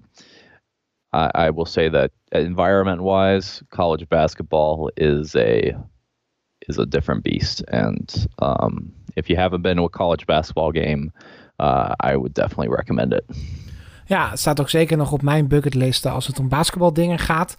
I, 1.14 1.31
I 1.35 1.51
will 1.51 1.66
say 1.66 1.90
that 1.90 2.11
environment-wise, 2.31 3.62
college 3.68 4.09
basketball 4.09 4.88
is 4.97 5.37
a 5.37 5.77
is 6.66 6.79
a 6.79 6.85
different 6.85 7.22
beast. 7.22 7.70
And 7.70 8.27
um, 8.42 8.92
if 9.14 9.27
you 9.27 9.40
haven't 9.40 9.62
been 9.62 9.77
to 9.77 9.85
a 9.85 9.90
college 9.90 10.25
basketball 10.25 10.70
game, 10.72 11.12
uh, 11.59 11.92
I 12.05 12.16
would 12.16 12.35
definitely 12.35 12.77
recommend 12.77 13.12
it. 13.12 13.25
Ja, 14.07 14.31
het 14.31 14.38
staat 14.38 14.61
ook 14.61 14.70
zeker 14.70 14.96
nog 14.96 15.12
op 15.12 15.22
mijn 15.22 15.48
bucketlist 15.48 16.07
als 16.07 16.27
het 16.27 16.38
om 16.38 16.48
basketbaldingen 16.48 17.18
gaat. 17.18 17.55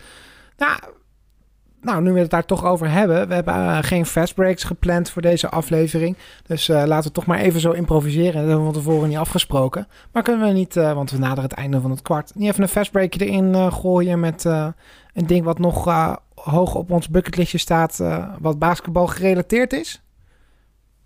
Nou, 0.57 0.79
nou, 1.81 2.01
nu 2.01 2.13
we 2.13 2.19
het 2.19 2.29
daar 2.29 2.45
toch 2.45 2.65
over 2.65 2.89
hebben. 2.89 3.27
We 3.27 3.33
hebben 3.33 3.53
uh, 3.53 3.77
geen 3.81 4.05
fast 4.05 4.35
breaks 4.35 4.63
gepland 4.63 5.09
voor 5.09 5.21
deze 5.21 5.49
aflevering. 5.49 6.17
Dus 6.47 6.69
uh, 6.69 6.83
laten 6.85 7.07
we 7.07 7.15
toch 7.15 7.25
maar 7.25 7.39
even 7.39 7.59
zo 7.59 7.71
improviseren. 7.71 8.33
Dat 8.33 8.47
hebben 8.47 8.57
we 8.57 8.73
van 8.73 8.81
tevoren 8.81 9.09
niet 9.09 9.17
afgesproken. 9.17 9.87
Maar 10.11 10.23
kunnen 10.23 10.47
we 10.47 10.53
niet, 10.53 10.75
uh, 10.75 10.93
want 10.93 11.11
we 11.11 11.17
naderen 11.17 11.43
het 11.43 11.53
einde 11.53 11.81
van 11.81 11.91
het 11.91 12.01
kwart, 12.01 12.31
niet 12.35 12.49
even 12.49 12.63
een 12.63 12.69
fast 12.69 12.91
breakje 12.91 13.25
erin 13.25 13.71
gooien 13.71 14.19
met 14.19 14.43
een 15.13 15.27
ding 15.27 15.43
wat 15.43 15.59
nog 15.59 15.83
hoog 16.43 16.75
op 16.75 16.91
ons 16.91 17.09
bucketlistje 17.09 17.57
staat 17.57 17.99
uh, 17.99 18.35
wat 18.39 18.59
basketbal 18.59 19.07
gerelateerd 19.07 19.73
is? 19.73 20.01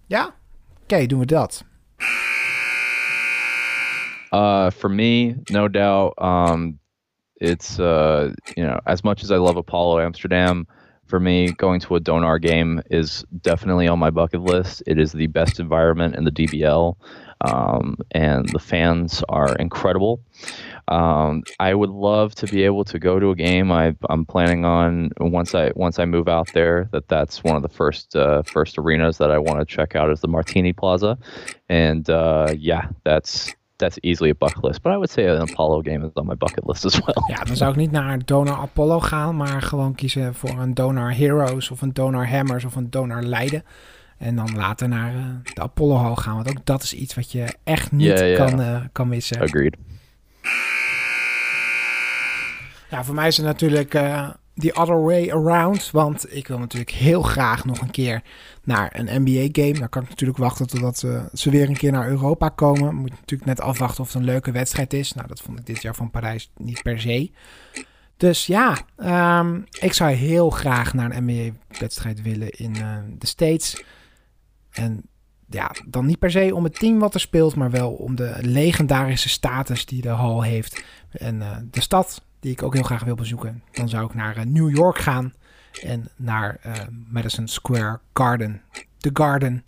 Ja? 0.05 0.25
Oké, 0.25 0.35
okay, 0.83 1.05
doen 1.07 1.19
we 1.19 1.25
dat. 1.25 1.63
Uh, 4.31 4.69
for 4.69 4.91
me, 4.91 5.35
no 5.51 5.67
doubt, 5.69 6.13
um, 6.21 6.79
it's 7.35 7.79
uh, 7.79 8.31
you 8.55 8.67
know, 8.67 8.79
as 8.83 9.01
much 9.01 9.23
as 9.23 9.31
I 9.31 9.37
love 9.37 9.57
Apollo 9.57 9.99
Amsterdam, 9.99 10.67
for 11.07 11.19
me, 11.19 11.51
going 11.53 11.79
to 11.81 11.95
a 11.95 11.99
Donar 11.99 12.41
game 12.41 12.81
is 12.91 13.23
definitely 13.41 13.87
on 13.87 13.99
my 13.99 14.09
bucket 14.09 14.41
list. 14.41 14.83
It 14.85 14.99
is 14.99 15.13
the 15.13 15.27
best 15.27 15.59
environment 15.59 16.15
in 16.15 16.25
the 16.25 16.31
DBL, 16.31 16.95
um, 17.49 17.97
and 18.11 18.49
the 18.49 18.59
fans 18.59 19.23
are 19.29 19.55
incredible. 19.55 20.19
Um, 20.89 21.43
I 21.59 21.73
would 21.73 21.89
love 21.89 22.33
to 22.35 22.47
be 22.47 22.63
able 22.63 22.85
to 22.85 22.97
go 22.97 23.19
to 23.19 23.31
a 23.31 23.35
game. 23.35 23.71
I, 23.71 23.95
am 24.09 24.25
planning 24.25 24.63
on 24.63 25.11
once 25.19 25.53
I 25.53 25.71
once 25.75 25.99
I 25.99 26.05
move 26.05 26.27
out 26.27 26.51
there 26.53 26.87
that 26.91 27.07
that's 27.09 27.43
one 27.43 27.55
of 27.57 27.61
the 27.61 27.69
first 27.69 28.15
uh, 28.15 28.41
first 28.43 28.77
arenas 28.77 29.17
that 29.17 29.29
I 29.29 29.37
want 29.37 29.59
to 29.59 29.65
check 29.65 29.95
out 29.95 30.09
is 30.11 30.21
the 30.21 30.27
Martini 30.27 30.73
Plaza, 30.73 31.17
and 31.67 32.09
uh, 32.09 32.53
yeah, 32.57 32.87
that's 33.03 33.53
that's 33.77 33.99
easily 34.01 34.29
a 34.29 34.35
bucket 34.35 34.63
list. 34.63 34.81
But 34.81 34.93
I 34.93 34.97
would 34.97 35.09
say 35.09 35.25
an 35.25 35.41
Apollo 35.41 35.81
game 35.81 36.03
is 36.03 36.11
on 36.15 36.25
my 36.25 36.35
bucket 36.35 36.65
list 36.65 36.85
as 36.85 36.99
well. 36.99 37.23
Ja, 37.27 37.43
dan 37.43 37.55
zou 37.55 37.71
ik 37.71 37.77
niet 37.77 37.91
naar 37.91 38.25
Donar 38.25 38.57
Apollo 38.57 38.99
gaan, 38.99 39.35
maar 39.35 39.61
gewoon 39.61 39.95
kiezen 39.95 40.33
voor 40.33 40.59
een 40.59 40.73
Donar 40.73 41.15
Heroes 41.15 41.71
of 41.71 41.81
een 41.81 41.93
Donar 41.93 42.29
Hammers 42.29 42.65
of 42.65 42.75
een 42.75 42.89
Donar 42.89 43.23
Leiden. 43.23 43.63
En 44.17 44.35
dan 44.35 44.55
later 44.55 44.87
naar 44.87 45.15
uh, 45.15 45.23
de 45.53 45.61
Apollo 45.61 45.95
Hall 45.95 46.15
gaan. 46.15 46.35
Want 46.35 46.49
ook 46.49 46.65
dat 46.65 46.83
is 46.83 46.93
iets 46.93 47.15
wat 47.15 47.31
je 47.31 47.47
echt 47.63 47.91
niet 47.91 48.07
yeah, 48.07 48.19
yeah. 48.19 48.47
Kan, 48.47 48.59
uh, 48.61 48.81
kan 48.91 49.07
missen. 49.07 49.41
Agreed. 49.41 49.77
Ja, 52.89 53.03
voor 53.03 53.15
mij 53.15 53.27
is 53.27 53.37
het 53.37 53.45
natuurlijk 53.45 53.93
uh, 53.93 54.29
the 54.55 54.73
other 54.73 55.03
way 55.03 55.29
around. 55.29 55.91
Want 55.91 56.35
ik 56.35 56.47
wil 56.47 56.59
natuurlijk 56.59 56.91
heel 56.91 57.21
graag 57.21 57.65
nog 57.65 57.81
een 57.81 57.91
keer 57.91 58.23
naar 58.63 58.99
een 58.99 59.23
NBA-game. 59.23 59.79
Dan 59.79 59.89
kan 59.89 60.03
ik 60.03 60.09
natuurlijk 60.09 60.37
wachten 60.39 60.67
totdat 60.67 60.97
ze, 60.97 61.29
ze 61.33 61.49
weer 61.49 61.69
een 61.69 61.77
keer 61.77 61.91
naar 61.91 62.07
Europa 62.07 62.49
komen. 62.49 62.95
Moet 62.95 63.09
natuurlijk 63.09 63.45
net 63.45 63.61
afwachten 63.61 64.01
of 64.01 64.07
het 64.07 64.15
een 64.15 64.27
leuke 64.27 64.51
wedstrijd 64.51 64.93
is. 64.93 65.13
Nou, 65.13 65.27
dat 65.27 65.41
vond 65.41 65.59
ik 65.59 65.65
dit 65.65 65.81
jaar 65.81 65.95
van 65.95 66.11
Parijs 66.11 66.51
niet 66.57 66.83
per 66.83 66.99
se. 66.99 67.31
Dus 68.17 68.45
ja, 68.45 68.77
um, 69.39 69.65
ik 69.79 69.93
zou 69.93 70.11
heel 70.11 70.49
graag 70.49 70.93
naar 70.93 71.15
een 71.15 71.23
NBA-wedstrijd 71.23 72.21
willen 72.21 72.49
in 72.49 72.75
uh, 72.77 72.97
de 73.17 73.27
States. 73.27 73.83
En 74.71 75.09
ja, 75.49 75.71
dan 75.85 76.05
niet 76.05 76.19
per 76.19 76.31
se 76.31 76.55
om 76.55 76.63
het 76.63 76.79
team 76.79 76.99
wat 76.99 77.13
er 77.13 77.19
speelt, 77.19 77.55
maar 77.55 77.71
wel 77.71 77.91
om 77.91 78.15
de 78.15 78.35
legendarische 78.39 79.29
status 79.29 79.85
die 79.85 80.01
de 80.01 80.09
hal 80.09 80.41
heeft. 80.41 80.83
En 81.11 81.35
uh, 81.35 81.57
de 81.71 81.81
stad 81.81 82.21
die 82.39 82.51
ik 82.51 82.63
ook 82.63 82.73
heel 82.73 82.83
graag 82.83 83.03
wil 83.03 83.15
bezoeken, 83.15 83.63
dan 83.71 83.89
zou 83.89 84.05
ik 84.05 84.13
naar 84.13 84.47
New 84.47 84.75
York 84.75 84.97
gaan 84.97 85.33
en 85.81 86.09
naar 86.15 86.59
Madison 87.09 87.47
Square 87.47 87.99
Garden. 88.13 88.61
The 88.97 89.09
Garden. 89.13 89.63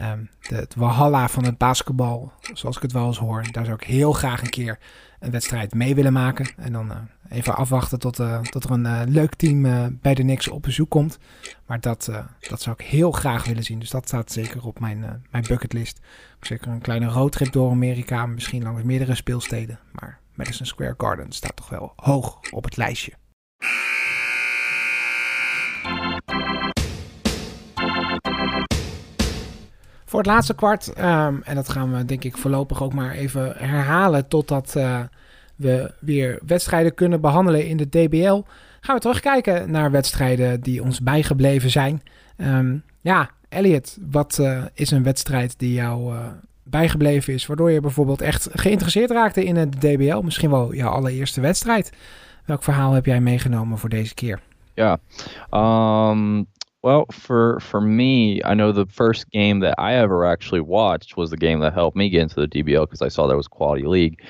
Um, 0.00 0.30
de, 0.48 0.54
het 0.54 0.74
Walhalla 0.74 1.28
van 1.28 1.44
het 1.44 1.58
basketbal, 1.58 2.32
zoals 2.52 2.76
ik 2.76 2.82
het 2.82 2.92
wel 2.92 3.06
eens 3.06 3.18
hoor. 3.18 3.44
Daar 3.50 3.64
zou 3.64 3.76
ik 3.76 3.86
heel 3.86 4.12
graag 4.12 4.42
een 4.42 4.50
keer 4.50 4.78
een 5.20 5.30
wedstrijd 5.30 5.74
mee 5.74 5.94
willen 5.94 6.12
maken. 6.12 6.48
En 6.56 6.72
dan 6.72 6.90
uh, 6.90 6.96
even 7.28 7.56
afwachten 7.56 7.98
tot, 7.98 8.18
uh, 8.18 8.40
tot 8.40 8.64
er 8.64 8.70
een 8.70 8.84
uh, 8.84 9.00
leuk 9.06 9.34
team 9.34 9.62
bij 10.00 10.14
de 10.14 10.22
Knicks 10.22 10.48
op 10.48 10.62
bezoek 10.62 10.90
komt. 10.90 11.18
Maar 11.66 11.80
dat, 11.80 12.10
dat 12.48 12.62
zou 12.62 12.76
ik 12.78 12.86
heel 12.86 13.10
graag 13.10 13.46
willen 13.46 13.64
zien. 13.64 13.78
Dus 13.78 13.90
dat 13.90 14.06
staat 14.06 14.32
zeker 14.32 14.64
op 14.64 14.80
mijn, 14.80 15.24
mijn 15.30 15.44
bucketlist. 15.48 16.00
Zeker 16.40 16.68
een 16.68 16.80
kleine 16.80 17.06
roadtrip 17.06 17.52
door 17.52 17.70
Amerika. 17.70 18.26
Misschien 18.26 18.62
langs 18.62 18.82
meerdere 18.82 19.14
speelsteden. 19.14 19.78
Maar 19.92 20.18
Madison 20.34 20.66
Square 20.66 20.94
Garden 20.96 21.32
staat 21.32 21.56
toch 21.56 21.68
wel 21.68 21.92
hoog 21.96 22.40
op 22.50 22.64
het 22.64 22.76
lijstje. 22.76 23.12
Voor 30.06 30.18
het 30.18 30.28
laatste 30.28 30.54
kwart, 30.54 30.88
um, 30.98 31.42
en 31.44 31.54
dat 31.54 31.68
gaan 31.68 31.96
we 31.96 32.04
denk 32.04 32.24
ik 32.24 32.36
voorlopig 32.36 32.82
ook 32.82 32.92
maar 32.92 33.12
even 33.12 33.52
herhalen 33.56 34.28
totdat 34.28 34.74
uh, 34.76 35.00
we 35.56 35.92
weer 35.98 36.40
wedstrijden 36.46 36.94
kunnen 36.94 37.20
behandelen 37.20 37.66
in 37.66 37.76
de 37.76 37.88
DBL, 37.88 38.42
gaan 38.80 38.94
we 38.94 39.00
terugkijken 39.00 39.70
naar 39.70 39.90
wedstrijden 39.90 40.60
die 40.60 40.82
ons 40.82 41.00
bijgebleven 41.00 41.70
zijn. 41.70 42.02
Um, 42.36 42.82
ja, 43.00 43.30
Elliot, 43.48 43.96
wat 44.10 44.38
uh, 44.40 44.64
is 44.74 44.90
een 44.90 45.02
wedstrijd 45.02 45.58
die 45.58 45.72
jou 45.72 46.14
uh, 46.14 46.20
bijgebleven 46.62 47.34
is, 47.34 47.46
waardoor 47.46 47.70
je 47.70 47.80
bijvoorbeeld 47.80 48.20
echt 48.20 48.48
geïnteresseerd 48.52 49.10
raakte 49.10 49.44
in 49.44 49.54
de 49.54 49.68
DBL? 49.68 50.20
Misschien 50.20 50.50
wel 50.50 50.74
jouw 50.74 50.90
allereerste 50.90 51.40
wedstrijd. 51.40 51.92
Welk 52.44 52.62
verhaal 52.62 52.92
heb 52.92 53.06
jij 53.06 53.20
meegenomen 53.20 53.78
voor 53.78 53.88
deze 53.88 54.14
keer? 54.14 54.40
Ja, 54.74 54.98
um, 56.10 56.46
Well, 56.86 57.06
for 57.10 57.58
for 57.58 57.80
me, 57.80 58.40
I 58.44 58.54
know 58.54 58.70
the 58.70 58.86
first 58.86 59.28
game 59.32 59.58
that 59.58 59.74
I 59.76 59.94
ever 59.94 60.24
actually 60.24 60.60
watched 60.60 61.16
was 61.16 61.30
the 61.30 61.36
game 61.36 61.58
that 61.58 61.72
helped 61.74 61.96
me 61.96 62.08
get 62.08 62.22
into 62.22 62.36
the 62.36 62.46
DBL 62.46 62.86
because 62.86 63.02
I 63.02 63.08
saw 63.08 63.26
there 63.26 63.36
was 63.36 63.48
quality 63.48 63.82
league. 63.82 64.22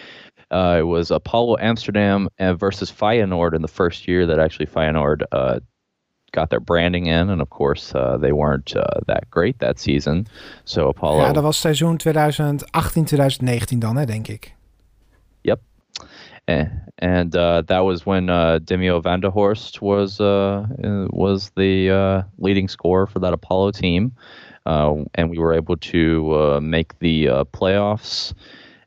Uh, 0.50 0.76
it 0.78 0.86
was 0.86 1.10
Apollo 1.10 1.58
Amsterdam 1.60 2.30
uh, 2.38 2.54
versus 2.54 2.90
Feyenoord 2.90 3.54
in 3.54 3.60
the 3.60 3.68
first 3.68 4.08
year 4.08 4.24
that 4.24 4.38
actually 4.38 4.64
Feyenoord 4.64 5.24
uh, 5.32 5.60
got 6.32 6.48
their 6.48 6.60
branding 6.60 7.04
in, 7.04 7.28
and 7.28 7.42
of 7.42 7.50
course 7.50 7.94
uh, 7.94 8.16
they 8.16 8.32
weren't 8.32 8.74
uh, 8.74 9.00
that 9.06 9.28
great 9.30 9.58
that 9.58 9.78
season. 9.78 10.26
So 10.64 10.88
Apollo. 10.88 11.20
Ja, 11.20 11.32
dat 11.32 11.42
was 11.42 11.60
seizoen 11.60 11.98
2018-2019 11.98 13.78
dan, 13.78 13.96
hè, 13.96 14.06
denk 14.06 14.28
ik. 14.28 14.55
Eh, 16.48 16.66
and 16.98 17.34
uh, 17.34 17.62
that 17.62 17.80
was 17.80 18.06
when 18.06 18.30
uh, 18.30 18.60
Demio 18.62 19.02
Vanderhorst 19.02 19.80
was 19.80 20.20
uh, 20.20 20.66
was 21.10 21.50
the 21.56 21.90
uh, 21.90 22.22
leading 22.38 22.68
scorer 22.68 23.06
for 23.06 23.18
that 23.18 23.32
Apollo 23.32 23.72
team, 23.72 24.12
uh, 24.64 24.94
and 25.14 25.28
we 25.28 25.38
were 25.38 25.54
able 25.54 25.76
to 25.76 26.34
uh, 26.34 26.60
make 26.60 26.96
the 27.00 27.26
playoffs, 27.52 28.32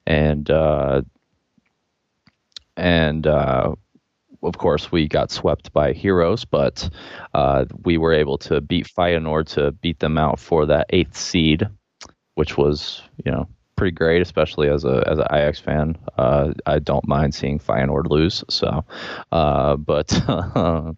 and 0.07 0.49
and 2.77 3.27
of 3.27 4.57
course 4.57 4.89
we 4.89 5.09
got 5.09 5.29
swept 5.29 5.73
by 5.73 5.91
Heroes, 5.91 6.45
but 6.45 6.89
we 7.83 7.97
were 7.97 8.13
able 8.13 8.37
to 8.37 8.61
beat 8.61 8.87
Feyenoord 8.87 9.47
to 9.55 9.73
beat 9.73 9.99
them 9.99 10.17
out 10.17 10.39
for 10.39 10.65
that 10.65 10.85
eighth 10.91 11.17
seed, 11.17 11.67
which 12.35 12.57
was 12.57 13.01
you 13.25 13.33
know 13.33 13.49
pretty 13.79 13.95
great, 13.95 14.21
especially 14.21 14.67
as 14.67 14.83
a 14.83 15.03
as 15.07 15.19
an 15.19 15.25
Ajax 15.31 15.57
fan. 15.57 15.97
Uh, 16.17 16.51
I 16.65 16.79
don't 16.79 17.07
mind 17.07 17.33
seeing 17.33 17.59
Feyenoord 17.59 18.09
lose. 18.09 18.43
So, 18.49 18.83
uh, 19.31 19.77
but 19.77 20.11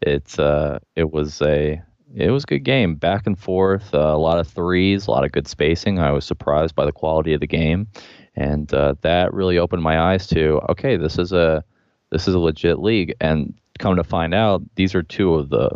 it's 0.00 0.38
uh, 0.38 0.78
it 0.94 1.10
was 1.10 1.42
a 1.42 1.82
it 2.14 2.30
was 2.30 2.44
a 2.44 2.46
good 2.46 2.60
game, 2.60 2.94
back 2.94 3.26
and 3.26 3.36
forth, 3.36 3.92
uh, 3.92 3.98
a 3.98 4.16
lot 4.16 4.38
of 4.38 4.46
threes, 4.46 5.06
a 5.06 5.10
lot 5.10 5.24
of 5.24 5.32
good 5.32 5.48
spacing. 5.48 5.98
I 5.98 6.12
was 6.12 6.24
surprised 6.24 6.76
by 6.76 6.84
the 6.84 6.92
quality 6.92 7.34
of 7.34 7.40
the 7.40 7.48
game, 7.48 7.88
and 8.36 8.72
uh, 8.72 8.94
that 9.02 9.34
really 9.34 9.58
opened 9.58 9.82
my 9.82 9.98
eyes 9.98 10.28
to 10.28 10.60
okay, 10.70 10.96
this 10.96 11.18
is 11.18 11.32
a 11.32 11.64
this 12.12 12.28
is 12.28 12.34
a 12.34 12.38
legit 12.38 12.78
league. 12.78 13.12
And 13.20 13.54
come 13.80 13.96
to 13.96 14.04
find 14.04 14.34
out, 14.34 14.62
these 14.76 14.94
are 14.94 15.02
two 15.02 15.34
of 15.34 15.50
the 15.50 15.70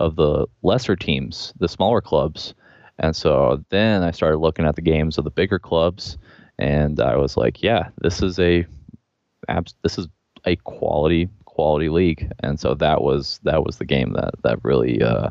of 0.00 0.16
the 0.16 0.48
lesser 0.62 0.96
teams, 0.96 1.52
the 1.60 1.68
smaller 1.68 2.00
clubs 2.00 2.54
and 3.02 3.14
so 3.14 3.62
then 3.68 4.02
I 4.02 4.12
started 4.12 4.38
looking 4.38 4.66
at 4.66 4.76
the 4.76 4.82
games 4.82 5.18
of 5.18 5.24
the 5.24 5.30
bigger 5.30 5.58
clubs, 5.58 6.16
and 6.58 7.00
I 7.00 7.16
was 7.16 7.36
like, 7.36 7.62
yeah, 7.62 7.88
this 8.00 8.22
is 8.22 8.38
a 8.38 8.64
this 9.82 9.98
is 9.98 10.08
a 10.44 10.56
quality 10.56 11.28
quality 11.44 11.88
league. 11.88 12.30
And 12.40 12.58
so 12.60 12.74
that 12.74 13.02
was 13.02 13.40
that 13.42 13.64
was 13.64 13.76
the 13.76 13.84
game 13.84 14.12
that 14.14 14.34
that 14.42 14.58
really 14.64 15.02
uh, 15.02 15.30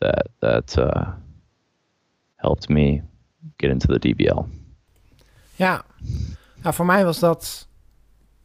that 0.00 0.26
that 0.40 0.78
uh, 0.78 1.12
helped 2.36 2.70
me 2.70 3.02
get 3.58 3.70
into 3.70 3.86
the 3.86 3.98
DBL. 3.98 4.44
Ja, 5.56 5.84
nou 6.62 6.74
voor 6.74 6.86
mij 6.86 7.04
was 7.04 7.18
dat 7.18 7.68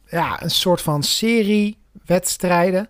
ja, 0.06 0.42
een 0.42 0.50
soort 0.50 0.82
van 0.82 1.02
serie 1.02 1.78
wedstrijden. 2.06 2.88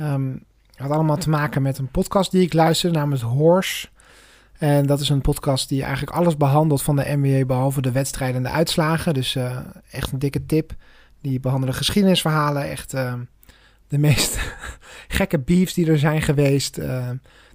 Um, 0.00 0.44
had 0.74 0.90
allemaal 0.90 1.16
te 1.16 1.30
maken 1.30 1.62
met 1.62 1.78
een 1.78 1.90
podcast 1.90 2.30
die 2.30 2.42
ik 2.42 2.52
luisterde, 2.52 2.98
namens 2.98 3.22
Horse. 3.22 3.88
En 4.58 4.86
dat 4.86 5.00
is 5.00 5.08
een 5.08 5.20
podcast 5.20 5.68
die 5.68 5.82
eigenlijk 5.82 6.16
alles 6.16 6.36
behandelt 6.36 6.82
van 6.82 6.96
de 6.96 7.16
NBA, 7.16 7.44
behalve 7.44 7.80
de 7.80 7.92
wedstrijden 7.92 8.36
en 8.36 8.42
de 8.42 8.56
uitslagen. 8.56 9.14
Dus 9.14 9.34
uh, 9.34 9.58
echt 9.90 10.12
een 10.12 10.18
dikke 10.18 10.46
tip. 10.46 10.72
Die 11.20 11.40
behandelen 11.40 11.74
geschiedenisverhalen, 11.74 12.68
echt 12.68 12.94
uh, 12.94 13.14
de 13.88 13.98
meest 13.98 14.38
gekke 15.08 15.38
beefs 15.38 15.74
die 15.74 15.90
er 15.90 15.98
zijn 15.98 16.22
geweest. 16.22 16.78
Uh, 16.78 17.10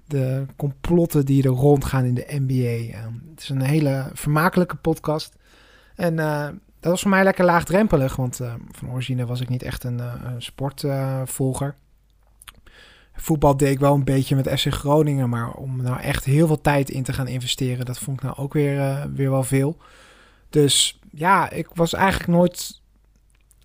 de 0.06 0.46
complotten 0.56 1.26
die 1.26 1.42
er 1.42 1.50
rondgaan 1.50 2.04
in 2.04 2.14
de 2.14 2.26
NBA. 2.28 2.98
het 3.30 3.42
is 3.42 3.48
een 3.48 3.62
hele 3.62 4.10
vermakelijke 4.12 4.76
podcast. 4.76 5.36
En 5.94 6.16
dat 6.80 6.90
was 6.90 7.00
voor 7.00 7.10
mij 7.10 7.24
lekker 7.24 7.44
laagdrempelig, 7.44 8.16
want 8.16 8.40
van 8.70 8.90
origine 8.90 9.26
was 9.26 9.40
ik 9.40 9.48
niet 9.48 9.62
echt 9.62 9.84
een 9.84 10.00
sportvolger 10.38 11.74
voetbal 13.22 13.56
deed 13.56 13.70
ik 13.70 13.78
wel 13.78 13.94
een 13.94 14.04
beetje 14.04 14.36
met 14.36 14.48
FC 14.48 14.72
Groningen. 14.72 15.28
Maar 15.28 15.52
om 15.52 15.82
nou 15.82 16.00
echt 16.00 16.24
heel 16.24 16.46
veel 16.46 16.60
tijd 16.60 16.90
in 16.90 17.02
te 17.02 17.12
gaan 17.12 17.28
investeren, 17.28 17.84
dat 17.84 17.98
vond 17.98 18.16
ik 18.16 18.22
nou 18.22 18.36
ook 18.36 18.52
weer, 18.52 18.76
uh, 18.76 19.04
weer 19.14 19.30
wel 19.30 19.42
veel. 19.42 19.76
Dus 20.50 21.00
ja, 21.10 21.50
ik 21.50 21.68
was 21.74 21.92
eigenlijk 21.92 22.30
nooit 22.30 22.80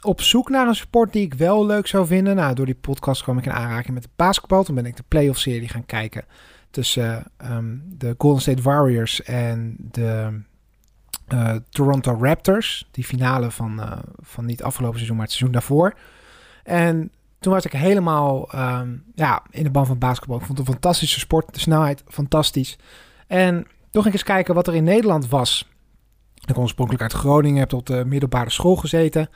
op 0.01 0.21
zoek 0.21 0.49
naar 0.49 0.67
een 0.67 0.75
sport 0.75 1.13
die 1.13 1.25
ik 1.25 1.33
wel 1.33 1.65
leuk 1.65 1.87
zou 1.87 2.07
vinden. 2.07 2.35
Nou, 2.35 2.55
door 2.55 2.65
die 2.65 2.75
podcast 2.75 3.23
kwam 3.23 3.37
ik 3.37 3.45
in 3.45 3.51
aanraking 3.51 3.93
met 3.93 4.03
de 4.03 4.09
basketbal. 4.15 4.63
Toen 4.63 4.75
ben 4.75 4.85
ik 4.85 4.95
de 4.95 5.03
playoff 5.07 5.39
serie 5.39 5.69
gaan 5.69 5.85
kijken 5.85 6.25
tussen 6.71 7.23
um, 7.51 7.83
de 7.97 8.15
Golden 8.17 8.41
State 8.41 8.61
Warriors 8.61 9.23
en 9.23 9.75
de 9.79 10.39
uh, 11.33 11.55
Toronto 11.69 12.17
Raptors. 12.21 12.87
Die 12.91 13.03
finale 13.03 13.51
van, 13.51 13.81
van 14.21 14.45
niet 14.45 14.63
afgelopen 14.63 14.95
seizoen, 14.95 15.17
maar 15.17 15.25
het 15.25 15.35
seizoen 15.35 15.53
daarvoor. 15.59 15.93
En 16.63 17.11
toen 17.47 17.55
was 17.55 17.65
ik 17.65 17.71
helemaal 17.71 18.49
um, 18.55 19.03
ja, 19.15 19.43
in 19.49 19.63
de 19.63 19.69
band 19.69 19.87
van 19.87 19.97
basketbal. 19.97 20.37
Ik 20.37 20.45
vond 20.45 20.57
het 20.57 20.67
een 20.67 20.73
fantastische 20.73 21.19
sport. 21.19 21.53
De 21.53 21.59
snelheid, 21.59 22.03
fantastisch. 22.07 22.77
En 23.27 23.53
toen 23.91 24.01
ging 24.01 24.05
ik 24.05 24.13
eens 24.13 24.23
kijken 24.23 24.55
wat 24.55 24.67
er 24.67 24.75
in 24.75 24.83
Nederland 24.83 25.29
was. 25.29 25.69
Ik 26.35 26.53
kom 26.53 26.63
oorspronkelijk 26.63 27.03
uit 27.03 27.13
Groningen, 27.13 27.59
heb 27.59 27.73
op 27.73 27.85
de 27.85 28.05
middelbare 28.05 28.49
school 28.49 28.75
gezeten. 28.75 29.29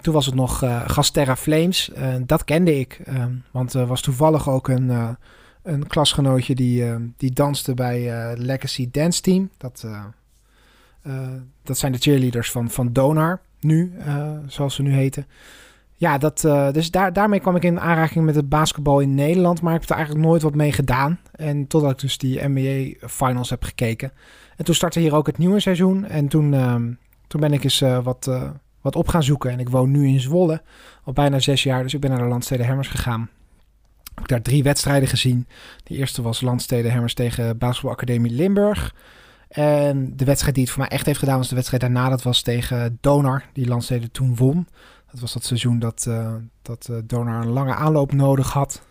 Toen 0.00 0.14
was 0.14 0.26
het 0.26 0.34
nog 0.34 0.64
uh, 0.64 0.88
Gasterra 0.88 1.36
Flames. 1.36 1.90
Uh, 1.96 2.14
dat 2.26 2.44
kende 2.44 2.78
ik, 2.78 3.00
ehm, 3.04 3.34
want 3.50 3.74
er 3.74 3.86
was 3.86 4.00
toevallig 4.00 4.48
ook 4.48 4.68
een, 4.68 4.90
eh, 4.90 5.08
een 5.62 5.86
klasgenootje 5.86 6.54
die, 6.54 6.84
ehm, 6.84 7.02
die 7.16 7.32
danste 7.32 7.74
bij 7.74 8.36
Legacy 8.36 8.88
Dance 8.90 9.20
Team. 9.20 9.50
Dat, 9.56 9.86
dat 11.62 11.78
zijn 11.78 11.92
de 11.92 11.98
cheerleaders 11.98 12.50
van, 12.50 12.70
van 12.70 12.92
Donar, 12.92 13.40
nu, 13.60 13.92
zoals 14.46 14.74
ze 14.74 14.82
nu 14.82 14.92
heten. 14.92 15.26
Ja, 16.00 16.18
dat, 16.18 16.44
uh, 16.46 16.70
dus 16.70 16.90
daar, 16.90 17.12
daarmee 17.12 17.40
kwam 17.40 17.56
ik 17.56 17.64
in 17.64 17.80
aanraking 17.80 18.24
met 18.24 18.34
het 18.34 18.48
basketbal 18.48 19.00
in 19.00 19.14
Nederland. 19.14 19.60
Maar 19.62 19.74
ik 19.74 19.80
heb 19.80 19.90
er 19.90 19.96
eigenlijk 19.96 20.26
nooit 20.26 20.42
wat 20.42 20.54
mee 20.54 20.72
gedaan. 20.72 21.20
En 21.32 21.66
totdat 21.66 21.90
ik 21.90 21.98
dus 21.98 22.18
die 22.18 22.48
NBA 22.48 23.06
Finals 23.06 23.50
heb 23.50 23.62
gekeken. 23.62 24.12
En 24.56 24.64
toen 24.64 24.74
startte 24.74 25.00
hier 25.00 25.14
ook 25.14 25.26
het 25.26 25.38
nieuwe 25.38 25.60
seizoen. 25.60 26.04
En 26.04 26.28
toen, 26.28 26.52
uh, 26.52 26.74
toen 27.26 27.40
ben 27.40 27.52
ik 27.52 27.64
eens 27.64 27.82
uh, 27.82 28.04
wat, 28.04 28.26
uh, 28.28 28.50
wat 28.80 28.96
op 28.96 29.08
gaan 29.08 29.22
zoeken. 29.22 29.50
En 29.50 29.58
ik 29.58 29.68
woon 29.68 29.90
nu 29.90 30.06
in 30.06 30.20
Zwolle. 30.20 30.62
Al 31.04 31.12
bijna 31.12 31.38
zes 31.38 31.62
jaar. 31.62 31.82
Dus 31.82 31.94
ik 31.94 32.00
ben 32.00 32.10
naar 32.10 32.18
de 32.18 32.24
Landstede 32.24 32.64
Hemmers 32.64 32.88
gegaan. 32.88 33.28
Ik 34.04 34.18
heb 34.18 34.28
daar 34.28 34.42
drie 34.42 34.62
wedstrijden 34.62 35.08
gezien. 35.08 35.46
De 35.84 35.96
eerste 35.96 36.22
was 36.22 36.40
Landstede 36.40 36.88
Hemmers 36.88 37.14
tegen 37.14 37.58
Basketbalacademie 37.58 38.32
Limburg. 38.32 38.94
En 39.48 40.12
de 40.16 40.24
wedstrijd 40.24 40.54
die 40.54 40.64
het 40.64 40.72
voor 40.72 40.82
mij 40.82 40.90
echt 40.90 41.06
heeft 41.06 41.18
gedaan 41.18 41.36
was 41.36 41.48
de 41.48 41.54
wedstrijd 41.54 41.82
daarna. 41.82 42.08
Dat 42.08 42.22
was 42.22 42.42
tegen 42.42 42.98
Donar, 43.00 43.44
die 43.52 43.66
Landstede 43.66 44.10
toen 44.10 44.36
won. 44.36 44.66
Dat 45.10 45.20
was 45.20 45.32
dat 45.32 45.44
seizoen 45.44 45.78
dat, 45.78 46.04
uh, 46.08 46.34
dat 46.62 46.88
uh, 46.90 46.96
Donar 47.04 47.40
een 47.40 47.48
lange 47.48 47.74
aanloop 47.74 48.12
nodig 48.12 48.52
had. 48.52 48.82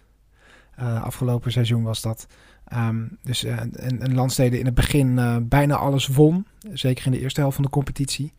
Uh, 0.80 1.04
afgelopen 1.04 1.52
seizoen 1.52 1.84
was 1.84 2.02
dat. 2.02 2.28
Um, 2.74 3.18
dus 3.24 3.44
een, 3.44 4.04
een 4.04 4.14
landstede 4.14 4.60
in 4.60 4.66
het 4.66 4.74
begin 4.74 5.20
bijna 5.50 5.76
alles 5.76 6.08
won. 6.08 6.46
Zeker 6.74 7.06
in 7.06 7.12
de 7.12 7.20
eerste 7.20 7.40
helft 7.40 7.56
van 7.56 7.64
de 7.64 7.70
competitie. 7.70 8.34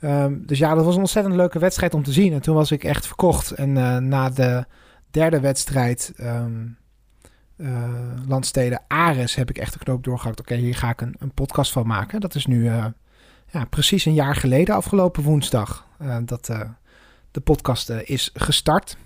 Ehm, 0.00 0.34
dus 0.46 0.58
ja, 0.58 0.74
dat 0.74 0.84
was 0.84 0.94
een 0.94 1.00
ontzettend 1.00 1.34
leuke 1.34 1.58
wedstrijd 1.58 1.94
om 1.94 2.02
te 2.02 2.12
zien. 2.12 2.32
En 2.32 2.40
toen 2.40 2.54
was 2.54 2.70
ik 2.70 2.84
echt 2.84 3.06
verkocht. 3.06 3.50
En 3.50 3.72
na 4.08 4.30
de 4.30 4.64
derde 5.10 5.40
wedstrijd, 5.40 6.12
um, 6.20 6.76
uh, 7.56 7.84
Landsteden 8.26 8.82
Ares, 8.88 9.34
heb 9.34 9.50
ik 9.50 9.58
echt 9.58 9.72
de 9.72 9.78
knoop 9.78 10.04
doorgehakt. 10.04 10.40
Oké, 10.40 10.54
hier 10.54 10.74
ga 10.74 10.90
ik 10.90 11.00
een, 11.00 11.14
een, 11.18 11.34
podcast 11.34 11.72
van 11.72 11.86
maken. 11.86 12.20
Dat 12.20 12.34
is 12.34 12.46
nu 12.46 12.64
ja, 12.64 13.64
precies 13.70 14.04
een 14.04 14.14
jaar 14.14 14.36
geleden, 14.36 14.74
afgelopen 14.74 15.22
woensdag, 15.22 15.86
dat 16.24 16.50
de 17.30 17.40
podcast 17.40 17.88
is 17.90 18.30
gestart. 18.34 18.96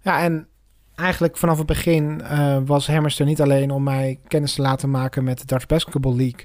Ja, 0.00 0.20
en 0.20 0.48
eigenlijk 0.94 1.36
vanaf 1.36 1.58
het 1.58 1.66
begin 1.66 2.22
was 2.64 2.86
Hammerster 2.86 3.26
niet 3.26 3.40
alleen 3.40 3.70
om 3.70 3.82
mij 3.82 4.18
kennis 4.28 4.54
te 4.54 4.62
laten 4.62 4.90
maken 4.90 5.24
met 5.24 5.38
de 5.38 5.46
Dutch 5.46 5.66
Basketball 5.66 6.16
League 6.16 6.44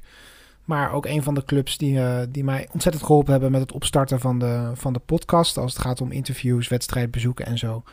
maar 0.65 0.91
ook 0.91 1.05
een 1.05 1.23
van 1.23 1.33
de 1.33 1.45
clubs 1.45 1.77
die, 1.77 1.97
uh, 1.97 2.19
die 2.29 2.43
mij 2.43 2.67
ontzettend 2.71 3.05
geholpen 3.05 3.31
hebben 3.31 3.51
met 3.51 3.61
het 3.61 3.71
opstarten 3.71 4.19
van 4.19 4.39
de, 4.39 4.71
van 4.73 4.93
de 4.93 4.99
podcast. 4.99 5.57
Als 5.57 5.73
het 5.73 5.81
gaat 5.81 6.01
om 6.01 6.11
interviews, 6.11 6.67
wedstrijdbezoeken 6.67 7.45
en 7.45 7.57
zo. 7.57 7.83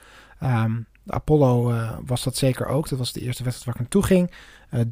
Um, 0.43 0.87
Apollo 1.07 1.75
was 2.07 2.23
dat 2.25 2.37
zeker 2.37 2.67
ook. 2.67 2.89
Dat 2.89 2.99
was 2.99 3.13
de 3.13 3.21
eerste 3.21 3.45
wedstrijd 3.45 3.77
waar 3.77 3.85
ik 3.85 3.93
naartoe 3.93 4.17
ging. 4.17 4.31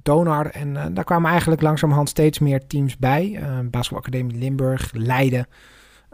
Donar. 0.02 0.46
En 0.46 0.94
daar 0.94 1.04
kwamen 1.04 1.30
eigenlijk 1.30 1.62
langzamerhand 1.62 2.08
steeds 2.08 2.38
meer 2.38 2.66
teams 2.66 2.96
bij. 2.96 3.40
Uh, 3.72 3.80
Academie 3.90 4.38
Limburg, 4.38 4.90
Leiden. 4.92 5.46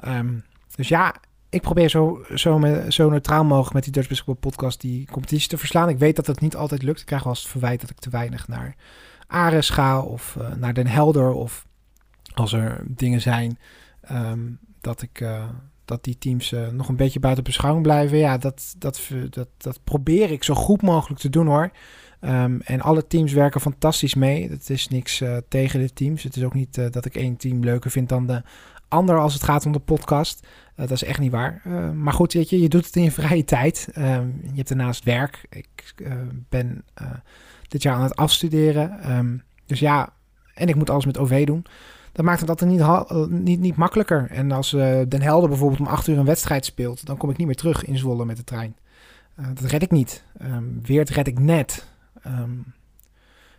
Um, 0.05 0.45
dus 0.75 0.89
ja, 0.89 1.15
ik 1.53 1.63
probeer 1.63 1.89
zo, 1.89 2.25
zo, 2.35 2.61
zo 2.89 3.11
neutraal 3.11 3.45
mogelijk 3.45 3.75
met 3.75 3.85
die 3.85 3.93
Dutch 3.93 4.09
Basketball 4.09 4.35
podcast 4.35 4.81
die 4.81 5.07
competitie 5.11 5.49
te 5.49 5.59
verslaan. 5.59 5.89
Ik 5.89 5.99
weet 5.99 6.17
dat 6.17 6.27
het 6.27 6.41
niet 6.41 6.57
altijd 6.57 6.83
lukt. 6.83 7.01
Ik 7.01 7.07
krijg 7.07 7.23
wel 7.23 7.33
eens 7.33 7.43
het 7.43 7.51
verwijt 7.51 7.81
dat 7.81 7.91
ik 7.91 7.99
te 7.99 8.11
weinig 8.11 8.49
naar 8.49 8.77
Ares 9.27 9.71
ga 9.71 10.01
of 10.01 10.37
uh, 10.39 10.55
naar 10.55 10.75
Den 10.75 10.87
Helder. 10.87 11.33
Of 11.33 11.67
als 12.35 12.53
er 12.53 12.85
dingen 12.87 13.21
zijn 13.21 13.59
um, 14.13 14.59
dat 14.81 15.03
ik. 15.03 15.21
Uh, 15.21 15.45
dat 15.85 16.05
die 16.05 16.19
teams 16.19 16.53
uh, 16.53 16.69
nog 16.69 16.89
een 16.89 16.97
beetje 16.97 17.21
buiten 17.21 17.45
beschouwing 17.45 17.83
blijven. 17.85 18.19
Ja, 18.19 18.39
dat, 18.39 18.75
dat, 18.79 19.11
dat, 19.31 19.49
dat 19.57 19.81
probeer 19.85 20.31
ik 20.31 20.45
zo 20.45 20.55
goed 20.55 20.83
mogelijk 20.83 21.21
te 21.21 21.31
doen 21.31 21.47
hoor. 21.47 21.71
Um, 22.21 22.61
en 22.61 22.81
alle 22.81 23.07
teams 23.07 23.33
werken 23.33 23.61
fantastisch 23.61 24.15
mee. 24.15 24.51
Het 24.51 24.71
is 24.71 24.89
niks 24.89 25.23
tegen 25.49 25.81
de 25.81 25.93
teams. 25.93 26.23
Het 26.23 26.37
is 26.37 26.45
ook 26.45 26.55
niet 26.55 26.93
dat 26.93 27.05
ik 27.05 27.17
één 27.17 27.37
team 27.37 27.65
leuker 27.65 27.91
vind 27.91 28.09
dan 28.09 28.27
de 28.27 28.43
ander 28.93 29.19
als 29.19 29.35
het 29.35 29.43
gaat 29.43 29.67
om 29.67 29.73
de 29.73 29.79
podcast. 29.79 30.47
dat 30.77 30.91
is 30.91 31.05
echt 31.05 31.19
niet 31.19 31.33
waar. 31.33 31.63
maar 31.95 32.13
goed, 32.13 32.33
weet 32.33 32.51
je, 32.51 32.61
je 32.61 32.69
doet 32.69 32.87
het 32.87 32.97
in 32.97 33.03
je 33.03 33.11
vrije 33.11 33.45
tijd. 33.45 33.89
Um, 33.99 34.41
je 34.43 34.57
hebt 34.57 34.69
daarnaast 34.69 35.05
werk. 35.05 35.47
Ik 35.51 35.95
ben 36.49 36.85
dit 37.69 37.83
jaar 37.83 37.95
aan 37.95 38.03
het 38.03 38.17
afstuderen. 38.17 39.17
Um, 39.17 39.43
dus 39.67 39.81
ja, 39.81 40.13
en 40.55 40.69
ik 40.69 40.75
moet 40.75 40.91
alles 40.91 41.07
met 41.07 41.19
OV 41.19 41.47
doen. 41.47 41.65
Dat 42.13 42.25
maakt 42.25 42.41
het 42.41 42.49
altijd 42.49 42.71
niet, 42.71 43.41
niet, 43.43 43.61
niet 43.61 43.77
makkelijker. 43.77 44.27
En 44.31 44.53
als 44.53 44.71
Den 45.09 45.23
Helder 45.23 45.49
bijvoorbeeld 45.49 45.81
om 45.81 45.87
acht 45.87 46.07
uur 46.07 46.19
een 46.19 46.25
wedstrijd 46.25 46.65
speelt, 46.65 47.07
dan 47.07 47.17
kom 47.17 47.31
ik 47.31 47.37
niet 47.37 47.47
meer 47.47 47.57
terug 47.57 47.85
in 47.85 47.99
Zwolle 47.99 48.25
met 48.25 48.37
de 48.37 48.45
trein. 48.45 48.77
Dat 49.55 49.71
red 49.71 49.83
ik 49.83 49.91
niet. 49.91 50.25
Um, 50.43 50.81
Weert 50.83 51.11
red 51.11 51.27
ik 51.27 51.39
net. 51.39 51.87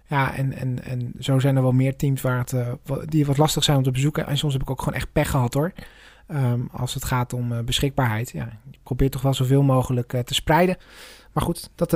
Ja, 0.06 0.36
en, 0.36 0.54
en, 0.54 0.84
en 0.84 1.14
zo 1.20 1.40
zijn 1.40 1.56
er 1.56 1.62
wel 1.62 1.72
meer 1.72 1.96
teams 1.96 2.22
waar 2.22 2.38
het, 2.38 2.56
die 3.06 3.26
wat 3.26 3.38
lastig 3.38 3.64
zijn 3.64 3.78
om 3.78 3.84
te 3.84 3.92
bezoeken. 3.92 4.28
En 4.28 4.38
soms 4.38 4.54
heb 4.54 4.62
ik 4.62 4.70
ook 4.70 4.80
gewoon 4.80 4.94
echt 4.94 5.12
pech 5.12 5.30
gehad 5.30 5.54
hoor. 5.54 5.72
Um, 6.28 6.70
als 6.72 6.94
het 6.94 7.06
gaat 7.06 7.34
om 7.34 7.66
beschikbaarheid. 7.66 8.30
Ja, 8.30 8.46
ik 8.72 8.80
probeer 8.84 9.10
toch 9.10 9.22
wel 9.22 9.34
zoveel 9.34 9.64
mogelijk 9.64 10.22
te 10.26 10.34
spreiden. 10.34 10.78
Maar 11.32 11.44
goed, 11.44 11.70
dat, 11.76 11.92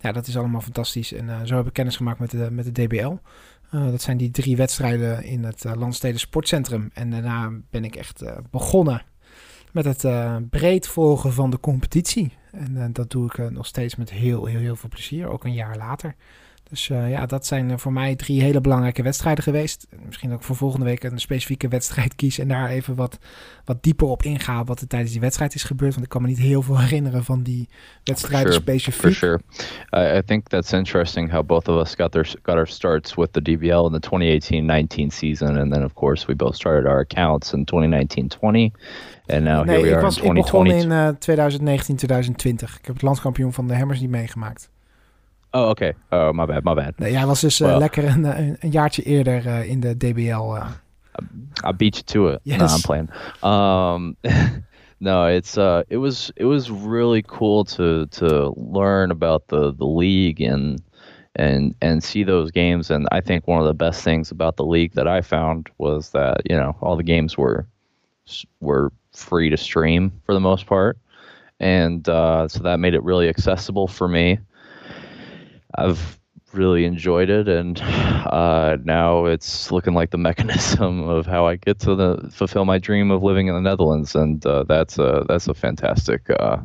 ja, 0.00 0.12
dat 0.12 0.26
is 0.26 0.36
allemaal 0.36 0.60
fantastisch. 0.60 1.12
En 1.12 1.46
zo 1.46 1.56
heb 1.56 1.66
ik 1.66 1.72
kennis 1.72 1.96
gemaakt 1.96 2.18
met 2.18 2.30
de, 2.30 2.48
met 2.50 2.74
de 2.74 2.86
DBL. 2.86 3.14
Dat 3.70 4.02
zijn 4.02 4.16
die 4.16 4.30
drie 4.30 4.56
wedstrijden 4.56 5.24
in 5.24 5.44
het 5.44 5.64
Landsteden 5.74 6.20
Sportcentrum. 6.20 6.90
En 6.94 7.10
daarna 7.10 7.52
ben 7.70 7.84
ik 7.84 7.96
echt 7.96 8.24
begonnen 8.50 9.02
met 9.72 9.84
het 9.84 10.04
breed 10.50 10.88
volgen 10.88 11.32
van 11.32 11.50
de 11.50 11.60
competitie. 11.60 12.32
En 12.52 12.92
dat 12.92 13.10
doe 13.10 13.26
ik 13.26 13.50
nog 13.50 13.66
steeds 13.66 13.96
met 13.96 14.10
heel, 14.10 14.44
heel, 14.44 14.60
heel 14.60 14.76
veel 14.76 14.88
plezier. 14.88 15.28
Ook 15.28 15.44
een 15.44 15.54
jaar 15.54 15.76
later. 15.76 16.14
Dus 16.68 16.88
uh, 16.88 17.10
ja, 17.10 17.26
dat 17.26 17.46
zijn 17.46 17.70
uh, 17.70 17.76
voor 17.76 17.92
mij 17.92 18.16
drie 18.16 18.42
hele 18.42 18.60
belangrijke 18.60 19.02
wedstrijden 19.02 19.44
geweest. 19.44 19.86
Misschien 20.06 20.32
ook 20.32 20.42
voor 20.42 20.56
volgende 20.56 20.84
week 20.84 21.02
een 21.02 21.18
specifieke 21.18 21.68
wedstrijd 21.76 22.14
kiezen 22.14 22.42
en 22.42 22.48
daar 22.48 22.68
even 22.68 22.94
wat, 22.94 23.18
wat 23.64 23.82
dieper 23.82 24.06
op 24.06 24.22
ingaan 24.22 24.64
wat 24.64 24.80
er 24.80 24.86
tijdens 24.86 25.12
die 25.12 25.20
wedstrijd 25.20 25.54
is 25.54 25.62
gebeurd. 25.62 25.92
Want 25.92 26.04
ik 26.04 26.10
kan 26.10 26.22
me 26.22 26.28
niet 26.28 26.38
heel 26.38 26.62
veel 26.62 26.78
herinneren 26.86 27.24
van 27.24 27.42
die 27.42 27.68
wedstrijden 28.04 28.52
sure, 28.52 28.62
specifiek. 28.62 29.00
For 29.00 29.12
sure. 29.12 29.40
I, 29.96 30.18
I 30.18 30.22
think 30.22 30.48
that's 30.48 30.72
interesting 30.72 31.30
how 31.30 31.46
both 31.46 31.68
of 31.68 31.80
us 31.80 31.94
got, 31.94 32.12
their, 32.12 32.34
got 32.42 32.56
our 32.56 32.68
starts 32.68 33.14
with 33.14 33.32
the 33.32 33.42
DBL 33.42 33.92
in 33.92 34.00
the 34.00 35.00
2018-19 35.04 35.06
season. 35.06 35.56
And 35.56 35.72
then 35.72 35.84
of 35.84 35.94
course 35.94 36.26
we 36.26 36.34
both 36.34 36.54
started 36.54 36.90
our 36.90 36.98
accounts 36.98 37.52
in 37.52 37.64
2019-20. 37.64 38.72
And 39.26 39.44
now 39.44 39.64
nee, 39.64 39.76
here 39.76 39.82
we 39.82 39.88
ik 39.88 39.94
are 39.94 40.02
was, 40.02 40.18
in 40.18 40.34
2020. 40.34 40.36
Ik 40.36 40.42
begon 40.44 40.66
in 40.66 40.90
uh, 40.90 41.74
2019-2020. 42.70 42.78
Ik 42.78 42.86
heb 42.86 42.94
het 42.94 43.02
landskampioen 43.02 43.52
van 43.52 43.66
de 43.66 43.76
Hammers 43.76 44.00
niet 44.00 44.10
meegemaakt. 44.10 44.70
Oh, 45.56 45.68
oké. 45.68 45.94
Oh, 46.10 46.32
my 46.32 46.44
bad, 46.44 46.64
my 46.64 46.74
bad. 46.74 46.98
Nee, 46.98 47.12
jij 47.12 47.26
was 47.26 47.40
dus 47.40 47.60
uh, 47.60 47.68
well, 47.68 47.78
lekker 47.78 48.04
een, 48.04 48.24
een, 48.24 48.56
een, 48.60 48.70
jaartje 48.70 49.02
eerder 49.02 49.46
uh, 49.46 49.68
in 49.68 49.80
de 49.80 49.96
DBL. 49.96 50.54
Uh. 50.54 50.66
I 51.64 51.72
beat 51.72 51.94
you 51.94 52.02
to 52.04 52.28
it. 52.28 52.40
Yes. 52.42 52.58
No, 52.58 52.66
I'm 52.66 52.82
playing. 52.82 53.10
Um, 53.42 54.16
no, 54.98 55.26
it's 55.26 55.56
uh, 55.56 55.82
it 55.88 55.96
was 55.96 56.30
it 56.36 56.44
was 56.44 56.70
really 56.70 57.22
cool 57.22 57.64
to 57.64 58.06
to 58.06 58.54
learn 58.56 59.10
about 59.10 59.48
the 59.48 59.74
the 59.74 59.86
league 59.86 60.40
and 60.42 60.82
and 61.34 61.74
and 61.80 62.02
see 62.02 62.24
those 62.24 62.50
games. 62.50 62.90
And 62.90 63.08
I 63.10 63.22
think 63.22 63.46
one 63.46 63.60
of 63.60 63.66
the 63.66 63.74
best 63.74 64.02
things 64.02 64.30
about 64.30 64.56
the 64.56 64.64
league 64.64 64.92
that 64.92 65.08
I 65.08 65.22
found 65.22 65.70
was 65.78 66.10
that 66.10 66.42
you 66.50 66.56
know 66.56 66.76
all 66.80 66.96
the 66.96 67.02
games 67.02 67.38
were 67.38 67.66
were 68.60 68.92
free 69.12 69.50
to 69.50 69.56
stream 69.56 70.12
for 70.26 70.34
the 70.34 70.40
most 70.40 70.66
part, 70.66 70.98
and 71.60 72.06
uh, 72.08 72.48
so 72.48 72.62
that 72.62 72.78
made 72.78 72.94
it 72.94 73.02
really 73.02 73.28
accessible 73.28 73.86
for 73.86 74.08
me. 74.08 74.38
I've 75.76 76.18
really 76.52 76.84
enjoyed 76.84 77.28
it, 77.30 77.48
and 77.48 77.80
uh, 77.80 78.76
now 78.84 79.26
it's 79.26 79.70
looking 79.70 79.94
like 79.94 80.10
the 80.10 80.18
mechanism 80.18 81.08
of 81.16 81.26
how 81.26 81.50
I 81.50 81.56
get 81.56 81.80
to 81.80 81.94
the 81.96 82.30
fulfill 82.30 82.64
my 82.64 82.78
dream 82.78 83.10
of 83.10 83.22
living 83.22 83.48
in 83.48 83.54
the 83.54 83.60
Netherlands, 83.60 84.14
and 84.14 84.44
uh, 84.46 84.64
that's 84.64 84.98
a 84.98 85.24
that's 85.28 85.48
a 85.48 85.54
fantastic. 85.54 86.30
Uh, 86.30 86.58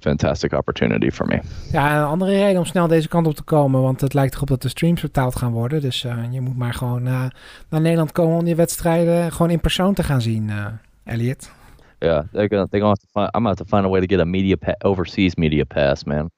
fantastic 0.00 0.52
opportunity 0.52 1.10
for 1.10 1.26
me. 1.26 1.40
Ja, 1.72 1.98
een 1.98 2.04
andere 2.04 2.30
reden 2.30 2.58
om 2.58 2.64
snel 2.64 2.86
deze 2.86 3.08
kant 3.08 3.26
op 3.26 3.34
te 3.34 3.42
komen, 3.42 3.82
want 3.82 4.00
het 4.00 4.14
lijkt 4.14 4.34
erop 4.34 4.48
dat 4.48 4.62
de 4.62 4.68
streams 4.68 5.00
betaald 5.00 5.36
gaan 5.36 5.52
worden. 5.52 5.80
Dus 5.80 6.04
uh, 6.04 6.24
je 6.30 6.40
moet 6.40 6.56
maar 6.56 6.74
gewoon 6.74 7.06
uh, 7.06 7.24
naar 7.68 7.80
Nederland 7.80 8.12
komen 8.12 8.38
om 8.38 8.44
die 8.44 8.56
wedstrijden 8.56 9.32
gewoon 9.32 9.50
in 9.50 9.60
persoon 9.60 9.94
te 9.94 10.02
gaan 10.02 10.20
zien, 10.20 10.48
uh, 10.48 10.66
Elliot. 11.04 11.50
Yeah, 12.00 12.22
they're 12.32 12.48
gonna 12.48 12.66
they're 12.70 12.80
gonna 12.80 12.90
have 12.90 13.00
to 13.00 13.12
find. 13.12 13.30
I'm 13.34 13.42
gonna 13.42 13.50
have 13.56 13.66
to 13.66 13.70
find 13.70 13.84
a 13.84 13.88
way 13.88 14.00
to 14.00 14.06
get 14.06 14.20
a 14.20 14.24
media 14.24 14.56
pa- 14.56 14.76
overseas 14.84 15.36
media 15.36 15.64
pass, 15.66 16.06
man. 16.06 16.30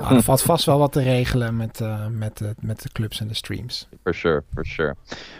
ah, 0.00 0.12
er 0.12 0.22
valt 0.22 0.42
vast 0.42 0.66
wel 0.66 0.78
wat 0.78 0.92
te 0.92 1.02
regelen 1.02 1.56
met 1.56 1.80
uh, 1.80 2.06
met 2.06 2.38
de 2.38 2.54
met 2.60 2.82
de 2.82 2.88
clubs 2.92 3.20
en 3.20 3.28
de 3.28 3.34
streams. 3.34 3.88
For 4.02 4.14
sure, 4.14 4.44
for 4.54 4.64
sure. 4.64 4.96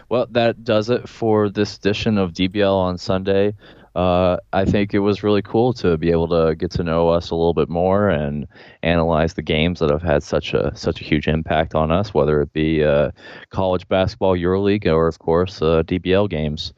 Well, 0.07 0.25
that 0.31 0.55
does 0.65 0.89
it 0.89 1.09
for 1.09 1.51
this 1.51 1.75
edition 1.77 2.17
of 2.17 2.31
DBL 2.31 2.77
on 2.77 2.97
Sunday. 2.97 3.55
Uh, 3.95 4.37
I 4.51 4.65
think 4.65 4.93
it 4.93 4.99
was 4.99 5.21
really 5.21 5.43
cool 5.43 5.73
to 5.73 5.97
be 5.97 6.09
able 6.09 6.27
to 6.27 6.55
get 6.55 6.71
to 6.71 6.83
know 6.83 7.09
us 7.09 7.29
a 7.29 7.35
little 7.35 7.53
bit 7.53 7.69
more 7.69 8.09
and 8.09 8.47
analyze 8.81 9.35
the 9.35 9.43
games 9.43 9.79
that 9.79 9.91
have 9.91 10.01
had 10.01 10.23
such 10.23 10.53
a 10.53 10.71
such 10.73 11.01
a 11.01 11.03
huge 11.03 11.27
impact 11.27 11.75
on 11.75 11.91
us, 11.91 12.13
whether 12.13 12.41
it 12.41 12.53
be 12.53 12.83
uh, 12.83 13.11
college 13.49 13.87
basketball 13.87 14.35
EuroLeague 14.35 14.87
or, 14.87 15.07
of 15.07 15.19
course, 15.19 15.61
uh, 15.61 15.83
DBL 15.83 16.27
games 16.27 16.73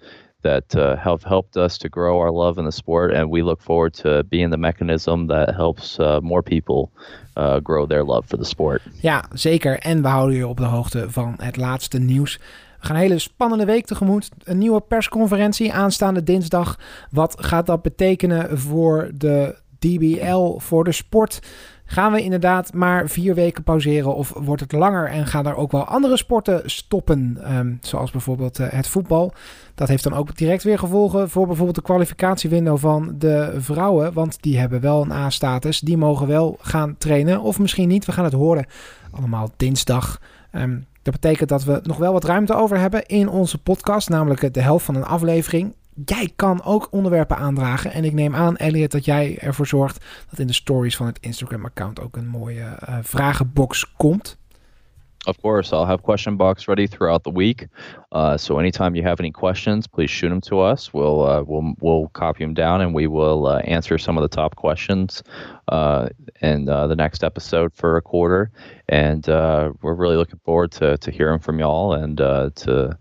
that 0.46 0.76
uh, 0.76 0.96
have 0.98 1.24
helped 1.24 1.56
us 1.58 1.78
to 1.78 1.90
grow 1.90 2.20
our 2.20 2.32
love 2.32 2.60
in 2.60 2.66
the 2.66 2.72
sport, 2.72 3.14
and 3.14 3.30
we 3.30 3.44
look 3.44 3.62
forward 3.62 3.94
to 3.94 4.24
being 4.30 4.52
the 4.52 4.58
mechanism 4.58 5.28
that 5.28 5.56
helps 5.56 5.98
uh, 6.00 6.20
more 6.22 6.42
people 6.42 6.90
uh, 7.36 7.60
grow 7.64 7.88
their 7.88 8.04
love 8.04 8.26
for 8.28 8.38
the 8.38 8.46
sport. 8.46 8.82
Ja, 9.02 9.26
zeker. 9.34 9.80
En 9.80 10.02
we 10.02 10.08
houden 10.08 10.36
je 10.36 10.48
op 10.48 10.58
de 10.58 10.66
hoogte 10.66 11.12
van 11.12 11.36
het 11.38 11.58
laatste 11.58 12.00
nieuws. 12.00 12.38
We 12.80 12.86
gaan 12.92 12.96
een 12.96 13.02
hele 13.02 13.20
spannende 13.20 13.66
week 13.66 13.86
tegemoet. 13.86 14.30
Een 14.44 14.58
nieuwe 14.58 14.82
persconferentie 14.82 15.74
aanstaande 15.74 16.24
dinsdag. 16.24 16.80
Wat 17.12 17.36
gaat 17.40 17.66
dat 17.66 17.82
betekenen 17.82 18.60
voor 18.60 19.12
de 19.14 19.56
DBL, 19.80 20.58
voor 20.58 20.84
de 20.84 20.92
sport? 20.92 21.40
Gaan 21.86 22.12
we 22.12 22.24
inderdaad 22.24 22.74
maar 22.74 23.10
vier 23.10 23.36
weken 23.36 23.64
pauzeren 23.64 24.16
of 24.16 24.34
wordt 24.36 24.62
het 24.62 24.72
langer 24.72 25.08
en 25.08 25.26
gaan 25.28 25.46
er 25.46 25.56
ook 25.56 25.72
wel 25.72 25.84
andere 25.84 26.18
sporten 26.18 26.62
stoppen? 26.66 27.38
Um, 27.58 27.78
zoals 27.82 28.12
bijvoorbeeld 28.12 28.60
uh, 28.60 28.68
het 28.70 28.88
voetbal. 28.88 29.34
Dat 29.76 29.88
heeft 29.88 30.04
dan 30.04 30.14
ook 30.14 30.38
direct 30.38 30.64
weer 30.64 30.80
gevolgen 30.80 31.30
voor 31.30 31.46
bijvoorbeeld 31.46 31.76
de 31.76 31.82
kwalificatiewindow 31.82 32.78
van 32.78 33.16
de 33.18 33.54
vrouwen. 33.58 34.14
Want 34.14 34.38
die 34.42 34.60
hebben 34.60 34.82
wel 34.82 35.02
een 35.02 35.12
A-status. 35.12 35.80
Die 35.80 35.98
mogen 35.98 36.28
wel 36.28 36.58
gaan 36.62 36.98
trainen 36.98 37.42
of 37.42 37.60
misschien 37.60 37.88
niet. 37.88 38.06
We 38.06 38.12
gaan 38.12 38.24
het 38.24 38.34
horen 38.34 38.66
allemaal 39.12 39.50
dinsdag. 39.58 40.22
Um, 40.52 40.86
dat 41.02 41.14
betekent 41.14 41.50
dat 41.50 41.64
we 41.64 41.80
nog 41.84 41.98
wel 41.98 42.14
wat 42.14 42.24
ruimte 42.24 42.56
over 42.56 42.80
hebben 42.80 43.06
in 43.06 43.30
onze 43.30 43.58
podcast. 43.58 44.10
Namelijk 44.10 44.54
de 44.54 44.62
helft 44.62 44.86
van 44.86 44.96
een 44.96 45.06
aflevering 45.06 45.76
jij 46.06 46.32
kan 46.36 46.64
ook 46.64 46.88
onderwerpen 46.92 47.38
aandragen. 47.38 47.92
En 47.92 48.04
ik 48.04 48.14
neem 48.14 48.36
aan, 48.36 48.58
Elliot, 48.58 48.92
dat 48.92 49.06
jij 49.06 49.38
ervoor 49.40 49.68
zorgt 49.68 50.06
dat 50.30 50.40
in 50.40 50.48
de 50.48 50.54
stories 50.54 50.96
van 50.96 51.06
het 51.06 51.20
Instagram-account 51.20 52.02
ook 52.02 52.16
een 52.16 52.28
mooie 52.28 52.80
uh, 52.90 52.98
vragenbox 53.02 53.94
komt. 53.96 54.38
Of 55.28 55.42
course, 55.42 55.74
I'll 55.74 55.86
have 55.86 56.04
question 56.04 56.38
box 56.38 56.68
ready 56.68 56.88
throughout 56.88 57.24
the 57.24 57.32
week. 57.32 57.68
Uh, 58.12 58.38
so 58.38 58.60
anytime 58.60 58.96
you 58.96 59.04
have 59.04 59.20
any 59.20 59.32
questions, 59.32 59.88
please 59.88 60.12
shoot 60.12 60.30
them 60.30 60.42
to 60.42 60.60
us. 60.60 60.94
We'll 60.94 61.28
uh, 61.28 61.42
we'll 61.42 61.74
we'll 61.80 62.10
copy 62.10 62.44
them 62.44 62.54
down 62.54 62.82
and 62.82 62.94
we 62.94 63.08
will 63.08 63.48
uh, 63.48 63.60
answer 63.60 63.98
some 63.98 64.18
of 64.18 64.22
the 64.22 64.36
top 64.36 64.56
questions 64.56 65.24
uh, 65.68 66.10
in 66.42 66.70
uh, 66.70 66.86
the 66.86 66.96
next 66.96 67.24
episode 67.24 67.74
for 67.74 67.98
a 67.98 68.02
quarter. 68.02 68.52
And 68.88 69.28
uh, 69.28 69.72
we're 69.82 69.96
really 69.96 70.16
looking 70.16 70.40
forward 70.44 70.72
to 70.74 70.98
to 70.98 71.12
hearing 71.12 71.40
from 71.40 71.60
y'all 71.60 71.94
and 71.94 72.18
to 72.18 72.98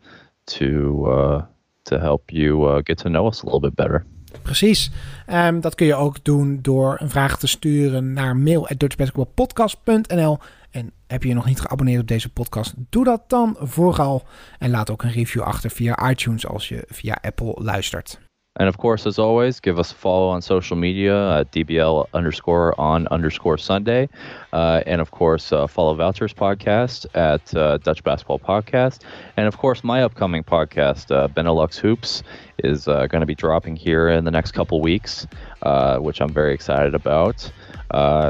to 0.46 1.44
to 1.84 1.98
help 1.98 2.30
you 2.30 2.82
get 2.82 2.98
to 2.98 3.08
know 3.08 3.26
us 3.26 3.42
a 3.42 3.44
little 3.44 3.60
bit 3.60 3.74
better. 3.74 4.04
Precies. 4.42 4.90
Um, 5.32 5.60
dat 5.60 5.74
kun 5.74 5.86
je 5.86 5.94
ook 5.94 6.24
doen 6.24 6.58
door 6.62 6.96
een 7.00 7.10
vraag 7.10 7.38
te 7.38 7.46
sturen 7.46 8.12
naar 8.12 8.36
mail@dutchbasketballpodcast.nl 8.36 10.38
en 10.70 10.92
heb 11.06 11.22
je 11.22 11.28
je 11.28 11.34
nog 11.34 11.46
niet 11.46 11.60
geabonneerd 11.60 12.00
op 12.00 12.08
deze 12.08 12.32
podcast? 12.32 12.74
Doe 12.76 13.04
dat 13.04 13.22
dan 13.26 13.56
vooral. 13.58 14.22
En 14.58 14.70
laat 14.70 14.90
ook 14.90 15.02
een 15.02 15.12
review 15.12 15.42
achter 15.42 15.70
via 15.70 16.10
iTunes 16.10 16.46
als 16.46 16.68
je 16.68 16.84
via 16.88 17.18
Apple 17.22 17.54
luistert. 17.62 18.20
And 18.56 18.68
of 18.68 18.78
course, 18.78 19.04
as 19.04 19.18
always, 19.18 19.58
give 19.58 19.80
us 19.80 19.90
a 19.90 19.94
follow 19.96 20.28
on 20.28 20.40
social 20.40 20.76
media 20.76 21.40
at 21.40 21.50
DBL 21.50 22.06
underscore 22.14 22.78
on 22.80 23.08
underscore 23.08 23.58
Sunday. 23.58 24.08
Uh, 24.52 24.80
and 24.86 25.00
of 25.00 25.10
course, 25.10 25.50
uh, 25.52 25.66
follow 25.66 25.94
Vouchers 25.94 26.32
podcast 26.32 27.04
at 27.14 27.52
uh, 27.56 27.78
Dutch 27.78 28.04
Basketball 28.04 28.38
Podcast. 28.38 29.00
And 29.36 29.48
of 29.48 29.58
course, 29.58 29.82
my 29.82 30.04
upcoming 30.04 30.44
podcast, 30.44 31.10
uh, 31.10 31.26
Benelux 31.26 31.76
Hoops, 31.78 32.22
is 32.58 32.86
uh, 32.86 33.08
going 33.08 33.20
to 33.20 33.26
be 33.26 33.34
dropping 33.34 33.74
here 33.74 34.08
in 34.08 34.24
the 34.24 34.30
next 34.30 34.52
couple 34.52 34.80
weeks, 34.80 35.26
uh, 35.62 35.98
which 35.98 36.20
I'm 36.20 36.32
very 36.32 36.54
excited 36.54 36.94
about. 36.94 37.50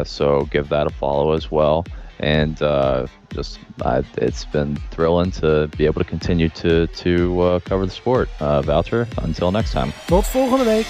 so 0.06 0.48
give 0.50 0.70
that 0.70 0.86
a 0.86 0.90
follow 0.90 1.32
as 1.32 1.50
well. 1.50 1.84
And 2.20 2.60
uh, 2.62 3.06
just 3.30 3.58
uh, 3.82 4.02
it's 4.18 4.44
been 4.44 4.76
thrilling 4.90 5.30
to 5.32 5.68
be 5.76 5.86
able 5.86 6.00
to 6.02 6.08
continue 6.08 6.48
to 6.50 6.86
to 6.88 7.40
uh, 7.40 7.60
cover 7.60 7.86
the 7.86 7.92
sport. 7.92 8.28
Uh, 8.40 8.62
Wouter, 8.66 9.06
until 9.18 9.50
next 9.50 9.72
time. 9.72 9.92
Tot 10.06 10.26
volgende 10.26 10.64
week. 10.64 10.86